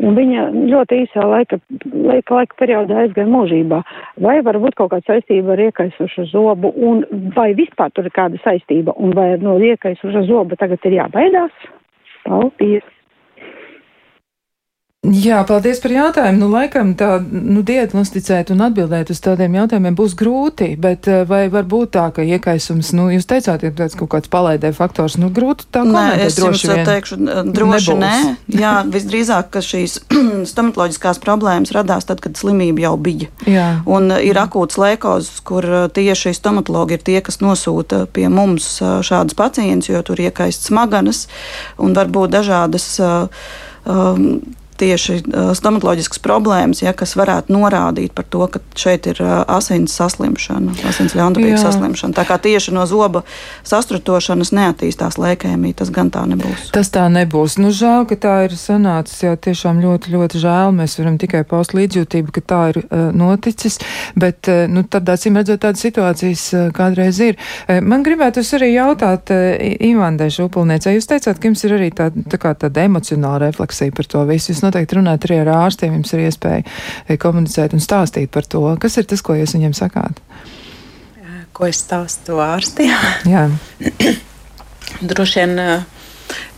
un 0.01 0.17
viņa 0.17 0.47
ļoti 0.71 1.01
īsā 1.05 1.27
laika, 1.27 1.59
laika, 1.91 2.39
laika 2.39 2.61
periodā 2.61 3.03
aizgāja 3.03 3.29
mūžībā. 3.31 3.83
Vai 4.23 4.39
var 4.47 4.61
būt 4.63 4.79
kaut 4.79 4.95
kāda 4.95 5.17
saistība 5.17 5.57
ar 5.57 5.65
iekaisušu 5.67 6.29
zobu, 6.31 6.73
un 6.77 7.03
vai 7.37 7.51
vispār 7.59 7.93
tur 7.95 8.09
ir 8.09 8.15
kāda 8.17 8.41
saistība, 8.45 8.95
un 8.97 9.15
vai 9.19 9.33
no 9.43 9.59
iekaisuša 9.59 10.25
zoba 10.31 10.59
tagad 10.61 10.87
ir 10.89 11.01
jābaidās? 11.01 11.69
Paldies! 12.25 12.87
Jā, 15.01 15.39
paldies 15.49 15.79
par 15.81 15.95
jautājumu. 15.95 16.43
Nu, 16.43 16.47
laikam 16.53 16.91
tā, 16.93 17.15
nu, 17.25 17.63
diagnosticēt 17.65 18.51
un 18.53 18.61
atbildēt 18.67 19.09
uz 19.15 19.23
tādiem 19.25 19.55
jautājumiem 19.57 19.95
būs 19.97 20.13
grūti, 20.13 20.75
bet 20.77 21.09
eh, 21.09 21.23
vai 21.25 21.47
var 21.49 21.65
būt 21.65 21.95
tā, 21.95 22.03
ka 22.13 22.21
iekaisums, 22.21 22.91
nu, 22.99 23.07
jūs 23.09 23.25
teicāt, 23.31 23.65
ir 23.65 23.73
tāds 23.79 23.97
kaut 23.97 24.11
kāds 24.13 24.29
palaidē 24.29 24.75
faktors, 24.77 25.17
nu, 25.17 25.31
grūti 25.33 25.71
tā 25.73 25.87
komentēt. 25.87 26.21
Nē, 26.21 26.27
es 26.27 26.37
jums 26.37 26.67
vien. 26.69 26.85
teikšu, 26.85 27.19
droši 27.49 27.97
nebūs. 27.97 28.05
nē. 28.05 28.61
Jā, 28.61 28.75
visdrīzāk, 28.99 29.49
ka 29.57 29.65
šīs 29.65 29.97
stomatoloģiskās 30.53 31.23
problēmas 31.25 31.73
radās 31.73 32.05
tad, 32.05 32.21
kad 32.21 32.37
slimība 32.37 32.91
jau 32.91 32.95
bija. 33.01 33.33
Jā. 33.49 33.71
Un 33.89 34.13
uh, 34.13 34.21
ir 34.21 34.37
akūts 34.37 34.77
lēkozes, 34.85 35.41
kur 35.49 35.65
uh, 35.65 35.89
tieši 35.89 36.37
stomatologi 36.37 37.01
ir 37.01 37.09
tie, 37.09 37.19
kas 37.25 37.41
nosūta 37.41 38.05
pie 38.05 38.29
mums 38.29 38.69
šādus 38.85 39.41
pacientus, 39.41 39.95
jo 39.95 40.05
tur 40.05 40.21
iekaist 40.21 40.69
smaganas 40.69 41.25
un 41.81 41.97
varbūt 41.97 42.37
dažādas. 42.37 42.99
Um, 43.89 44.43
tieši 44.81 45.21
stomatoloģiskas 45.59 46.23
problēmas, 46.25 46.83
ja, 46.85 46.95
kas 46.97 47.15
varētu 47.19 47.53
norādīt 47.55 48.15
par 48.17 48.27
to, 48.33 48.47
ka 48.51 48.63
šeit 48.79 49.09
ir 49.11 49.21
asins 49.51 49.95
saslimšana, 49.99 50.75
asins 50.89 51.15
ļaundabīga 51.19 51.59
Jā. 51.59 51.65
saslimšana. 51.67 52.17
Tā 52.17 52.25
kā 52.29 52.39
tieši 52.43 52.75
no 52.77 52.87
zoba 52.89 53.23
sastrutošanas 53.69 54.53
neattīstās 54.57 55.19
lēkēmija, 55.21 55.81
tas 55.83 55.93
gan 55.95 56.13
tā 56.13 56.25
nebūs. 56.31 56.71
Tas 56.75 56.93
tā 56.95 57.07
nebūs. 57.13 57.59
Nu, 57.61 57.73
žēl, 57.75 58.07
ka 58.11 58.19
tā 58.21 58.35
ir 58.49 58.57
sanācis. 58.59 59.21
Jā, 59.27 59.35
tiešām 59.37 59.83
ļoti, 59.85 60.15
ļoti 60.15 60.41
žēl. 60.43 60.75
Mēs 60.77 60.97
varam 61.01 61.19
tikai 61.21 61.43
paust 61.49 61.75
līdzjūtību, 61.77 62.35
ka 62.37 62.45
tā 62.53 62.61
ir 62.73 62.81
uh, 62.83 63.11
noticis. 63.17 63.81
Bet, 64.19 64.49
uh, 64.51 64.65
nu, 64.71 64.85
tad, 64.89 65.09
acīm 65.13 65.39
redzot, 65.41 65.61
tādas 65.65 65.85
situācijas 65.85 66.47
uh, 66.55 66.69
kādreiz 66.77 67.21
ir. 67.25 67.39
Man 67.69 68.05
gribētu 68.07 68.43
arī 68.57 68.73
jautāt 68.73 69.31
Ivandai 69.31 70.31
Šupulniecei. 70.33 70.97
Jūs 70.97 71.09
teicāt, 71.11 71.39
ka 71.41 71.51
jums 71.51 71.63
ir 71.67 71.75
arī 71.77 71.91
tā, 71.95 72.09
tā 72.11 72.41
kā 72.41 72.53
tāda 72.59 72.87
emocionāla 72.89 73.49
refleksija 73.49 73.95
par 73.97 74.09
to 74.11 74.25
visu. 74.29 74.53
Jūs 74.53 74.63
noteikti 74.71 74.99
runājat 74.99 75.27
arī 75.27 75.41
ar 75.43 75.53
ārstiem, 75.67 75.99
jums 75.99 76.15
ir 76.15 76.25
iespēja 76.29 76.63
eh, 76.65 77.19
komunicēt 77.21 77.75
un 77.75 77.83
stāstīt 77.83 78.31
par 78.33 78.47
to. 78.47 78.63
Kas 78.81 78.99
ir 79.01 79.09
tas, 79.11 79.23
ko 79.23 79.37
jūs 79.39 79.57
viņiem 79.57 79.75
sakāt? 79.77 80.23
Ko 81.57 81.67
es 81.67 81.83
stāstu 81.83 82.39
ārstiem? 82.41 82.95
Jā. 83.29 83.49
Droši 85.11 85.43
vien 85.43 85.57
eh, 85.63 85.83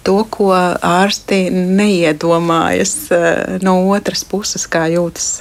to, 0.05 0.19
ko 0.31 0.53
ārsti 0.53 1.47
neiedomājas 1.53 2.97
eh, 3.17 3.59
no 3.65 3.79
otras 3.95 4.27
puses, 4.29 4.69
kā 4.69 4.87
jūtas 4.93 5.39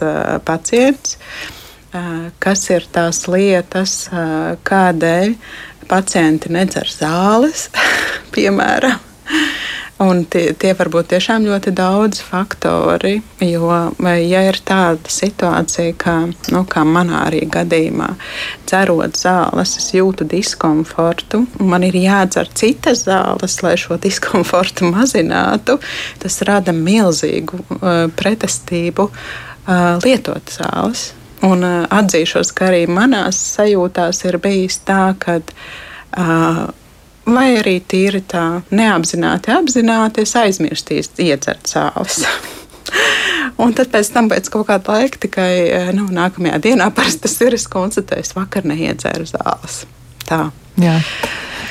pacients, 0.48 1.18
kas 2.40 2.62
ir 2.72 2.86
tās 2.88 3.26
lietas, 3.28 4.06
kādēļ 4.64 5.34
pacienti 5.92 6.54
nedzer 6.56 6.88
zāles, 6.88 7.68
piemēram. 8.36 9.11
Un 10.02 10.24
tie, 10.26 10.56
tie 10.58 10.72
var 10.74 10.90
būt 10.90 11.12
tiešām 11.12 11.44
ļoti 11.46 11.72
daudz 11.78 12.24
faktori, 12.26 13.20
jo, 13.46 13.68
ja 14.02 14.40
ir 14.48 14.58
tāda 14.66 15.12
situācija, 15.14 15.94
kā, 16.02 16.16
nu, 16.54 16.64
kā 16.66 16.82
manā 16.88 17.20
arī 17.28 17.44
gadījumā, 17.52 18.08
dzerot 18.66 19.20
zāles, 19.20 19.76
es 19.78 19.92
jūtu 19.94 20.26
diskomfortu, 20.32 21.44
man 21.62 21.86
ir 21.86 22.00
jādzer 22.02 22.50
citas 22.58 23.06
zāles, 23.06 23.60
lai 23.62 23.76
šo 23.78 24.00
diskomfortu 24.02 24.90
mazinātu, 24.90 25.78
tas 26.24 26.42
rada 26.50 26.74
milzīgu 26.74 27.62
uh, 27.62 28.04
pretestību 28.18 29.06
uh, 29.06 30.02
lietot 30.02 30.58
zāles. 30.58 31.12
Un 31.46 31.62
uh, 31.62 31.86
atzīšos, 31.94 32.56
ka 32.58 32.72
arī 32.72 32.88
manās 32.90 33.38
sajūtās 33.54 34.26
ir 34.26 34.42
bijis 34.42 34.82
tā, 34.88 35.12
ka 35.22 35.42
uh, 35.46 36.70
vai 37.26 37.48
arī 37.60 37.78
tīri 37.88 38.24
tā 38.28 38.62
neapzināti, 38.72 39.54
apzināti 39.54 40.26
es 40.26 40.36
aizmirstīs 40.40 41.12
iedzert 41.22 41.70
sāls. 41.70 42.24
Un 43.62 43.76
tad 43.78 43.92
pēc 43.94 44.10
tam, 44.14 44.30
pēc 44.32 44.50
kaut 44.54 44.68
kāda 44.72 44.96
laika, 44.96 45.20
tikai 45.28 45.52
nu, 45.96 46.08
nākamajā 46.14 46.58
dienā 46.64 46.90
parasti 46.96 47.28
tas 47.28 47.38
ir. 47.46 47.56
Es 47.58 47.68
konstatēju, 47.70 48.26
es 48.26 48.34
vakar 48.34 48.66
neiedzēru 48.70 49.28
zāles. 49.30 49.84
Tā. 50.26 50.48
Jā. 50.82 50.98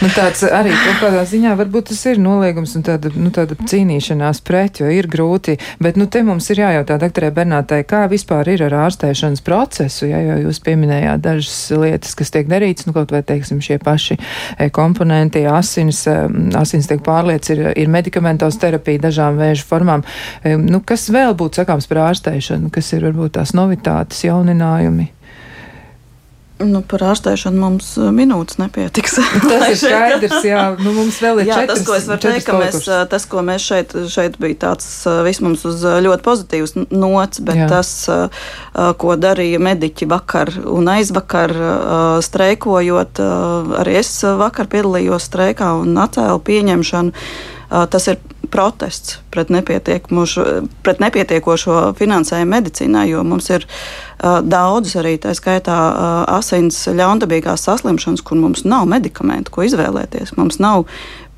Nu, 0.01 0.09
tāds 0.17 0.41
arī 0.49 0.71
kaut 0.73 1.03
kādā 1.03 1.27
ziņā 1.29 1.51
varbūt 1.59 1.91
tas 1.91 1.99
ir 2.09 2.17
noliegums 2.25 2.73
un 2.79 2.85
tāda, 2.87 3.11
nu, 3.21 3.29
tāda 3.37 3.53
cīnīšanās 3.69 4.39
pret, 4.49 4.81
jo 4.81 4.89
ir 4.89 5.05
grūti. 5.13 5.59
Bet 5.77 5.99
nu, 6.01 6.07
te 6.09 6.23
mums 6.25 6.49
ir 6.55 6.63
jājautā 6.63 6.97
doktorai 7.03 7.29
Bernātai, 7.37 7.83
kā 7.85 8.07
vispār 8.09 8.49
ir 8.49 8.65
ar 8.65 8.79
ārstēšanas 8.87 9.45
procesu, 9.45 10.09
ja 10.09 10.23
jau 10.25 10.39
jūs 10.47 10.63
pieminējāt 10.65 11.21
dažas 11.27 11.59
lietas, 11.77 12.17
kas 12.17 12.33
tiek 12.33 12.49
darītas, 12.49 12.89
nu, 12.89 12.97
kaut 12.97 13.13
vai, 13.13 13.21
teiksim, 13.29 13.61
šie 13.61 13.77
paši 13.85 14.17
e, 14.17 14.71
komponenti, 14.73 15.45
asins, 15.45 16.07
e, 16.09 16.17
asins 16.57 16.89
tiek 16.89 17.05
pārliec, 17.05 17.53
ir, 17.53 17.67
ir 17.77 17.93
medikamentos 17.93 18.57
terapija 18.63 19.05
dažām 19.11 19.37
vēža 19.43 19.69
formām. 19.69 20.09
E, 20.41 20.57
Nu, 20.61 20.81
kas 20.87 21.11
vēl 21.13 21.37
būtu 21.37 21.61
sakāms 21.61 21.89
par 21.91 22.07
ārstēšanu, 22.09 22.73
kas 22.73 22.93
ir 22.97 23.05
varbūt 23.11 23.37
tās 23.37 23.53
novitātes, 23.59 24.25
jauninājumi? 24.25 25.11
Nu, 26.61 26.83
par 26.85 27.03
ārstēšanu 27.11 27.61
mums 27.61 27.87
uh, 27.97 28.11
minūtes 28.13 28.59
nepietiks. 28.61 29.17
Tas 29.51 29.65
ir 29.71 29.79
skaidrs, 29.81 30.45
jā, 30.45 30.65
nu, 30.81 30.93
mums 30.97 31.21
vēl 31.23 31.43
ir 31.43 31.51
jā, 31.51 31.61
četras, 31.63 31.81
tas, 31.81 31.87
ko 31.89 31.97
es 31.97 32.09
varu 32.11 32.23
teikt, 32.27 32.47
ka 32.49 32.57
mēs, 32.61 32.79
uh, 32.85 33.05
tas, 33.09 33.27
ko 33.31 33.45
mēs 33.47 33.65
šeit, 33.65 33.95
šeit 34.13 34.37
bija 34.43 34.59
tāds 34.67 34.89
uh, 35.09 35.23
viss 35.27 35.41
mums 35.45 35.65
uz 35.69 35.85
ļoti 36.05 36.27
pozitīvs 36.27 36.77
nots, 36.91 37.41
bet 37.45 37.63
jā. 37.63 37.69
tas, 37.71 37.91
ko 39.01 39.15
darīja 39.21 39.61
mediķi 39.63 40.09
vakar 40.11 40.53
un 40.69 40.89
aizvakar 40.93 41.53
streikojot, 42.25 43.21
arī 43.81 43.97
es 44.01 44.13
vakar 44.41 44.69
piedalījos 44.71 45.29
streikā 45.31 45.73
un 45.81 45.97
atcēlu 46.01 46.43
pieņemšanu. 46.47 47.25
Tas 47.91 48.09
ir 48.11 48.21
protests 48.51 49.19
pret, 49.33 49.51
pret 50.85 51.03
nepietiekošo 51.03 51.79
finansējumu 51.99 52.55
medicīnā, 52.57 53.07
jo 53.11 53.23
mums 53.27 53.51
ir 53.55 53.67
uh, 53.67 54.41
daudz 54.45 54.97
arī 55.01 55.17
tā 55.23 55.35
skaitā 55.39 55.79
uh, 55.91 56.11
asins 56.39 56.83
ļaundabīgās 56.89 57.67
saslimšanas, 57.69 58.25
kur 58.27 58.41
mums 58.43 58.67
nav 58.69 58.89
medikamentu, 58.91 59.55
ko 59.55 59.67
izvēlēties. 59.69 60.37
Mums 60.39 60.61
nav 60.63 60.87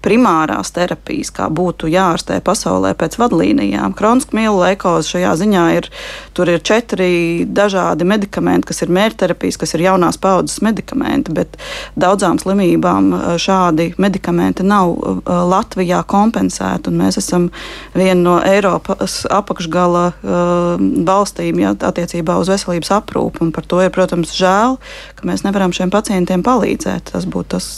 primārās 0.02 0.72
terapijas, 0.74 1.30
kā 1.34 1.48
būtu 1.52 1.90
jāārstē 1.92 2.40
pasaulē 2.44 2.92
pēc 2.98 3.18
vadlīnijām. 3.20 3.94
Kroniska 3.96 4.36
mielu 4.36 4.58
leikoze 4.60 5.14
šajā 5.14 5.32
ziņā 5.42 5.64
ir, 5.78 5.88
tur 6.36 6.50
ir 6.52 6.62
četri 6.64 7.44
dažādi 7.46 8.06
medikamenti, 8.08 8.68
kas 8.70 8.82
ir 8.84 8.92
mērķterapijas, 8.94 9.60
kas 9.62 9.76
ir 9.76 9.86
jaunās 9.86 10.18
paudzes 10.22 10.62
medikamenti, 10.64 11.34
bet 11.36 11.58
daudzām 11.98 12.40
slimībām 12.42 13.12
uh, 13.12 13.28
šādi 13.40 13.92
medikamenti 14.02 14.66
nav 14.66 14.94
uh, 14.96 15.22
Latvijā 15.52 16.02
kompensēti, 16.08 16.90
un 16.90 17.00
mēs 17.02 17.20
esam 17.22 17.48
viena 17.94 18.20
no 18.22 18.36
Eiropas 18.42 19.22
apakšgala 19.30 20.04
uh, 20.10 20.82
valstīm 21.06 21.62
ja, 21.62 21.74
attiecībā 21.92 22.36
uz 22.42 22.50
veselības 22.52 22.92
aprūpu, 22.98 23.46
un 23.46 23.54
par 23.54 23.66
to 23.68 23.80
ir, 23.84 23.92
protams, 23.94 24.34
žēl, 24.36 24.78
ka 25.16 25.28
mēs 25.28 25.46
nevaram 25.46 25.74
šiem 25.74 25.92
pacientiem 25.92 26.44
palīdzēt. 26.46 27.12
Tas 27.12 27.28
būtu 27.28 27.56
tas 27.56 27.70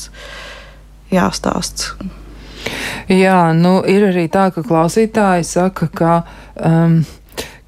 jāstāsts. 1.15 1.95
Jā, 3.11 3.53
nu 3.57 3.79
ir 3.91 4.09
arī 4.09 4.29
tā, 4.33 4.49
ka 4.55 4.65
klausītāji 4.65 5.45
saka, 5.45 5.91
ka. 5.93 6.15
Um, 6.57 7.03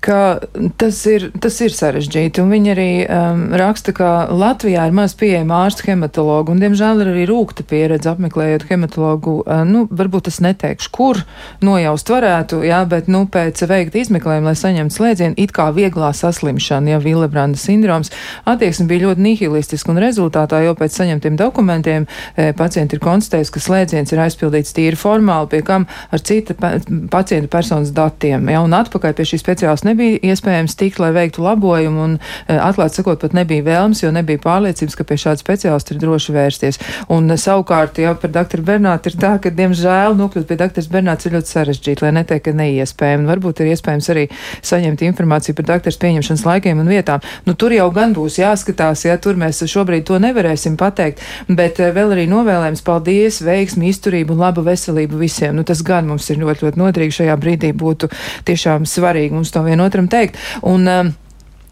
ka 0.06 0.38
tas 0.78 0.98
ir, 1.10 1.28
tas 1.42 1.56
ir 1.64 1.74
sarežģīti. 1.74 2.44
Viņi 2.46 2.72
arī 2.72 2.90
um, 3.04 3.42
raksta, 3.58 3.94
ka 3.96 4.10
Latvijā 4.30 4.86
ir 4.86 4.94
maz 4.96 5.16
pieejama 5.18 5.64
ārsta 5.66 5.88
hematologa, 5.88 6.54
un, 6.54 6.62
diemžēl, 6.62 7.02
ir 7.02 7.10
arī 7.12 7.24
rūkta 7.30 7.66
pieredze 7.66 8.10
apmeklējot 8.12 8.68
hematologu. 8.70 9.40
Uh, 9.42 9.64
nu, 9.66 9.84
varbūt 9.90 10.30
es 10.30 10.38
neteikšu, 10.44 10.92
kur 10.94 11.22
nojaust 11.64 12.10
varētu, 12.12 12.62
jā, 12.66 12.80
bet, 12.88 13.10
nu, 13.12 13.24
pēc 13.32 13.64
veikta 13.66 14.00
izmeklējuma, 14.02 14.52
lai 14.52 14.56
saņemtu 14.58 14.96
slēdzienu, 14.96 15.38
it 15.42 15.54
kā 15.56 15.68
vieglā 15.74 16.12
saslimšana, 16.16 16.94
ja 16.94 17.02
Villebranda 17.02 17.58
sindroms, 17.60 18.12
attieksme 18.48 18.86
bija 18.90 19.08
ļoti 19.08 19.26
nihilistiska, 19.26 19.92
un 19.92 20.00
rezultātā 20.02 20.62
jau 20.64 20.76
pēc 20.78 21.00
saņemtiem 21.00 21.38
dokumentiem 21.40 22.06
e, 22.06 22.52
pacienti 22.56 22.96
ir 22.96 23.02
konstatējuši, 23.04 23.54
ka 23.54 23.64
slēdziens 23.66 24.14
ir 24.14 24.22
aizpildīts 24.26 24.74
tīri 24.76 24.98
formāli, 25.00 25.50
pie 25.56 25.62
kam 25.66 25.88
ar 26.14 26.22
cita 26.22 26.56
pa, 26.58 26.76
pacienta 27.12 27.50
personas 27.52 27.92
datiem, 27.96 28.48
jā, 28.52 28.62
un 28.62 28.76
atpakaļ 28.76 29.16
pie 29.16 29.28
šī 29.32 29.42
speciālas 29.42 29.84
nebija 29.86 29.95
nebija 29.96 30.32
iespējams 30.32 30.76
tikt, 30.76 31.00
lai 31.00 31.12
veiktu 31.16 31.42
labojumu, 31.44 32.04
un 32.04 32.16
atklāt 32.52 32.94
sakot, 32.96 33.20
pat 33.22 33.34
nebija 33.36 33.64
vēlms, 33.66 34.02
jo 34.04 34.12
nebija 34.14 34.40
pārliecības, 34.42 34.96
ka 34.96 35.06
pie 35.08 35.18
šāda 35.20 35.40
speciālista 35.40 35.94
ir 35.94 36.00
droši 36.02 36.34
vērsties. 36.36 36.80
Un 37.12 37.30
savukārt, 37.40 38.00
jā, 38.02 38.12
par 38.20 38.32
doktoru 38.34 38.64
Bernātu 38.66 39.10
ir 39.10 39.18
tā, 39.20 39.32
ka, 39.42 39.50
diemžēl, 39.50 40.16
nokļūt 40.18 40.48
pie 40.48 40.58
doktora 40.60 40.92
Bernāts 40.92 41.28
ir 41.28 41.36
ļoti 41.36 41.52
sarežģīti, 41.52 42.04
lai 42.04 42.12
neteikt, 42.20 42.44
ka 42.46 42.54
neiespējami. 42.56 43.28
Varbūt 43.30 43.62
ir 43.64 43.72
iespējams 43.72 44.10
arī 44.12 44.26
saņemt 44.66 45.04
informāciju 45.08 45.56
par 45.56 45.68
doktora 45.72 46.02
pieņemšanas 46.04 46.44
laikiem 46.46 46.82
un 46.82 46.92
vietām. 46.92 47.24
Nu, 47.48 47.56
tur 47.58 47.74
jau 47.74 47.88
gan 47.94 48.14
būs 48.16 48.38
jāskatās, 48.40 49.06
ja 49.08 49.16
tur 49.22 49.38
mēs 49.40 49.62
šobrīd 49.66 50.06
to 50.08 50.20
nevarēsim 50.22 50.76
pateikt, 50.80 51.22
bet 51.48 51.80
vēl 51.80 52.14
arī 52.16 52.26
novēlējums 52.30 52.84
paldies, 52.86 53.40
veiksmi, 53.46 53.90
izturību 53.92 54.36
un 54.36 54.44
labu 54.44 54.64
veselību 54.66 55.20
visiem. 55.20 55.56
Nu, 55.56 55.64
tas 55.66 55.82
gan 55.86 56.08
mums 56.10 56.28
ir 56.30 56.40
ļoti, 56.42 56.66
ļoti 56.66 56.82
noderīgi 56.82 57.18
šajā 57.20 57.36
brīdī 57.40 57.72
būtu 57.76 58.10
tiešām 58.46 58.86
svarīgi 58.88 59.34
mums 59.36 59.52
to 59.54 59.62
vienotram 59.86 60.08
teikt. 60.08 60.36
Un, 60.62 60.86
um, 60.86 61.14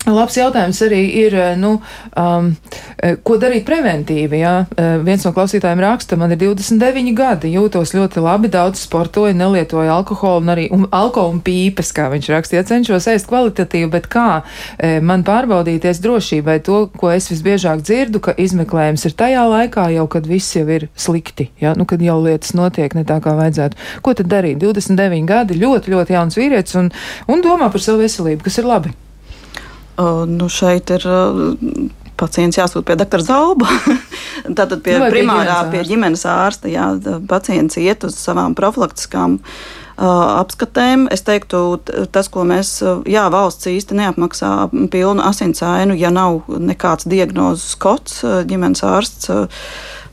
Labs 0.04 0.34
jautājums 0.36 0.82
arī 0.84 1.00
ir, 1.16 1.34
eh, 1.34 1.54
nu, 1.56 1.80
um, 2.16 2.50
eh, 2.98 3.16
ko 3.24 3.38
darīt 3.40 3.64
preventīvi. 3.64 4.40
Jā? 4.42 4.66
Uh, 4.76 5.02
viens 5.04 5.24
no 5.24 5.32
klausītājiem 5.32 5.80
raksta, 5.80 6.18
man 6.18 6.32
ir 6.32 6.36
29 6.36 7.14
gadi, 7.14 7.54
jūtos 7.54 7.94
ļoti 7.96 8.20
labi, 8.20 8.50
daudz 8.52 8.82
sportoju, 8.84 9.32
nelietoju 9.34 9.88
alkoholu 9.88 10.42
un 10.42 10.52
arī 10.52 10.66
um, 10.70 10.84
alkoholu 10.92 11.32
un 11.32 11.40
pīpes, 11.40 11.92
kā 11.96 12.10
viņš 12.12 12.28
rakstīja. 12.28 12.66
Cenšos 12.68 13.08
ēst 13.08 13.28
kvalitatīvi, 13.30 13.88
bet 13.90 14.08
kā 14.12 14.42
uh, 14.42 15.00
man 15.00 15.24
pārbaudīties 15.24 16.02
drošībai 16.04 16.58
to, 16.62 16.90
ko 17.00 17.08
es 17.14 17.30
visbiežāk 17.32 17.80
dzirdu, 17.80 18.20
ka 18.20 18.36
izmeklējums 18.36 19.06
ir 19.08 19.16
tajā 19.16 19.46
laikā 19.48 19.88
jau, 19.94 20.04
kad 20.06 20.28
viss 20.28 20.52
jau 20.56 20.66
ir 20.68 20.90
slikti, 20.96 21.48
jā? 21.62 21.72
nu, 21.78 21.88
kad 21.88 22.02
jau 22.04 22.18
lietas 22.20 22.52
notiek 22.52 22.92
ne 22.94 23.06
tā, 23.08 23.22
kā 23.24 23.32
vajadzētu. 23.40 23.80
Ko 24.04 24.12
tad 24.12 24.28
darīt? 24.28 24.60
29 24.60 25.24
gadi, 25.24 25.56
ļoti, 25.64 25.96
ļoti 25.96 26.18
jauns 26.18 26.36
vīrietis 26.36 26.76
un, 26.76 26.92
un 27.24 27.40
domā 27.40 27.72
par 27.72 27.80
savu 27.80 28.04
veselību, 28.04 28.44
kas 28.44 28.60
ir 28.60 28.68
labi. 28.68 28.92
Uh, 29.94 30.24
nu 30.26 30.48
šeit 30.50 30.90
ir 30.90 31.04
uh, 31.06 31.54
pacients 32.18 32.58
jāsūt 32.58 32.86
pie 32.88 32.96
doktora 32.98 33.26
Zauba. 33.26 33.70
Tātad 34.58 34.82
pie 34.84 34.98
Vai 34.98 35.12
primārā, 35.12 35.60
pie 35.70 35.84
ģimenes 35.86 36.26
ārsta. 36.26 36.70
Jā, 36.72 36.90
pacients 37.30 37.78
iet 37.78 38.06
uz 38.06 38.18
savām 38.18 38.56
profilaktiskām 38.58 39.38
uh, 39.38 40.04
apskatēm. 40.40 41.06
Es 41.14 41.22
teiktu, 41.26 41.64
tas, 42.14 42.30
ko 42.32 42.46
mēs, 42.48 42.76
jā, 43.06 43.26
valsts 43.34 43.70
īsti 43.70 43.98
neapmaksā 44.02 44.54
pilnu 44.92 45.22
asinsāinu, 45.26 45.94
ja 45.98 46.10
nav 46.14 46.42
nekāds 46.48 47.06
diagnozes 47.10 47.78
kods, 47.78 48.22
ģimenes 48.50 48.82
ārsts 48.86 49.30
Eh, 49.30 49.62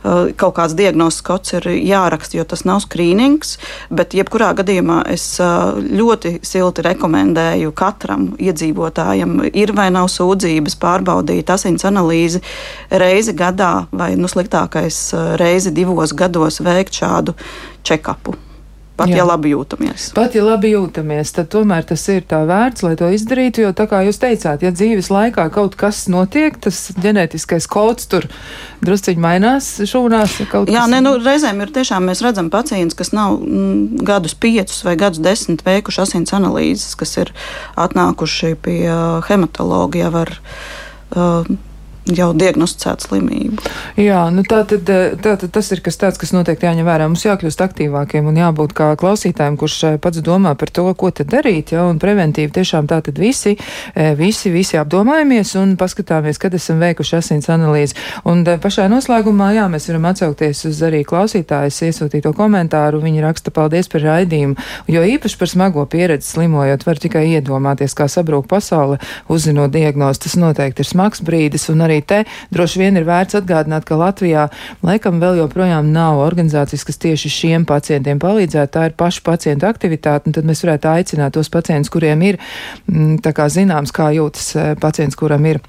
kaut 0.04 0.56
kāds 0.58 0.76
diagnozes 0.78 1.22
kods 1.26 1.54
ir 1.58 1.68
jāraksta, 1.72 2.38
jo 2.40 2.46
tas 2.48 2.64
nav 2.68 2.82
skrīnings. 2.86 3.58
Bet, 3.94 4.16
jebkurā 4.18 4.52
gadījumā, 4.58 5.02
es 5.14 5.26
eh, 5.44 5.82
ļoti 6.02 6.38
silti 6.48 6.86
rekomendēju 6.88 7.74
katram 7.78 8.32
iedzīvotājam, 8.42 9.40
ir 9.54 9.76
vai 9.78 9.90
nav 9.94 10.10
sūdzības, 10.14 10.78
pārbaudīt 10.82 11.52
asins 11.54 11.86
analīzi 11.88 12.44
reizi 12.92 13.36
gadā, 13.38 13.74
vai 13.92 14.14
nu 14.20 14.32
sliktākais 14.32 15.02
eh, 15.16 15.34
reizi 15.42 15.74
divos 15.76 16.16
gados 16.18 16.62
veikt 16.66 17.02
šādu 17.04 17.38
check-upu. 17.86 18.51
Pat 19.00 19.10
Jā. 19.10 19.22
ja 19.22 19.26
labi 19.26 19.54
jūtamies. 19.54 20.10
Pat 20.14 20.36
ja 20.36 20.44
labi 20.46 20.74
jūtamies, 20.74 21.32
tad 21.34 21.48
tomēr 21.54 21.86
tas 21.90 22.04
ir 22.12 22.26
tā 22.30 22.42
vērts, 22.46 22.84
lai 22.86 22.92
to 23.00 23.08
izdarītu. 23.10 23.64
Jo, 23.64 23.72
kā 23.74 24.02
jūs 24.06 24.20
teicāt, 24.22 24.66
ja 24.66 24.70
dzīves 24.76 25.10
laikā 25.14 25.48
kaut 25.56 25.78
kas 25.80 26.04
notiek, 26.12 26.60
tas 26.62 26.84
ģenētiskais 27.02 27.66
kods 27.72 28.10
tur 28.12 28.28
drusciņi 28.86 29.24
mainās, 29.24 29.72
šūnās. 29.90 30.38
Jā, 30.70 30.86
ne, 30.92 31.02
nu, 31.02 31.16
reizēm 31.24 31.64
ir 31.64 31.74
tiešām 31.74 32.12
mēs 32.12 32.22
redzam 32.26 32.52
pacients, 32.54 32.98
kas 33.00 33.14
nav 33.16 33.40
mm, 33.40 34.06
gadus 34.06 34.36
piecus 34.38 34.84
vai 34.86 34.98
gadus 35.00 35.24
desmit 35.24 35.66
veikuši 35.66 36.04
asins 36.06 36.36
analīzes, 36.38 36.94
kas 37.00 37.18
ir 37.24 37.34
atnākuši 37.80 38.54
pie 38.62 38.80
uh, 38.86 39.20
hematologa 39.32 40.06
jau 40.06 40.14
ar. 40.26 40.38
Uh, 41.12 41.54
jau 42.18 42.32
diagnosticētu 42.36 43.08
slimību. 43.08 43.64
Jā, 44.00 44.24
nu 44.34 44.44
tā 44.48 44.62
tad, 44.68 44.90
eh, 44.90 45.14
tā 45.22 45.36
tad 45.40 45.52
tas 45.54 45.72
ir 45.72 45.82
kas 45.86 45.98
tāds, 46.00 46.20
kas 46.20 46.34
noteikti 46.34 46.66
jāņem 46.66 46.88
vērā. 46.88 47.08
Mums 47.12 47.26
jākļūst 47.26 47.64
aktīvākiem 47.66 48.28
un 48.28 48.40
jābūt 48.40 48.74
kā 48.74 48.96
klausītājiem, 48.98 49.58
kurš 49.60 49.78
eh, 49.84 49.98
pats 50.02 50.24
domā 50.26 50.56
par 50.58 50.72
to, 50.74 50.88
ko 50.98 51.12
tad 51.12 51.28
darīt, 51.32 51.74
ja, 51.76 51.86
un 51.86 52.00
preventīvi 52.00 52.52
tiešām 52.52 52.88
tā 52.90 53.02
tad 53.06 53.20
visi, 53.22 53.58
eh, 53.96 54.16
visi, 54.16 54.52
visi 54.52 54.80
apdomājamies 54.82 55.56
un 55.62 55.76
paskatāmies, 55.78 56.40
kad 56.42 56.54
esam 56.58 56.82
veikuši 56.82 57.18
asins 57.20 57.48
analīzi. 57.48 57.96
Un 58.26 58.44
pašā 58.44 58.88
noslēgumā, 58.90 59.54
jā, 59.56 59.68
mēs 59.70 59.88
varam 59.92 60.10
atsaukties 60.12 60.66
uz 60.66 60.82
arī 60.82 61.04
klausītājas 61.06 61.82
iesūtīto 61.88 62.34
komentāru. 62.34 63.02
Viņi 63.02 63.22
raksta 63.22 63.52
paldies 63.52 63.88
par 63.88 64.02
raidījumu, 64.02 64.58
jo 64.88 65.02
īpaši 65.02 65.38
par 65.38 65.48
smago 65.48 65.86
pieredzi 65.86 66.34
slimojot 66.34 66.86
var 66.86 66.96
tikai 66.96 67.26
iedomāties, 67.38 67.94
kā 67.94 68.10
sabrūk 68.10 68.48
pasaule, 68.48 69.00
uzzinot 69.30 69.72
diagnozi. 69.72 70.26
Tas 70.26 70.36
noteikti 70.36 70.82
ir 70.82 70.90
smags 70.90 71.22
brīdis 71.22 71.70
un 71.72 71.86
arī 71.86 71.92
arī 71.92 72.01
te 72.08 72.24
droši 72.54 72.82
vien 72.84 73.00
ir 73.00 73.08
vērts 73.08 73.40
atgādināt, 73.42 73.86
ka 73.88 74.00
Latvijā 74.00 74.48
laikam 74.86 75.20
vēl 75.24 75.42
joprojām 75.42 75.92
nav 75.94 76.22
organizācijas, 76.24 76.86
kas 76.88 77.02
tieši 77.02 77.34
šiem 77.34 77.68
pacientiem 77.70 78.22
palīdzētu. 78.22 78.74
Tā 78.78 78.88
ir 78.90 78.98
paša 79.00 79.26
pacienta 79.26 79.72
aktivitāte, 79.72 80.30
un 80.30 80.38
tad 80.38 80.48
mēs 80.48 80.64
varētu 80.66 80.92
aicināt 80.94 81.38
tos 81.38 81.52
pacientus, 81.54 81.92
kuriem 81.94 82.26
ir, 82.30 82.42
mm, 82.88 83.22
tā 83.26 83.36
kā 83.36 83.50
zināms, 83.52 83.94
kā 83.96 84.12
jūtas 84.16 84.56
eh, 84.56 84.74
pacients, 84.82 85.20
kuram 85.20 85.46
ir 85.50 85.62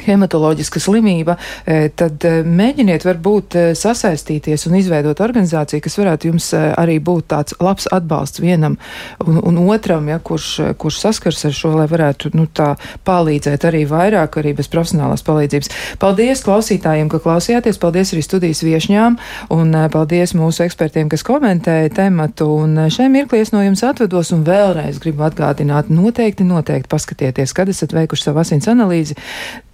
hematoloģiska 0.00 0.80
slimība, 0.80 1.36
e, 1.66 1.90
tad 1.94 2.24
e, 2.24 2.40
mēģiniet 2.48 3.04
varbūt 3.04 3.56
e, 3.56 3.64
sasaistīties 3.76 4.64
un 4.68 4.76
izveidot 4.78 5.20
organizāciju, 5.20 5.82
kas 5.84 5.98
varētu 6.00 6.30
jums 6.30 6.48
arī 6.56 6.96
būt 7.04 7.28
tāds 7.32 7.56
labs 7.60 7.88
atbalsts 7.92 8.40
vienam 8.42 8.78
un, 9.26 9.38
un 9.50 9.60
otram, 9.68 10.08
ja, 10.08 10.18
kurš, 10.18 10.48
kurš 10.80 11.00
saskars 11.04 11.44
ar 11.48 11.56
šo, 11.56 11.74
lai 11.76 11.86
varētu 11.90 12.32
nu, 12.38 12.46
tā 12.48 12.72
palīdzēt 13.06 13.66
arī 13.68 13.84
vairāk, 13.88 14.38
arī 14.40 14.54
bez 14.56 14.70
profesionālās 14.72 15.24
palīdzības. 15.26 15.72
Paldies 16.02 16.44
klausītājiem, 16.46 17.10
ka 17.12 17.20
klausījāties, 17.22 17.80
paldies 17.82 18.14
arī 18.14 18.24
studijas 18.24 18.64
viešņām 18.64 19.18
un 19.54 19.76
paldies 19.92 20.32
mūsu 20.38 20.64
ekspertiem, 20.66 21.10
kas 21.12 21.26
komentēja 21.26 21.92
tematu. 22.00 22.48
Un 22.64 22.88
šai 22.92 23.10
mirklī 23.12 23.42
es 23.44 23.52
no 23.52 23.60
jums 23.64 23.84
atvedos 23.86 24.32
un 24.32 24.46
vēlreiz 24.48 25.02
gribu 25.02 25.26
atgādināt, 25.28 25.92
noteikti, 25.92 26.48
noteikti 26.48 26.90
paskatieties, 26.92 27.54
kad 27.56 27.70
esat 27.72 27.94
veikuši 27.96 28.30
savu 28.30 28.42
asins 28.42 28.70
analīzi 28.72 29.18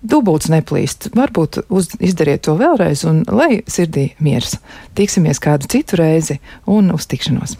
dubults 0.03 0.51
neplīst. 0.53 1.11
Varbūt 1.17 1.63
uz, 1.69 1.93
izdariet 2.01 2.45
to 2.47 2.57
vēlreiz, 2.59 3.05
un 3.09 3.25
lai 3.29 3.63
sirdī 3.71 4.13
miers. 4.23 4.59
Tiksimies 4.99 5.43
kādu 5.43 5.71
citu 5.71 6.01
reizi 6.01 6.41
un 6.67 6.93
uz 6.95 7.09
tikšanos! 7.11 7.59